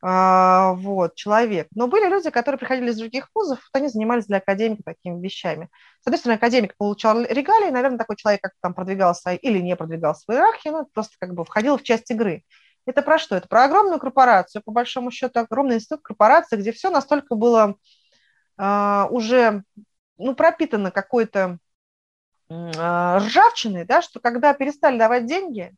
вот, 0.02 1.14
человек. 1.14 1.68
Но 1.74 1.88
были 1.88 2.08
люди, 2.08 2.30
которые 2.30 2.58
приходили 2.58 2.90
из 2.90 2.98
других 2.98 3.28
вузов, 3.34 3.58
вот 3.58 3.80
они 3.80 3.88
занимались 3.88 4.26
для 4.26 4.38
академика 4.38 4.82
такими 4.84 5.20
вещами. 5.20 5.68
С 6.00 6.06
одной 6.06 6.18
стороны, 6.18 6.36
академик 6.36 6.76
получал 6.76 7.22
регалии, 7.22 7.70
наверное, 7.70 7.98
такой 7.98 8.16
человек, 8.16 8.42
как 8.42 8.52
там 8.60 8.74
продвигал 8.74 9.14
свои 9.14 9.36
или 9.36 9.58
не 9.58 9.74
продвигал 9.74 10.14
свою 10.14 10.40
иерархию, 10.40 10.74
ну, 10.74 10.88
просто 10.92 11.16
как 11.18 11.34
бы 11.34 11.44
входил 11.44 11.78
в 11.78 11.82
часть 11.82 12.10
игры. 12.10 12.44
Это 12.86 13.02
про 13.02 13.18
что? 13.18 13.36
Это 13.36 13.48
про 13.48 13.64
огромную 13.64 13.98
корпорацию, 13.98 14.62
по 14.64 14.70
большому 14.70 15.10
счету, 15.10 15.40
огромный 15.40 15.76
институт 15.76 16.02
корпорации, 16.02 16.56
где 16.56 16.70
все 16.70 16.90
настолько 16.90 17.34
было 17.34 17.74
э, 18.58 19.06
уже 19.10 19.64
ну, 20.18 20.34
пропитано 20.36 20.92
какой-то 20.92 21.58
э, 22.48 23.16
ржавчиной, 23.18 23.84
да, 23.84 24.02
что 24.02 24.20
когда 24.20 24.54
перестали 24.54 24.98
давать 24.98 25.26
деньги, 25.26 25.74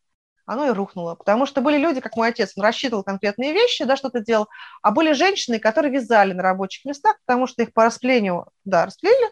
оно 0.48 0.66
и 0.66 0.70
рухнуло. 0.70 1.14
Потому 1.14 1.46
что 1.46 1.60
были 1.60 1.76
люди, 1.76 2.00
как 2.00 2.16
мой 2.16 2.28
отец, 2.28 2.54
он 2.56 2.64
рассчитывал 2.64 3.04
конкретные 3.04 3.52
вещи, 3.52 3.84
да, 3.84 3.96
что-то 3.96 4.20
делал, 4.20 4.48
а 4.82 4.90
были 4.90 5.12
женщины, 5.12 5.58
которые 5.58 5.92
вязали 5.92 6.32
на 6.32 6.42
рабочих 6.42 6.84
местах, 6.84 7.16
потому 7.26 7.46
что 7.46 7.62
их 7.62 7.72
по 7.72 7.84
расплению, 7.84 8.46
да, 8.64 8.86
расплели, 8.86 9.26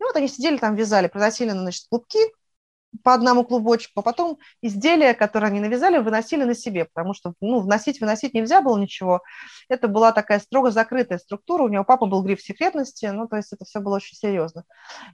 и 0.00 0.04
вот 0.04 0.14
они 0.16 0.28
сидели 0.28 0.56
там, 0.58 0.74
вязали, 0.74 1.08
приносили, 1.08 1.50
значит, 1.50 1.86
клубки, 1.88 2.18
по 3.02 3.14
одному 3.14 3.44
клубочку, 3.44 4.00
а 4.00 4.02
потом 4.02 4.38
изделия, 4.62 5.14
которые 5.14 5.48
они 5.48 5.60
навязали, 5.60 5.98
выносили 5.98 6.44
на 6.44 6.54
себе, 6.54 6.86
потому 6.86 7.14
что 7.14 7.34
ну, 7.40 7.60
вносить, 7.60 8.00
выносить 8.00 8.34
нельзя 8.34 8.60
было 8.60 8.78
ничего. 8.78 9.22
Это 9.68 9.88
была 9.88 10.12
такая 10.12 10.40
строго 10.40 10.70
закрытая 10.70 11.18
структура, 11.18 11.64
у 11.64 11.68
него 11.68 11.84
папа 11.84 12.06
был 12.06 12.22
гриф 12.22 12.40
секретности, 12.40 13.06
ну, 13.06 13.28
то 13.28 13.36
есть 13.36 13.52
это 13.52 13.64
все 13.64 13.80
было 13.80 13.96
очень 13.96 14.16
серьезно. 14.16 14.64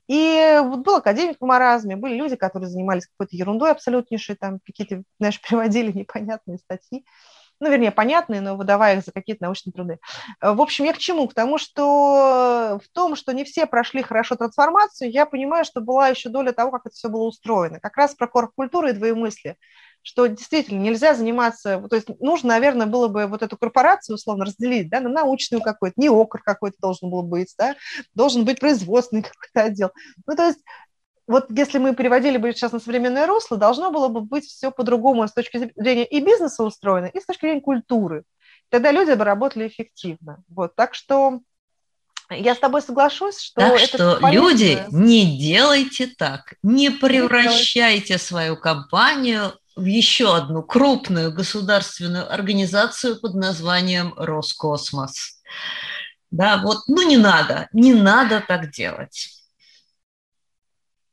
И 0.08 0.60
вот 0.62 0.80
был 0.80 0.96
академик 0.96 1.38
по 1.38 1.46
маразме, 1.46 1.96
были 1.96 2.14
люди, 2.14 2.36
которые 2.36 2.68
занимались 2.68 3.06
какой-то 3.06 3.36
ерундой 3.36 3.72
абсолютнейшей, 3.72 4.36
там 4.36 4.60
какие-то, 4.64 5.02
знаешь, 5.18 5.40
переводили 5.48 5.92
непонятные 5.92 6.58
статьи 6.58 7.04
ну, 7.60 7.70
вернее, 7.70 7.90
понятные, 7.90 8.40
но 8.40 8.56
выдавая 8.56 8.98
их 8.98 9.04
за 9.04 9.12
какие-то 9.12 9.44
научные 9.44 9.72
труды. 9.72 9.98
Э, 10.40 10.52
в 10.52 10.60
общем, 10.60 10.84
я 10.84 10.92
к 10.92 10.98
чему? 10.98 11.28
К 11.28 11.34
тому, 11.34 11.58
что 11.58 12.80
в 12.84 12.88
том, 12.92 13.16
что 13.16 13.32
не 13.32 13.44
все 13.44 13.66
прошли 13.66 14.02
хорошо 14.02 14.36
трансформацию, 14.36 15.10
я 15.10 15.26
понимаю, 15.26 15.64
что 15.64 15.80
была 15.80 16.08
еще 16.08 16.28
доля 16.28 16.52
того, 16.52 16.70
как 16.70 16.86
это 16.86 16.94
все 16.94 17.08
было 17.08 17.24
устроено. 17.24 17.80
Как 17.80 17.96
раз 17.96 18.14
про 18.14 18.26
корпкультуру 18.26 18.88
и 18.88 18.92
двоемыслие 18.92 19.56
что 20.06 20.26
действительно 20.26 20.80
нельзя 20.80 21.14
заниматься, 21.14 21.82
то 21.88 21.96
есть 21.96 22.08
нужно, 22.20 22.50
наверное, 22.50 22.86
было 22.86 23.08
бы 23.08 23.26
вот 23.26 23.42
эту 23.42 23.56
корпорацию 23.56 24.14
условно 24.14 24.44
разделить, 24.44 24.90
да, 24.90 25.00
на 25.00 25.08
научную 25.08 25.62
какую-то, 25.62 25.98
не 25.98 26.10
окр 26.10 26.42
какой-то 26.42 26.76
должен 26.78 27.10
был 27.10 27.22
быть, 27.22 27.54
да, 27.58 27.74
должен 28.14 28.44
быть 28.44 28.60
производственный 28.60 29.22
какой-то 29.22 29.62
отдел. 29.62 29.90
Ну, 30.26 30.36
то 30.36 30.46
есть 30.46 30.60
вот 31.26 31.46
если 31.50 31.78
мы 31.78 31.94
переводили 31.94 32.36
бы 32.36 32.52
сейчас 32.52 32.72
на 32.72 32.80
современное 32.80 33.26
русло, 33.26 33.56
должно 33.56 33.90
было 33.90 34.08
бы 34.08 34.20
быть 34.20 34.44
все 34.44 34.70
по-другому 34.70 35.26
с 35.26 35.32
точки 35.32 35.72
зрения 35.74 36.04
и 36.04 36.20
бизнеса 36.20 36.64
устроено, 36.64 37.06
и 37.06 37.20
с 37.20 37.24
точки 37.24 37.42
зрения 37.42 37.60
культуры. 37.60 38.24
Тогда 38.68 38.92
люди 38.92 39.12
бы 39.12 39.24
работали 39.24 39.68
эффективно. 39.68 40.42
Вот, 40.48 40.74
так 40.74 40.94
что 40.94 41.40
я 42.30 42.54
с 42.54 42.58
тобой 42.58 42.82
соглашусь, 42.82 43.38
что 43.38 43.60
так 43.60 43.74
это 43.74 43.86
что 43.86 44.18
полезно. 44.20 44.48
люди 44.48 44.84
не 44.90 45.38
делайте 45.38 46.06
так, 46.06 46.54
не 46.62 46.90
превращайте 46.90 48.18
свою 48.18 48.56
компанию 48.56 49.54
в 49.76 49.84
еще 49.84 50.36
одну 50.36 50.62
крупную 50.62 51.32
государственную 51.32 52.32
организацию 52.32 53.20
под 53.20 53.34
названием 53.34 54.14
Роскосмос. 54.16 55.42
Да, 56.30 56.60
вот, 56.62 56.78
ну 56.88 57.02
не 57.06 57.16
надо, 57.16 57.68
не 57.72 57.94
надо 57.94 58.42
так 58.46 58.70
делать. 58.70 59.43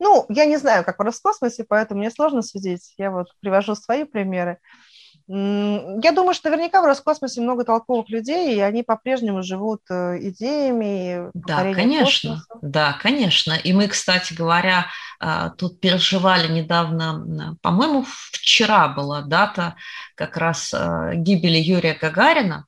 Ну, 0.01 0.25
я 0.29 0.45
не 0.47 0.57
знаю, 0.57 0.83
как 0.83 0.97
в 0.97 1.03
Роскосмосе, 1.03 1.63
поэтому 1.63 1.99
мне 1.99 2.09
сложно 2.09 2.41
судить. 2.41 2.95
Я 2.97 3.11
вот 3.11 3.27
привожу 3.39 3.75
свои 3.75 4.03
примеры. 4.03 4.57
Я 5.27 6.11
думаю, 6.11 6.33
что 6.33 6.49
наверняка 6.49 6.81
в 6.81 6.85
Роскосмосе 6.85 7.39
много 7.41 7.65
толковых 7.65 8.09
людей, 8.09 8.55
и 8.55 8.59
они 8.59 8.81
по-прежнему 8.81 9.43
живут 9.43 9.81
э, 9.91 10.17
идеями. 10.19 11.29
Да, 11.35 11.71
конечно, 11.71 12.31
космоса. 12.31 12.59
да, 12.63 12.93
конечно. 12.99 13.53
И 13.53 13.73
мы, 13.73 13.87
кстати 13.87 14.33
говоря, 14.33 14.87
а, 15.19 15.51
тут 15.51 15.79
переживали 15.79 16.51
недавно, 16.51 17.55
по-моему, 17.61 18.03
вчера 18.31 18.87
была 18.87 19.21
дата 19.21 19.75
как 20.15 20.35
раз 20.35 20.73
э, 20.73 21.11
гибели 21.13 21.59
Юрия 21.59 21.93
Гагарина. 21.93 22.65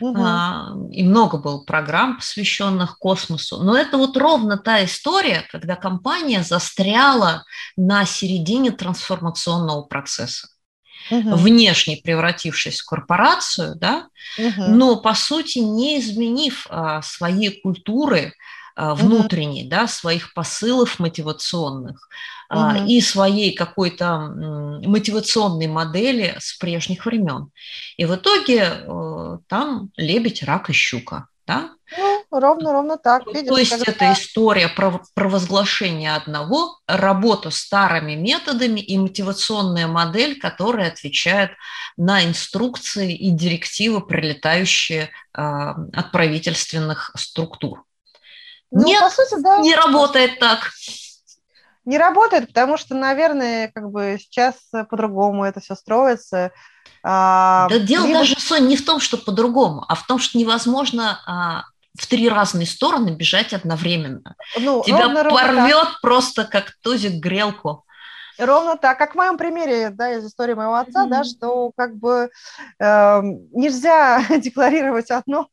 Угу. 0.00 0.90
И 0.90 1.02
много 1.02 1.38
было 1.38 1.64
программ, 1.64 2.16
посвященных 2.16 2.98
космосу. 2.98 3.62
Но 3.62 3.76
это 3.76 3.96
вот 3.96 4.16
ровно 4.16 4.56
та 4.58 4.84
история, 4.84 5.46
когда 5.50 5.76
компания 5.76 6.42
застряла 6.42 7.44
на 7.76 8.04
середине 8.04 8.70
трансформационного 8.70 9.82
процесса. 9.82 10.48
Угу. 11.10 11.36
внешне 11.36 12.00
превратившись 12.02 12.80
в 12.80 12.86
корпорацию, 12.86 13.74
да, 13.76 14.08
угу. 14.38 14.62
но 14.68 14.96
по 14.96 15.12
сути 15.12 15.58
не 15.58 16.00
изменив 16.00 16.66
а, 16.70 17.02
своей 17.02 17.60
культуры 17.60 18.32
а, 18.32 18.63
внутренней, 18.76 19.62
угу. 19.62 19.70
да, 19.70 19.86
своих 19.86 20.34
посылов 20.34 20.98
мотивационных 20.98 22.08
угу. 22.50 22.86
и 22.86 23.00
своей 23.00 23.54
какой-то 23.54 24.18
мотивационной 24.84 25.66
модели 25.66 26.36
с 26.38 26.54
прежних 26.54 27.06
времен. 27.06 27.50
И 27.96 28.04
в 28.04 28.14
итоге 28.14 28.62
э, 28.62 29.38
там 29.48 29.90
лебедь, 29.96 30.42
рак 30.42 30.70
и 30.70 30.72
щука. 30.72 31.28
Да? 31.46 31.70
Ну, 31.98 32.40
ровно, 32.40 32.72
ровно 32.72 32.96
так. 32.96 33.26
Видишь, 33.26 33.48
То 33.48 33.58
есть 33.58 33.70
когда... 33.70 33.92
это 33.92 34.12
история 34.14 34.68
про 34.68 35.02
провозглашение 35.14 36.14
одного, 36.14 36.78
работа 36.86 37.50
старыми 37.50 38.14
методами 38.14 38.80
и 38.80 38.96
мотивационная 38.96 39.86
модель, 39.86 40.40
которая 40.40 40.88
отвечает 40.88 41.50
на 41.98 42.24
инструкции 42.24 43.14
и 43.14 43.30
директивы, 43.30 44.00
прилетающие 44.00 45.02
э, 45.02 45.08
от 45.42 46.12
правительственных 46.12 47.12
структур. 47.14 47.84
Ну, 48.74 48.84
Нет, 48.84 49.00
по 49.00 49.10
сути, 49.10 49.40
да. 49.40 49.58
не 49.58 49.74
работает 49.74 50.40
так. 50.40 50.70
Не 51.84 51.96
работает, 51.96 52.48
потому 52.48 52.76
что, 52.76 52.94
наверное, 52.94 53.70
как 53.72 53.90
бы 53.90 54.18
сейчас 54.20 54.54
по-другому 54.90 55.44
это 55.44 55.60
все 55.60 55.76
строится. 55.76 56.50
А, 57.02 57.68
да 57.68 57.78
дело 57.78 58.06
либо... 58.06 58.18
даже, 58.18 58.40
Соня, 58.40 58.66
не 58.66 58.76
в 58.76 58.84
том, 58.84 58.98
что 58.98 59.16
по-другому, 59.16 59.84
а 59.88 59.94
в 59.94 60.06
том, 60.06 60.18
что 60.18 60.38
невозможно 60.38 61.20
а, 61.26 61.64
в 61.96 62.06
три 62.06 62.28
разные 62.28 62.66
стороны 62.66 63.10
бежать 63.10 63.52
одновременно. 63.52 64.34
Ну, 64.58 64.82
Тебя 64.84 65.04
ровно, 65.04 65.30
порвет 65.30 65.72
ровно 65.72 65.98
просто 66.02 66.44
как 66.44 66.72
тузик 66.82 67.22
грелку. 67.22 67.84
Ровно 68.38 68.76
так, 68.76 68.98
как 68.98 69.12
в 69.12 69.16
моем 69.16 69.36
примере, 69.36 69.90
да, 69.90 70.12
из 70.12 70.26
истории 70.26 70.54
моего 70.54 70.74
отца, 70.74 71.06
mm-hmm. 71.06 71.10
да, 71.10 71.24
что 71.24 71.72
как 71.76 71.96
бы 71.96 72.30
э, 72.80 73.20
нельзя 73.52 74.22
декларировать 74.38 75.10
одно, 75.10 75.48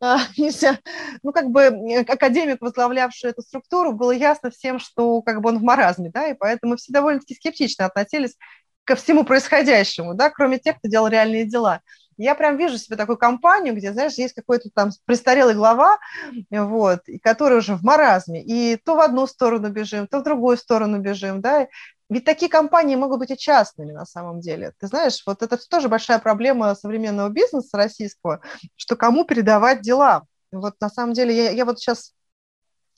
э, 0.00 0.16
нельзя, 0.36 0.78
ну 1.22 1.32
как 1.32 1.50
бы 1.50 1.66
академик, 2.08 2.60
возглавлявший 2.60 3.30
эту 3.30 3.42
структуру, 3.42 3.92
было 3.92 4.10
ясно 4.10 4.50
всем, 4.50 4.78
что 4.78 5.22
как 5.22 5.40
бы 5.40 5.48
он 5.48 5.58
в 5.58 5.62
маразме, 5.62 6.10
да, 6.10 6.28
и 6.28 6.34
поэтому 6.34 6.76
все 6.76 6.92
довольно-таки 6.92 7.34
скептично 7.34 7.86
относились 7.86 8.36
ко 8.84 8.96
всему 8.96 9.24
происходящему, 9.24 10.14
да, 10.14 10.30
кроме 10.30 10.58
тех, 10.58 10.78
кто 10.78 10.88
делал 10.88 11.08
реальные 11.08 11.44
дела. 11.44 11.80
Я 12.16 12.34
прям 12.34 12.58
вижу 12.58 12.76
себе 12.76 12.96
такую 12.96 13.16
компанию, 13.16 13.74
где, 13.74 13.94
знаешь, 13.94 14.14
есть 14.14 14.34
какой-то 14.34 14.68
там 14.74 14.90
престарелый 15.06 15.54
глава, 15.54 15.98
вот, 16.50 17.00
который 17.22 17.56
уже 17.56 17.76
в 17.76 17.82
маразме, 17.82 18.42
и 18.42 18.76
то 18.76 18.96
в 18.96 19.00
одну 19.00 19.26
сторону 19.26 19.70
бежим, 19.70 20.06
то 20.06 20.18
в 20.18 20.22
другую 20.22 20.58
сторону 20.58 20.98
бежим, 20.98 21.40
да, 21.40 21.66
ведь 22.10 22.24
такие 22.24 22.50
компании 22.50 22.96
могут 22.96 23.20
быть 23.20 23.30
и 23.30 23.38
частными 23.38 23.92
на 23.92 24.04
самом 24.04 24.40
деле. 24.40 24.72
Ты 24.78 24.88
знаешь, 24.88 25.22
вот 25.26 25.42
это 25.42 25.56
тоже 25.56 25.88
большая 25.88 26.18
проблема 26.18 26.74
современного 26.74 27.28
бизнеса 27.28 27.76
российского, 27.76 28.42
что 28.76 28.96
кому 28.96 29.24
передавать 29.24 29.80
дела. 29.80 30.24
Вот 30.50 30.74
на 30.80 30.90
самом 30.90 31.14
деле 31.14 31.34
я, 31.36 31.50
я 31.50 31.64
вот 31.64 31.78
сейчас 31.78 32.12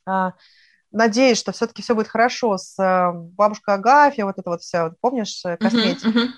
а, 0.07 0.33
надеюсь, 0.91 1.39
что 1.39 1.53
все-таки 1.53 1.83
все 1.83 1.95
будет 1.95 2.09
хорошо 2.09 2.57
с 2.57 2.75
а, 2.79 3.13
бабушкой 3.13 3.75
Агафья, 3.75 4.25
вот 4.25 4.39
это 4.39 4.49
вот 4.49 4.63
все, 4.63 4.85
вот, 4.85 4.95
помнишь, 5.01 5.43
э, 5.45 5.59
косметика. 5.59 6.09
Uh-huh, 6.09 6.15
uh-huh. 6.15 6.29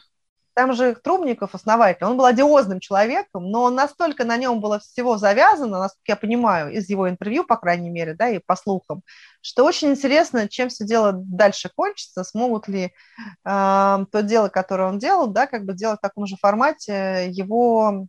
Там 0.54 0.72
же 0.72 0.94
Трубников, 0.94 1.54
основатель, 1.54 2.04
он 2.04 2.16
был 2.16 2.24
одиозным 2.24 2.80
человеком, 2.80 3.50
но 3.50 3.70
настолько 3.70 4.24
на 4.24 4.36
нем 4.36 4.60
было 4.60 4.78
всего 4.78 5.18
завязано, 5.18 5.78
насколько 5.78 6.12
я 6.12 6.16
понимаю, 6.16 6.72
из 6.72 6.88
его 6.88 7.08
интервью, 7.08 7.44
по 7.44 7.56
крайней 7.56 7.90
мере, 7.90 8.14
да, 8.14 8.28
и 8.28 8.38
по 8.38 8.54
слухам, 8.56 9.02
что 9.40 9.64
очень 9.64 9.90
интересно, 9.90 10.48
чем 10.48 10.68
все 10.68 10.84
дело 10.84 11.12
дальше 11.12 11.70
кончится, 11.74 12.24
смогут 12.24 12.68
ли 12.68 12.84
э, 12.84 12.90
то 13.44 14.22
дело, 14.22 14.48
которое 14.48 14.88
он 14.88 14.98
делал, 14.98 15.26
да, 15.26 15.46
как 15.46 15.64
бы 15.64 15.74
делать 15.74 15.98
в 15.98 16.02
таком 16.02 16.26
же 16.26 16.36
формате 16.36 17.28
его 17.30 18.06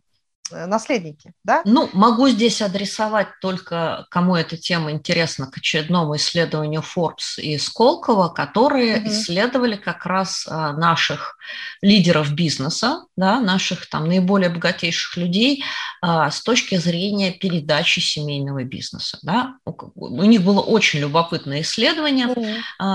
Э, 0.52 0.66
наследники, 0.66 1.32
да? 1.44 1.62
Ну, 1.64 1.88
могу 1.92 2.28
здесь 2.28 2.62
адресовать 2.62 3.28
только, 3.40 4.06
кому 4.10 4.36
эта 4.36 4.56
тема 4.56 4.92
интересна, 4.92 5.46
к 5.46 5.56
очередному 5.56 6.16
исследованию 6.16 6.82
Forbes 6.82 7.38
и 7.38 7.58
Сколково, 7.58 8.28
которые 8.28 8.98
угу. 8.98 9.08
исследовали 9.08 9.76
как 9.76 10.06
раз 10.06 10.46
а, 10.48 10.72
наших 10.72 11.35
лидеров 11.82 12.32
бизнеса, 12.32 13.04
да, 13.16 13.40
наших 13.40 13.88
там 13.88 14.08
наиболее 14.08 14.50
богатейших 14.50 15.16
людей 15.16 15.64
а, 16.00 16.30
с 16.30 16.42
точки 16.42 16.76
зрения 16.76 17.32
передачи 17.32 18.00
семейного 18.00 18.64
бизнеса, 18.64 19.18
да. 19.22 19.54
У 19.64 20.22
них 20.22 20.42
было 20.42 20.60
очень 20.60 21.00
любопытное 21.00 21.62
исследование 21.62 22.28
угу. 22.28 22.46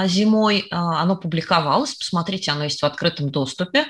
зимой, 0.05 0.67
оно 0.71 1.15
публиковалось, 1.15 1.93
посмотрите, 1.93 2.51
оно 2.51 2.65
есть 2.65 2.81
в 2.81 2.85
открытом 2.85 3.29
доступе, 3.29 3.87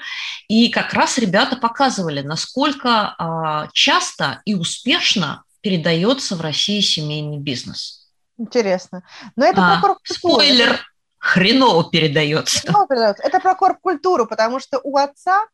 и 0.47 0.70
как 0.70 0.93
раз 0.93 1.18
ребята 1.18 1.55
показывали, 1.55 2.22
насколько 2.22 3.16
а, 3.18 3.68
часто 3.74 4.41
и 4.45 4.53
успешно 4.53 5.43
передается 5.62 6.36
в 6.36 6.41
России 6.41 6.82
семейный 6.82 7.38
бизнес. 7.38 8.07
Интересно. 8.38 9.03
Но 9.36 9.45
это 9.45 9.62
а, 9.62 9.82
про 9.82 9.95
Спойлер, 10.03 10.80
хреново 11.22 11.90
передается. 11.90 12.60
Хреново 12.60 12.88
передается. 12.88 13.24
Это 13.24 13.40
про 13.40 13.56
корп-культуру, 13.56 14.26
потому 14.26 14.60
что 14.60 14.80
у 14.84 14.98
отца 14.98 15.46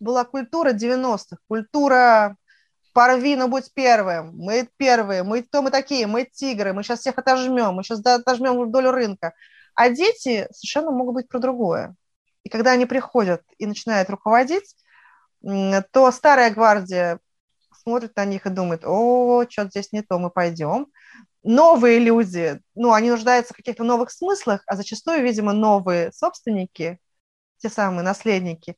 была 0.00 0.24
культура 0.24 0.72
90-х, 0.72 1.36
культура 1.46 2.36
порви, 2.92 3.36
но 3.36 3.46
будь 3.46 3.72
первым, 3.72 4.36
мы 4.36 4.68
первые, 4.76 5.22
мы 5.22 5.42
кто 5.42 5.62
мы 5.62 5.70
такие, 5.70 6.06
мы 6.06 6.24
тигры, 6.24 6.72
мы 6.72 6.82
сейчас 6.82 7.00
всех 7.00 7.18
отожмем, 7.18 7.74
мы 7.74 7.84
сейчас 7.84 8.04
отожмем 8.04 8.72
долю 8.72 8.90
рынка. 8.90 9.34
А 9.74 9.90
дети 9.90 10.48
совершенно 10.50 10.90
могут 10.90 11.14
быть 11.14 11.28
про 11.28 11.38
другое. 11.38 11.94
И 12.42 12.48
когда 12.48 12.72
они 12.72 12.86
приходят 12.86 13.42
и 13.58 13.66
начинают 13.66 14.08
руководить, 14.10 14.74
то 15.42 16.10
старая 16.10 16.50
гвардия 16.50 17.20
смотрит 17.82 18.16
на 18.16 18.24
них 18.24 18.46
и 18.46 18.50
думает, 18.50 18.82
о, 18.84 19.44
что-то 19.48 19.70
здесь 19.70 19.92
не 19.92 20.02
то, 20.02 20.18
мы 20.18 20.30
пойдем. 20.30 20.86
Новые 21.42 21.98
люди, 21.98 22.60
ну, 22.74 22.92
они 22.92 23.10
нуждаются 23.10 23.54
в 23.54 23.56
каких-то 23.56 23.82
новых 23.84 24.10
смыслах, 24.10 24.62
а 24.66 24.76
зачастую, 24.76 25.22
видимо, 25.22 25.52
новые 25.52 26.12
собственники, 26.12 26.98
те 27.58 27.68
самые 27.68 28.02
наследники, 28.02 28.76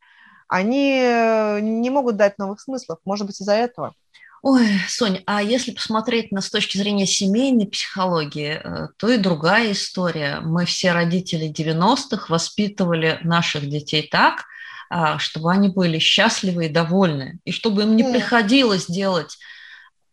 они 0.48 1.00
э, 1.02 1.60
не 1.60 1.90
могут 1.90 2.16
дать 2.16 2.38
новых 2.38 2.60
смыслов, 2.60 2.98
может 3.04 3.26
быть, 3.26 3.40
из-за 3.40 3.54
этого. 3.54 3.94
Ой, 4.42 4.68
Соня, 4.88 5.22
а 5.24 5.40
если 5.40 5.70
посмотреть 5.70 6.32
на 6.32 6.40
с 6.40 6.50
точки 6.50 6.76
зрения 6.76 7.06
семейной 7.06 7.66
психологии, 7.66 8.60
э, 8.62 8.88
то 8.96 9.08
и 9.08 9.16
другая 9.16 9.72
история. 9.72 10.40
Мы 10.40 10.66
все 10.66 10.92
родители 10.92 11.48
90-х 11.50 12.26
воспитывали 12.28 13.20
наших 13.22 13.68
детей 13.68 14.08
так, 14.10 14.44
а, 14.90 15.18
чтобы 15.18 15.50
они 15.50 15.68
были 15.68 15.98
счастливы 15.98 16.66
и 16.66 16.68
довольны, 16.68 17.38
и 17.44 17.50
чтобы 17.52 17.82
им 17.82 17.96
не 17.96 18.04
приходилось 18.04 18.86
делать 18.86 19.38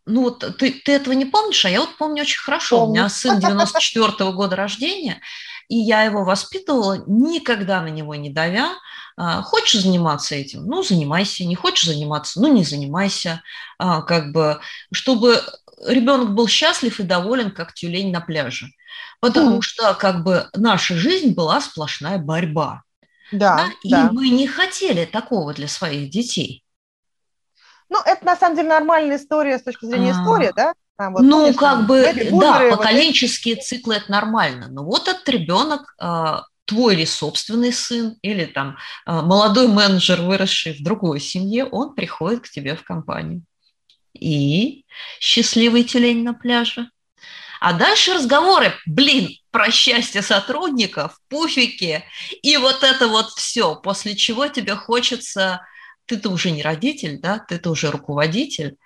ну 0.09 0.23
вот 0.23 0.39
ты, 0.57 0.71
ты 0.71 0.91
этого 0.91 1.13
не 1.13 1.25
помнишь, 1.25 1.65
а 1.65 1.69
я 1.69 1.81
вот 1.81 1.95
помню 1.97 2.23
очень 2.23 2.39
хорошо. 2.39 2.79
Помню. 2.79 2.91
У 2.91 2.93
меня 2.93 3.09
сын 3.09 3.39
94 3.39 4.07
-го 4.09 4.33
года 4.33 4.55
рождения, 4.55 5.21
и 5.67 5.77
я 5.77 6.03
его 6.03 6.23
воспитывала, 6.23 7.03
никогда 7.07 7.81
на 7.81 7.89
него 7.89 8.15
не 8.15 8.29
давя. 8.29 8.75
А, 9.15 9.41
хочешь 9.41 9.81
заниматься 9.81 10.35
этим? 10.35 10.65
Ну, 10.65 10.81
занимайся. 10.81 11.45
Не 11.45 11.55
хочешь 11.55 11.85
заниматься? 11.85 12.41
Ну, 12.41 12.47
не 12.47 12.63
занимайся. 12.63 13.43
А, 13.77 14.01
как 14.01 14.31
бы, 14.31 14.61
чтобы 14.93 15.43
ребенок 15.85 16.33
был 16.33 16.47
счастлив 16.47 16.99
и 16.99 17.03
доволен, 17.03 17.51
как 17.51 17.73
тюлень 17.73 18.11
на 18.11 18.21
пляже. 18.21 18.67
Потому 19.19 19.57
mm. 19.57 19.61
что 19.61 19.93
как 19.93 20.23
бы 20.23 20.49
наша 20.55 20.95
жизнь 20.95 21.33
была 21.33 21.61
сплошная 21.61 22.17
борьба. 22.17 22.83
Да, 23.31 23.57
да, 23.57 23.71
да. 23.83 24.07
И 24.07 24.13
мы 24.13 24.29
не 24.29 24.47
хотели 24.47 25.05
такого 25.05 25.53
для 25.53 25.67
своих 25.67 26.09
детей. 26.09 26.63
Ну, 27.89 27.99
это 28.05 28.25
на 28.25 28.35
самом 28.35 28.55
деле 28.55 28.69
нормальная 28.69 29.17
история 29.17 29.57
с 29.57 29.63
точки 29.63 29.85
зрения 29.85 30.11
а, 30.11 30.21
истории, 30.21 30.51
да? 30.55 30.73
Там, 30.97 31.13
вот, 31.13 31.21
ну, 31.23 31.39
помнишь, 31.39 31.55
как 31.55 31.87
бы, 31.87 32.29
да, 32.39 32.69
поколенческие 32.69 33.55
вот 33.55 33.63
циклы 33.63 33.95
это 33.95 34.11
нормально. 34.11 34.67
Но 34.69 34.83
вот 34.83 35.07
этот 35.07 35.27
ребенок, 35.29 35.95
а, 35.99 36.43
твой 36.65 36.93
или 36.95 37.05
собственный 37.05 37.73
сын, 37.73 38.17
или 38.21 38.45
там 38.45 38.77
а, 39.05 39.21
молодой 39.23 39.67
менеджер, 39.67 40.21
выросший 40.21 40.73
в 40.73 40.83
другой 40.83 41.19
семье, 41.19 41.65
он 41.65 41.95
приходит 41.95 42.41
к 42.41 42.49
тебе 42.49 42.75
в 42.75 42.83
компанию. 42.83 43.43
И 44.13 44.85
счастливый 45.19 45.83
тюлень 45.83 46.23
на 46.23 46.33
пляже. 46.33 46.89
А 47.59 47.73
дальше 47.73 48.13
разговоры, 48.13 48.73
блин, 48.85 49.29
про 49.51 49.71
счастье 49.71 50.21
сотрудников, 50.21 51.17
пуфики 51.27 52.03
и 52.41 52.57
вот 52.57 52.83
это 52.83 53.07
вот 53.07 53.29
все, 53.31 53.75
после 53.75 54.15
чего 54.15 54.47
тебе 54.47 54.75
хочется 54.75 55.61
ты-то 56.09 56.31
уже 56.31 56.49
не 56.49 56.63
родитель, 56.63 57.19
да, 57.19 57.37
ты-то 57.37 57.69
уже 57.69 57.91
руководитель, 57.91 58.77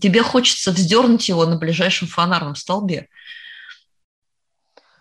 тебе 0.00 0.22
хочется 0.22 0.72
вздернуть 0.72 1.28
его 1.28 1.46
на 1.46 1.56
ближайшем 1.56 2.08
фонарном 2.08 2.56
столбе. 2.56 3.08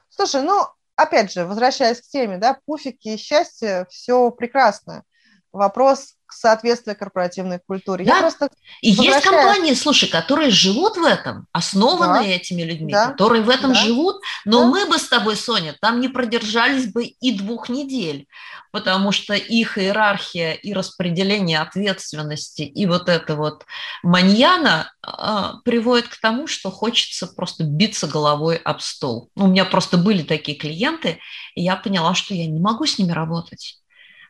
Слушай, 0.09 0.43
ну, 0.43 0.67
опять 0.95 1.31
же, 1.31 1.45
возвращаясь 1.45 2.01
к 2.01 2.07
теме, 2.07 2.37
да, 2.37 2.59
пуфики 2.65 3.09
и 3.09 3.17
счастье, 3.17 3.87
все 3.89 4.29
прекрасно. 4.29 5.03
Вопрос 5.51 6.16
к 6.27 6.33
соответствию 6.33 6.95
корпоративной 6.97 7.59
культуре. 7.65 8.05
Да. 8.05 8.15
Я 8.15 8.21
просто 8.21 8.49
и 8.81 8.89
есть 8.89 9.23
компании, 9.23 9.73
слушай, 9.73 10.09
которые 10.09 10.51
живут 10.51 10.97
в 10.97 11.03
этом, 11.03 11.47
основанные 11.53 12.29
да. 12.29 12.35
этими 12.35 12.61
людьми, 12.61 12.91
да. 12.91 13.11
которые 13.11 13.41
в 13.41 13.49
этом 13.49 13.73
да. 13.73 13.79
живут, 13.79 14.17
но 14.45 14.61
да. 14.61 14.67
мы 14.67 14.85
бы 14.85 14.99
с 14.99 15.07
тобой, 15.07 15.37
Соня, 15.37 15.75
там 15.79 16.01
не 16.01 16.09
продержались 16.09 16.91
бы 16.91 17.05
и 17.05 17.31
двух 17.31 17.69
недель, 17.69 18.27
потому 18.71 19.13
что 19.13 19.33
их 19.33 19.77
иерархия 19.77 20.53
и 20.53 20.73
распределение 20.73 21.59
ответственности 21.61 22.63
и 22.63 22.85
вот 22.85 23.07
это 23.07 23.35
вот 23.35 23.65
маньяна 24.03 24.91
э, 25.05 25.53
приводит 25.63 26.09
к 26.09 26.19
тому, 26.19 26.47
что 26.47 26.71
хочется 26.71 27.27
просто 27.27 27.63
биться 27.63 28.05
головой 28.05 28.57
об 28.57 28.81
стол. 28.81 29.29
У 29.35 29.47
меня 29.47 29.63
просто 29.63 29.97
были 29.97 30.23
такие 30.23 30.57
клиенты, 30.57 31.19
и 31.55 31.63
я 31.63 31.77
поняла, 31.77 32.13
что 32.13 32.33
я 32.33 32.45
не 32.47 32.59
могу 32.59 32.85
с 32.85 32.99
ними 32.99 33.13
работать 33.13 33.79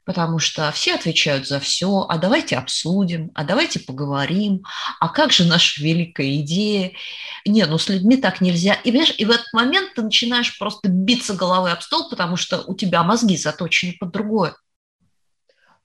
потому 0.08 0.40
что 0.40 0.72
все 0.72 0.96
отвечают 0.96 1.46
за 1.46 1.60
все, 1.60 2.06
а 2.08 2.18
давайте 2.18 2.56
обсудим, 2.56 3.30
а 3.36 3.44
давайте 3.44 3.82
поговорим, 3.82 4.64
а 5.02 5.10
как 5.10 5.34
же 5.34 5.44
наша 5.44 5.84
великая 5.84 6.38
идея? 6.38 6.94
Не, 7.46 7.66
ну 7.66 7.78
с 7.78 7.90
людьми 7.90 8.16
так 8.16 8.40
нельзя. 8.40 8.76
И, 8.86 8.92
понимаешь, 8.92 9.14
и 9.18 9.26
в 9.26 9.32
этот 9.32 9.52
момент 9.52 9.96
ты 9.96 10.02
начинаешь 10.02 10.58
просто 10.58 10.88
биться 10.88 11.34
головой 11.34 11.74
об 11.74 11.82
стол, 11.82 12.10
потому 12.10 12.38
что 12.38 12.64
у 12.66 12.74
тебя 12.74 13.04
мозги 13.04 13.36
заточены 13.36 13.98
под 14.00 14.12
другое. 14.12 14.56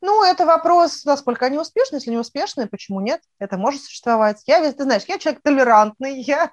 Ну, 0.03 0.25
это 0.25 0.45
вопрос, 0.45 1.05
насколько 1.05 1.47
они 1.47 1.59
успешны. 1.59 1.97
Если 1.97 2.11
не 2.11 2.19
успешны, 2.19 2.67
почему 2.67 3.01
нет? 3.01 3.21
Это 3.39 3.57
может 3.57 3.83
существовать. 3.83 4.43
Я 4.47 4.59
ведь, 4.59 4.77
ты 4.77 4.83
знаешь, 4.83 5.05
я 5.07 5.17
человек 5.17 5.43
толерантный, 5.45 6.21
я 6.21 6.51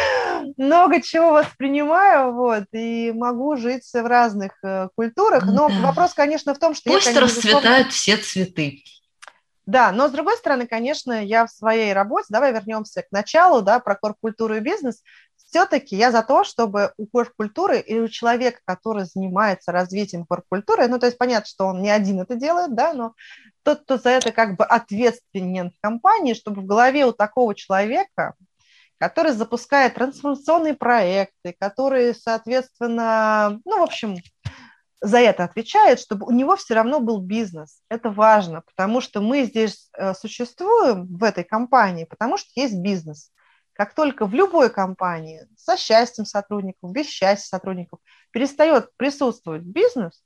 много 0.56 1.00
чего 1.00 1.30
воспринимаю, 1.30 2.34
вот, 2.34 2.64
и 2.72 3.12
могу 3.12 3.56
жить 3.56 3.88
в 3.94 4.04
разных 4.04 4.52
э, 4.64 4.88
культурах. 4.96 5.44
Но 5.44 5.68
да. 5.68 5.74
вопрос, 5.80 6.12
конечно, 6.12 6.54
в 6.54 6.58
том, 6.58 6.74
что... 6.74 6.90
Пусть 6.90 7.06
я, 7.06 7.14
конечно, 7.14 7.36
расцветают 7.36 7.92
все 7.92 8.16
цветы. 8.16 8.82
Да, 9.64 9.92
но 9.92 10.08
с 10.08 10.10
другой 10.10 10.36
стороны, 10.36 10.66
конечно, 10.66 11.24
я 11.24 11.46
в 11.46 11.50
своей 11.50 11.92
работе, 11.92 12.26
давай 12.30 12.52
вернемся 12.52 13.02
к 13.02 13.12
началу, 13.12 13.62
да, 13.62 13.78
про 13.78 13.94
корпкультуру 13.94 14.56
и 14.56 14.60
бизнес, 14.60 15.02
все-таки 15.48 15.96
я 15.96 16.12
за 16.12 16.22
то, 16.22 16.44
чтобы 16.44 16.92
у 16.98 17.06
корпкультуры 17.06 17.80
или 17.80 18.00
у 18.00 18.08
человека, 18.08 18.60
который 18.64 19.04
занимается 19.04 19.72
развитием 19.72 20.26
корпкультуры, 20.26 20.88
ну, 20.88 20.98
то 20.98 21.06
есть 21.06 21.16
понятно, 21.16 21.48
что 21.48 21.66
он 21.66 21.80
не 21.80 21.90
один 21.90 22.20
это 22.20 22.36
делает, 22.36 22.74
да, 22.74 22.92
но 22.92 23.14
тот, 23.62 23.82
кто 23.82 23.96
за 23.96 24.10
это 24.10 24.30
как 24.30 24.56
бы 24.56 24.64
ответственен 24.64 25.70
в 25.70 25.80
компании, 25.80 26.34
чтобы 26.34 26.60
в 26.62 26.66
голове 26.66 27.06
у 27.06 27.12
такого 27.12 27.54
человека, 27.54 28.34
который 28.98 29.32
запускает 29.32 29.94
трансформационные 29.94 30.74
проекты, 30.74 31.54
который, 31.58 32.14
соответственно, 32.14 33.60
ну, 33.64 33.78
в 33.78 33.82
общем, 33.82 34.16
за 35.00 35.18
это 35.18 35.44
отвечает, 35.44 36.00
чтобы 36.00 36.26
у 36.26 36.30
него 36.30 36.56
все 36.56 36.74
равно 36.74 37.00
был 37.00 37.20
бизнес. 37.20 37.80
Это 37.88 38.10
важно, 38.10 38.62
потому 38.62 39.00
что 39.00 39.20
мы 39.20 39.44
здесь 39.44 39.88
э, 39.96 40.12
существуем 40.12 41.06
в 41.06 41.22
этой 41.22 41.44
компании, 41.44 42.04
потому 42.04 42.36
что 42.36 42.48
есть 42.56 42.76
бизнес. 42.76 43.30
Как 43.78 43.94
только 43.94 44.26
в 44.26 44.34
любой 44.34 44.70
компании 44.70 45.46
со 45.56 45.76
счастьем 45.76 46.26
сотрудников, 46.26 46.90
без 46.90 47.06
счастья 47.06 47.46
сотрудников 47.46 48.00
перестает 48.32 48.90
присутствовать 48.96 49.62
бизнес, 49.62 50.20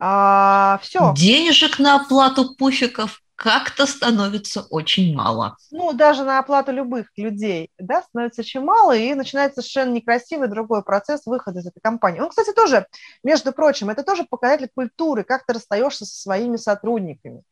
а, 0.00 0.80
все. 0.82 1.14
Денежек 1.16 1.78
на 1.78 1.94
оплату 1.94 2.56
пуфиков 2.56 3.22
как-то 3.36 3.86
становится 3.86 4.62
очень 4.70 5.14
мало. 5.14 5.56
Ну, 5.70 5.92
даже 5.92 6.24
на 6.24 6.38
оплату 6.38 6.72
любых 6.72 7.08
людей, 7.16 7.70
да, 7.78 8.02
становится 8.02 8.42
очень 8.42 8.60
мало, 8.60 8.96
и 8.96 9.14
начинается 9.14 9.60
совершенно 9.60 9.92
некрасивый 9.92 10.48
другой 10.48 10.82
процесс 10.82 11.26
выхода 11.26 11.60
из 11.60 11.66
этой 11.66 11.80
компании. 11.80 12.20
Он, 12.20 12.28
кстати, 12.28 12.52
тоже, 12.52 12.86
между 13.22 13.52
прочим, 13.52 13.90
это 13.90 14.02
тоже 14.02 14.24
показатель 14.24 14.70
культуры, 14.74 15.24
как 15.24 15.44
ты 15.46 15.54
расстаешься 15.54 16.06
со 16.06 16.20
своими 16.20 16.56
сотрудниками. 16.56 17.42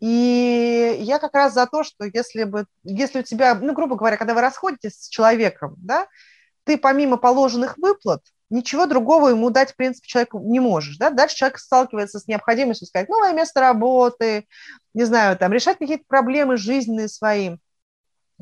И 0.00 0.96
я 1.00 1.18
как 1.18 1.34
раз 1.34 1.54
за 1.54 1.66
то, 1.66 1.82
что 1.82 2.04
если 2.04 2.44
бы, 2.44 2.66
если 2.84 3.20
у 3.20 3.22
тебя, 3.22 3.54
ну, 3.54 3.72
грубо 3.72 3.96
говоря, 3.96 4.16
когда 4.16 4.34
вы 4.34 4.40
расходитесь 4.40 4.94
с 4.94 5.08
человеком, 5.08 5.74
да, 5.78 6.06
ты 6.64 6.78
помимо 6.78 7.16
положенных 7.16 7.76
выплат 7.76 8.22
ничего 8.54 8.86
другого 8.86 9.28
ему 9.28 9.50
дать, 9.50 9.72
в 9.72 9.76
принципе, 9.76 10.08
человеку 10.08 10.40
не 10.40 10.60
можешь. 10.60 10.96
Да? 10.96 11.10
Дальше 11.10 11.36
человек 11.36 11.58
сталкивается 11.58 12.20
с 12.20 12.28
необходимостью 12.28 12.86
сказать 12.86 13.08
новое 13.08 13.32
место 13.32 13.60
работы, 13.60 14.46
не 14.94 15.04
знаю, 15.04 15.36
там, 15.36 15.52
решать 15.52 15.78
какие-то 15.78 16.04
проблемы 16.06 16.56
жизненные 16.56 17.08
свои, 17.08 17.56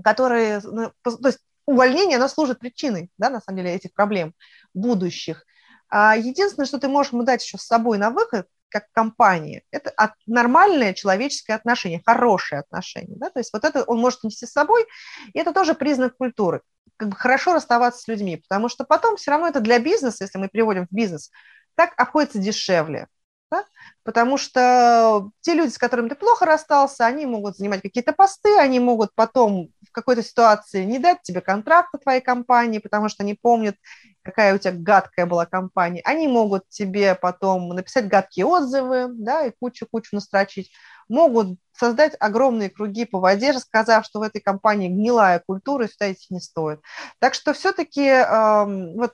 которые, 0.02 0.60
ну, 0.62 0.92
то 1.02 1.18
есть 1.28 1.40
увольнение, 1.66 2.18
оно 2.18 2.28
служит 2.28 2.58
причиной, 2.58 3.10
да, 3.18 3.30
на 3.30 3.40
самом 3.40 3.58
деле, 3.58 3.74
этих 3.74 3.94
проблем 3.94 4.34
будущих. 4.74 5.44
А 5.88 6.16
единственное, 6.16 6.66
что 6.66 6.78
ты 6.78 6.88
можешь 6.88 7.12
ему 7.12 7.22
дать 7.22 7.42
еще 7.42 7.58
с 7.58 7.62
собой 7.62 7.98
на 7.98 8.10
выход, 8.10 8.46
как 8.68 8.90
компания, 8.92 9.62
это 9.70 9.92
нормальное 10.26 10.94
человеческое 10.94 11.54
отношение, 11.54 12.02
хорошее 12.04 12.60
отношение. 12.60 13.18
Да? 13.18 13.28
То 13.28 13.38
есть 13.38 13.52
вот 13.52 13.64
это 13.64 13.84
он 13.84 13.98
может 13.98 14.24
нести 14.24 14.46
с 14.46 14.52
собой, 14.52 14.86
и 15.34 15.38
это 15.38 15.52
тоже 15.52 15.74
признак 15.74 16.16
культуры. 16.16 16.62
Как 16.96 17.08
бы 17.08 17.16
хорошо 17.16 17.54
расставаться 17.54 18.02
с 18.02 18.08
людьми, 18.08 18.36
потому 18.36 18.68
что 18.68 18.84
потом 18.84 19.16
все 19.16 19.30
равно 19.32 19.48
это 19.48 19.60
для 19.60 19.78
бизнеса, 19.78 20.24
если 20.24 20.38
мы 20.38 20.48
переводим 20.48 20.86
в 20.86 20.94
бизнес, 20.94 21.30
так 21.74 21.92
обходится 21.96 22.38
дешевле. 22.38 23.08
Да? 23.52 23.66
Потому 24.02 24.38
что 24.38 25.30
те 25.42 25.52
люди, 25.52 25.72
с 25.72 25.76
которыми 25.76 26.08
ты 26.08 26.14
плохо 26.14 26.46
расстался, 26.46 27.04
они 27.04 27.26
могут 27.26 27.58
занимать 27.58 27.82
какие-то 27.82 28.14
посты, 28.14 28.56
они 28.58 28.80
могут 28.80 29.14
потом 29.14 29.68
в 29.86 29.92
какой-то 29.92 30.22
ситуации 30.22 30.84
не 30.84 30.98
дать 30.98 31.20
тебе 31.20 31.42
контракта 31.42 31.98
твоей 31.98 32.22
компании, 32.22 32.78
потому 32.78 33.10
что 33.10 33.24
они 33.24 33.34
помнят, 33.34 33.76
какая 34.22 34.54
у 34.54 34.58
тебя 34.58 34.72
гадкая 34.72 35.26
была 35.26 35.44
компания. 35.44 36.00
Они 36.06 36.28
могут 36.28 36.66
тебе 36.70 37.14
потом 37.14 37.68
написать 37.68 38.08
гадкие 38.08 38.46
отзывы, 38.46 39.08
да, 39.10 39.44
и 39.44 39.52
кучу-кучу 39.60 40.16
настрочить. 40.16 40.72
Могут 41.10 41.58
создать 41.76 42.16
огромные 42.20 42.70
круги 42.70 43.04
по 43.04 43.20
воде, 43.20 43.50
рассказав, 43.50 44.06
что 44.06 44.20
в 44.20 44.22
этой 44.22 44.40
компании 44.40 44.88
гнилая 44.88 45.42
культура, 45.46 45.84
и 45.84 45.88
сюда 45.88 46.10
идти 46.10 46.28
не 46.30 46.40
стоит. 46.40 46.80
Так 47.18 47.34
что 47.34 47.52
все-таки 47.52 48.06
э, 48.06 48.94
вот 48.94 49.12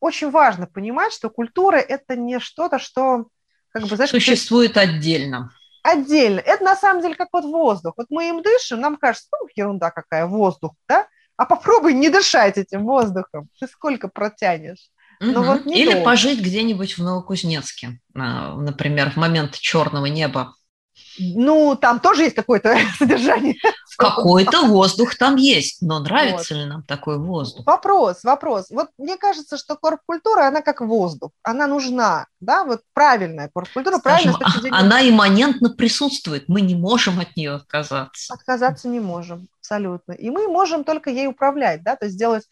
очень 0.00 0.30
важно 0.30 0.66
понимать, 0.66 1.12
что 1.12 1.30
культура– 1.30 1.76
это 1.76 2.16
не 2.16 2.40
что-то, 2.40 2.80
что 2.80 3.26
как 3.72 3.86
бы, 3.86 3.96
знаешь, 3.96 4.10
существует 4.10 4.74
ты... 4.74 4.80
отдельно. 4.80 5.52
Отдельно. 5.82 6.40
Это 6.40 6.62
на 6.62 6.76
самом 6.76 7.02
деле 7.02 7.14
как 7.14 7.28
вот 7.32 7.44
воздух. 7.44 7.94
Вот 7.96 8.06
мы 8.10 8.28
им 8.28 8.42
дышим, 8.42 8.80
нам 8.80 8.96
кажется, 8.96 9.28
ну, 9.32 9.48
ерунда 9.54 9.90
какая, 9.90 10.26
воздух, 10.26 10.72
да? 10.88 11.06
А 11.36 11.46
попробуй 11.46 11.94
не 11.94 12.10
дышать 12.10 12.58
этим 12.58 12.84
воздухом. 12.84 13.48
Ты 13.58 13.66
сколько 13.66 14.08
протянешь? 14.08 14.90
Угу. 15.20 15.42
Вот 15.42 15.66
Или 15.66 15.92
долго. 15.92 16.04
пожить 16.04 16.40
где-нибудь 16.40 16.98
в 16.98 17.02
Новокузнецке, 17.02 18.00
а, 18.14 18.54
например, 18.56 19.10
в 19.10 19.16
момент 19.16 19.58
черного 19.58 20.06
неба 20.06 20.54
ну, 21.36 21.76
там 21.76 22.00
тоже 22.00 22.24
есть 22.24 22.36
какое-то 22.36 22.76
содержание. 22.98 23.56
Какой-то 23.96 24.66
воздух 24.66 25.16
там 25.16 25.36
есть, 25.36 25.82
но 25.82 25.98
нравится 25.98 26.54
вот. 26.54 26.60
ли 26.60 26.66
нам 26.66 26.82
такой 26.82 27.18
воздух? 27.18 27.66
Вопрос, 27.66 28.24
вопрос. 28.24 28.66
Вот 28.70 28.88
мне 28.98 29.16
кажется, 29.16 29.56
что 29.56 29.76
корпкультура, 29.76 30.46
она 30.46 30.62
как 30.62 30.80
воздух, 30.80 31.32
она 31.42 31.66
нужна, 31.66 32.26
да, 32.40 32.64
вот 32.64 32.80
правильная 32.94 33.50
корпкультура, 33.52 33.98
правильная 33.98 34.36
Она 34.70 35.06
имманентно 35.08 35.70
присутствует, 35.70 36.48
мы 36.48 36.60
не 36.60 36.74
можем 36.74 37.20
от 37.20 37.36
нее 37.36 37.52
отказаться. 37.52 38.32
Отказаться 38.32 38.88
не 38.88 39.00
можем, 39.00 39.48
абсолютно. 39.60 40.12
И 40.12 40.30
мы 40.30 40.48
можем 40.48 40.84
только 40.84 41.10
ей 41.10 41.26
управлять, 41.26 41.82
да, 41.82 41.96
то 41.96 42.06
есть 42.06 42.14
сделать 42.14 42.44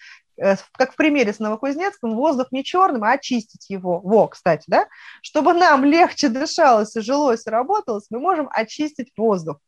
как 0.72 0.92
в 0.92 0.96
примере 0.96 1.32
с 1.32 1.38
Новокузнецком, 1.38 2.14
воздух 2.14 2.48
не 2.52 2.64
черным, 2.64 3.04
а 3.04 3.12
очистить 3.12 3.68
его. 3.68 4.00
Во, 4.00 4.28
кстати, 4.28 4.64
да? 4.66 4.86
Чтобы 5.22 5.52
нам 5.52 5.84
легче 5.84 6.28
дышалось 6.28 6.94
и 6.96 7.00
жилось 7.00 7.46
и 7.46 7.50
работалось, 7.50 8.06
мы 8.10 8.20
можем 8.20 8.48
очистить 8.50 9.12
воздух, 9.16 9.58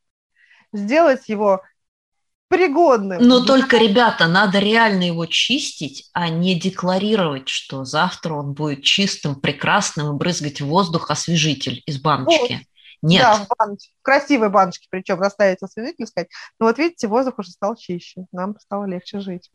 сделать 0.73 1.29
его 1.29 1.63
пригодным. 2.49 3.23
Но 3.23 3.45
только, 3.45 3.79
ребята, 3.79 4.27
надо 4.27 4.59
реально 4.59 5.05
его 5.05 5.25
чистить, 5.27 6.11
а 6.13 6.29
не 6.29 6.59
декларировать, 6.59 7.49
что 7.49 7.85
завтра 7.85 8.35
он 8.35 8.55
будет 8.55 8.83
чистым, 8.83 9.41
прекрасным 9.41 10.15
и 10.15 10.19
брызгать 10.19 10.61
воздух 10.61 11.11
освежитель 11.11 11.83
из 11.87 12.01
баночки. 12.01 12.67
Нет. 13.03 13.23
Да, 13.23 13.35
в, 13.37 13.49
баночке, 13.57 13.93
в 13.99 14.03
красивой 14.03 14.51
баночке, 14.51 14.87
причем 14.91 15.21
расставить 15.21 15.63
освежитель, 15.63 16.07
сказать. 16.07 16.29
Ну 16.59 16.67
вот 16.67 16.77
видите, 16.77 17.09
воздух 17.09 17.39
уже 17.39 17.51
стал 17.51 17.77
чище, 17.77 18.27
нам 18.31 18.59
стало 18.61 18.85
легче 18.85 19.21
жить. 19.21 19.51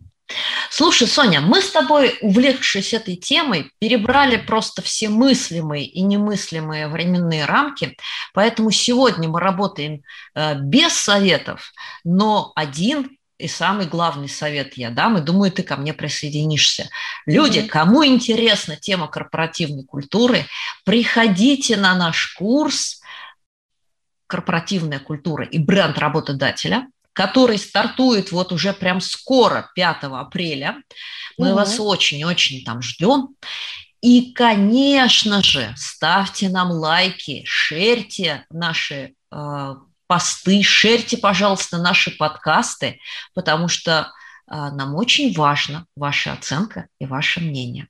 Слушай, 0.77 1.07
Соня, 1.07 1.39
мы 1.39 1.61
с 1.61 1.71
тобой, 1.71 2.17
увлекшись 2.19 2.93
этой 2.93 3.15
темой, 3.15 3.71
перебрали 3.79 4.35
просто 4.35 4.81
все 4.81 5.07
мыслимые 5.07 5.85
и 5.85 6.01
немыслимые 6.01 6.89
временные 6.89 7.45
рамки, 7.45 7.95
поэтому 8.33 8.71
сегодня 8.71 9.29
мы 9.29 9.39
работаем 9.39 10.01
э, 10.33 10.55
без 10.59 10.91
советов, 10.91 11.71
но 12.03 12.51
один 12.57 13.17
и 13.37 13.47
самый 13.47 13.85
главный 13.85 14.27
совет 14.27 14.73
я 14.73 14.89
дам, 14.89 15.17
и 15.17 15.21
думаю, 15.21 15.49
ты 15.49 15.63
ко 15.63 15.77
мне 15.77 15.93
присоединишься. 15.93 16.89
Люди, 17.25 17.59
mm-hmm. 17.59 17.67
кому 17.67 18.05
интересна 18.05 18.75
тема 18.75 19.07
корпоративной 19.07 19.85
культуры, 19.85 20.45
приходите 20.83 21.77
на 21.77 21.95
наш 21.95 22.35
курс 22.35 22.99
корпоративная 24.27 24.99
культура 24.99 25.45
и 25.45 25.57
бренд 25.57 25.97
работодателя, 25.97 26.89
который 27.15 27.57
стартует 27.57 28.31
вот 28.33 28.51
уже 28.51 28.73
прям 28.73 28.99
скоро, 28.99 29.71
5 29.73 30.03
апреля. 30.03 30.83
Мы 31.37 31.47
угу. 31.47 31.55
вас 31.55 31.79
очень-очень 31.79 32.63
там 32.65 32.81
ждем. 32.81 33.29
И, 34.01 34.33
конечно 34.33 35.41
же, 35.41 35.73
ставьте 35.77 36.49
нам 36.49 36.71
лайки, 36.71 37.43
шерьте 37.45 38.45
наши 38.51 39.15
э, 39.31 39.75
посты, 40.07 40.61
шерьте, 40.61 41.17
пожалуйста, 41.17 41.77
наши 41.77 42.11
подкасты, 42.11 42.99
потому 43.33 43.69
что 43.69 44.11
э, 44.51 44.53
нам 44.53 44.93
очень 44.93 45.33
важна 45.33 45.85
ваша 45.95 46.33
оценка 46.33 46.87
и 46.99 47.05
ваше 47.05 47.39
мнение. 47.39 47.87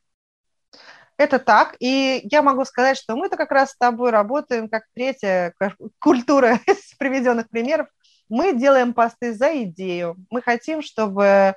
Это 1.17 1.39
так. 1.39 1.75
И 1.79 2.21
я 2.31 2.43
могу 2.43 2.63
сказать, 2.63 2.97
что 2.97 3.15
мы-то 3.15 3.37
как 3.37 3.51
раз 3.51 3.71
с 3.71 3.77
тобой 3.77 4.11
работаем 4.11 4.69
как 4.69 4.83
третья 4.93 5.53
культура 5.97 6.59
из 6.67 6.93
приведенных 6.99 7.49
примеров. 7.49 7.87
Мы 8.29 8.53
делаем 8.53 8.93
посты 8.93 9.33
за 9.33 9.63
идею. 9.63 10.15
Мы 10.29 10.41
хотим, 10.41 10.81
чтобы 10.81 11.55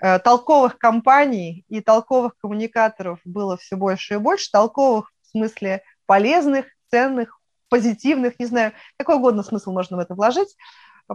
э, 0.00 0.18
толковых 0.20 0.78
компаний 0.78 1.64
и 1.68 1.80
толковых 1.80 2.36
коммуникаторов 2.38 3.20
было 3.24 3.56
все 3.56 3.76
больше 3.76 4.14
и 4.14 4.18
больше. 4.18 4.50
Толковых 4.50 5.10
в 5.22 5.30
смысле 5.30 5.82
полезных, 6.06 6.66
ценных, 6.90 7.40
позитивных, 7.68 8.38
не 8.38 8.46
знаю, 8.46 8.72
какой 8.98 9.16
угодно 9.16 9.42
смысл 9.42 9.72
можно 9.72 9.96
в 9.96 10.00
это 10.00 10.14
вложить. 10.14 10.56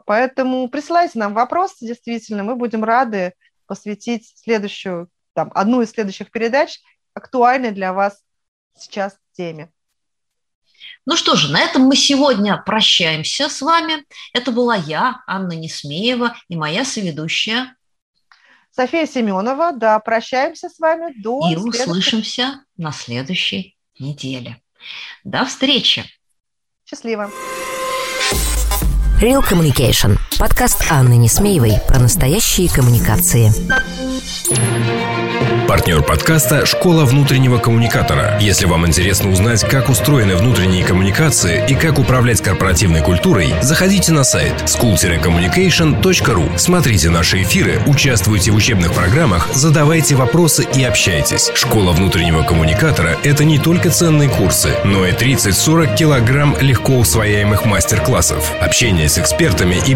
Поэтому 0.05 0.67
присылайте 0.69 1.19
нам 1.19 1.33
вопросы, 1.33 1.85
действительно, 1.85 2.43
мы 2.43 2.55
будем 2.55 2.83
рады 2.83 3.33
посвятить 3.65 4.33
следующую, 4.37 5.09
там, 5.33 5.51
одну 5.53 5.81
из 5.81 5.91
следующих 5.91 6.31
передач 6.31 6.79
актуальной 7.13 7.71
для 7.71 7.93
вас 7.93 8.21
сейчас 8.77 9.17
теме. 9.31 9.71
Ну 11.05 11.15
что 11.15 11.35
же, 11.35 11.51
на 11.51 11.61
этом 11.61 11.83
мы 11.83 11.95
сегодня 11.95 12.57
прощаемся 12.57 13.47
с 13.47 13.61
вами. 13.61 14.03
Это 14.33 14.51
была 14.51 14.75
я, 14.75 15.21
Анна 15.27 15.53
Несмеева, 15.53 16.35
и 16.47 16.55
моя 16.55 16.83
соведущая 16.83 17.75
София 18.75 19.05
Семенова. 19.05 19.71
Да, 19.71 19.99
прощаемся 19.99 20.69
с 20.69 20.79
вами 20.79 21.13
до... 21.21 21.49
И 21.49 21.55
услышимся 21.55 22.65
на 22.75 22.91
следующей 22.91 23.77
неделе. 23.99 24.61
До 25.23 25.45
встречи. 25.45 26.03
Счастливо. 26.85 27.31
Real 29.21 29.41
Communication. 29.41 30.17
Подкаст 30.39 30.85
Анны 30.89 31.15
Несмеевой 31.15 31.75
про 31.87 31.99
настоящие 31.99 32.69
коммуникации. 32.69 33.51
Партнер 35.67 36.03
подкаста 36.03 36.65
«Школа 36.65 37.05
внутреннего 37.05 37.57
коммуникатора». 37.57 38.37
Если 38.39 38.67
вам 38.67 38.85
интересно 38.85 39.31
узнать, 39.31 39.67
как 39.67 39.89
устроены 39.89 40.35
внутренние 40.35 40.85
коммуникации 40.85 41.65
и 41.67 41.73
как 41.73 41.97
управлять 41.97 42.39
корпоративной 42.41 43.01
культурой, 43.01 43.53
заходите 43.61 44.11
на 44.11 44.23
сайт 44.23 44.53
school-communication.ru. 44.67 46.57
Смотрите 46.57 47.09
наши 47.09 47.41
эфиры, 47.41 47.81
участвуйте 47.87 48.51
в 48.51 48.55
учебных 48.55 48.93
программах, 48.93 49.49
задавайте 49.53 50.15
вопросы 50.15 50.67
и 50.75 50.83
общайтесь. 50.83 51.51
«Школа 51.55 51.93
внутреннего 51.93 52.43
коммуникатора»— 52.43 53.17
это 53.23 53.43
не 53.43 53.57
только 53.57 53.89
ценные 53.89 54.29
курсы, 54.29 54.69
но 54.85 55.05
и 55.05 55.13
30-40 55.13 55.97
килограмм 55.97 56.55
легко 56.61 56.93
усвояемых 56.93 57.65
мастер-классов, 57.65 58.51
общение 58.61 59.09
с 59.09 59.17
экспертами 59.17 59.81
и 59.87 59.95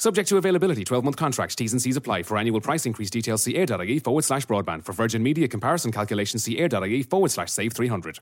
Subject 0.00 0.28
to 0.28 0.36
availability, 0.36 0.84
12 0.84 1.02
month 1.04 1.16
contracts, 1.16 1.56
T's 1.56 1.72
and 1.72 1.82
C's 1.82 1.96
apply. 1.96 2.22
For 2.22 2.38
annual 2.38 2.60
price 2.60 2.86
increase 2.86 3.10
details, 3.10 3.42
see 3.42 3.56
air.ie 3.56 3.98
forward 3.98 4.22
slash 4.22 4.46
broadband. 4.46 4.84
For 4.84 4.92
Virgin 4.92 5.24
Media 5.24 5.48
comparison 5.48 5.90
calculations, 5.90 6.44
see 6.44 6.56
air.ie 6.56 7.02
forward 7.02 7.32
slash 7.32 7.50
save 7.50 7.72
300. 7.72 8.16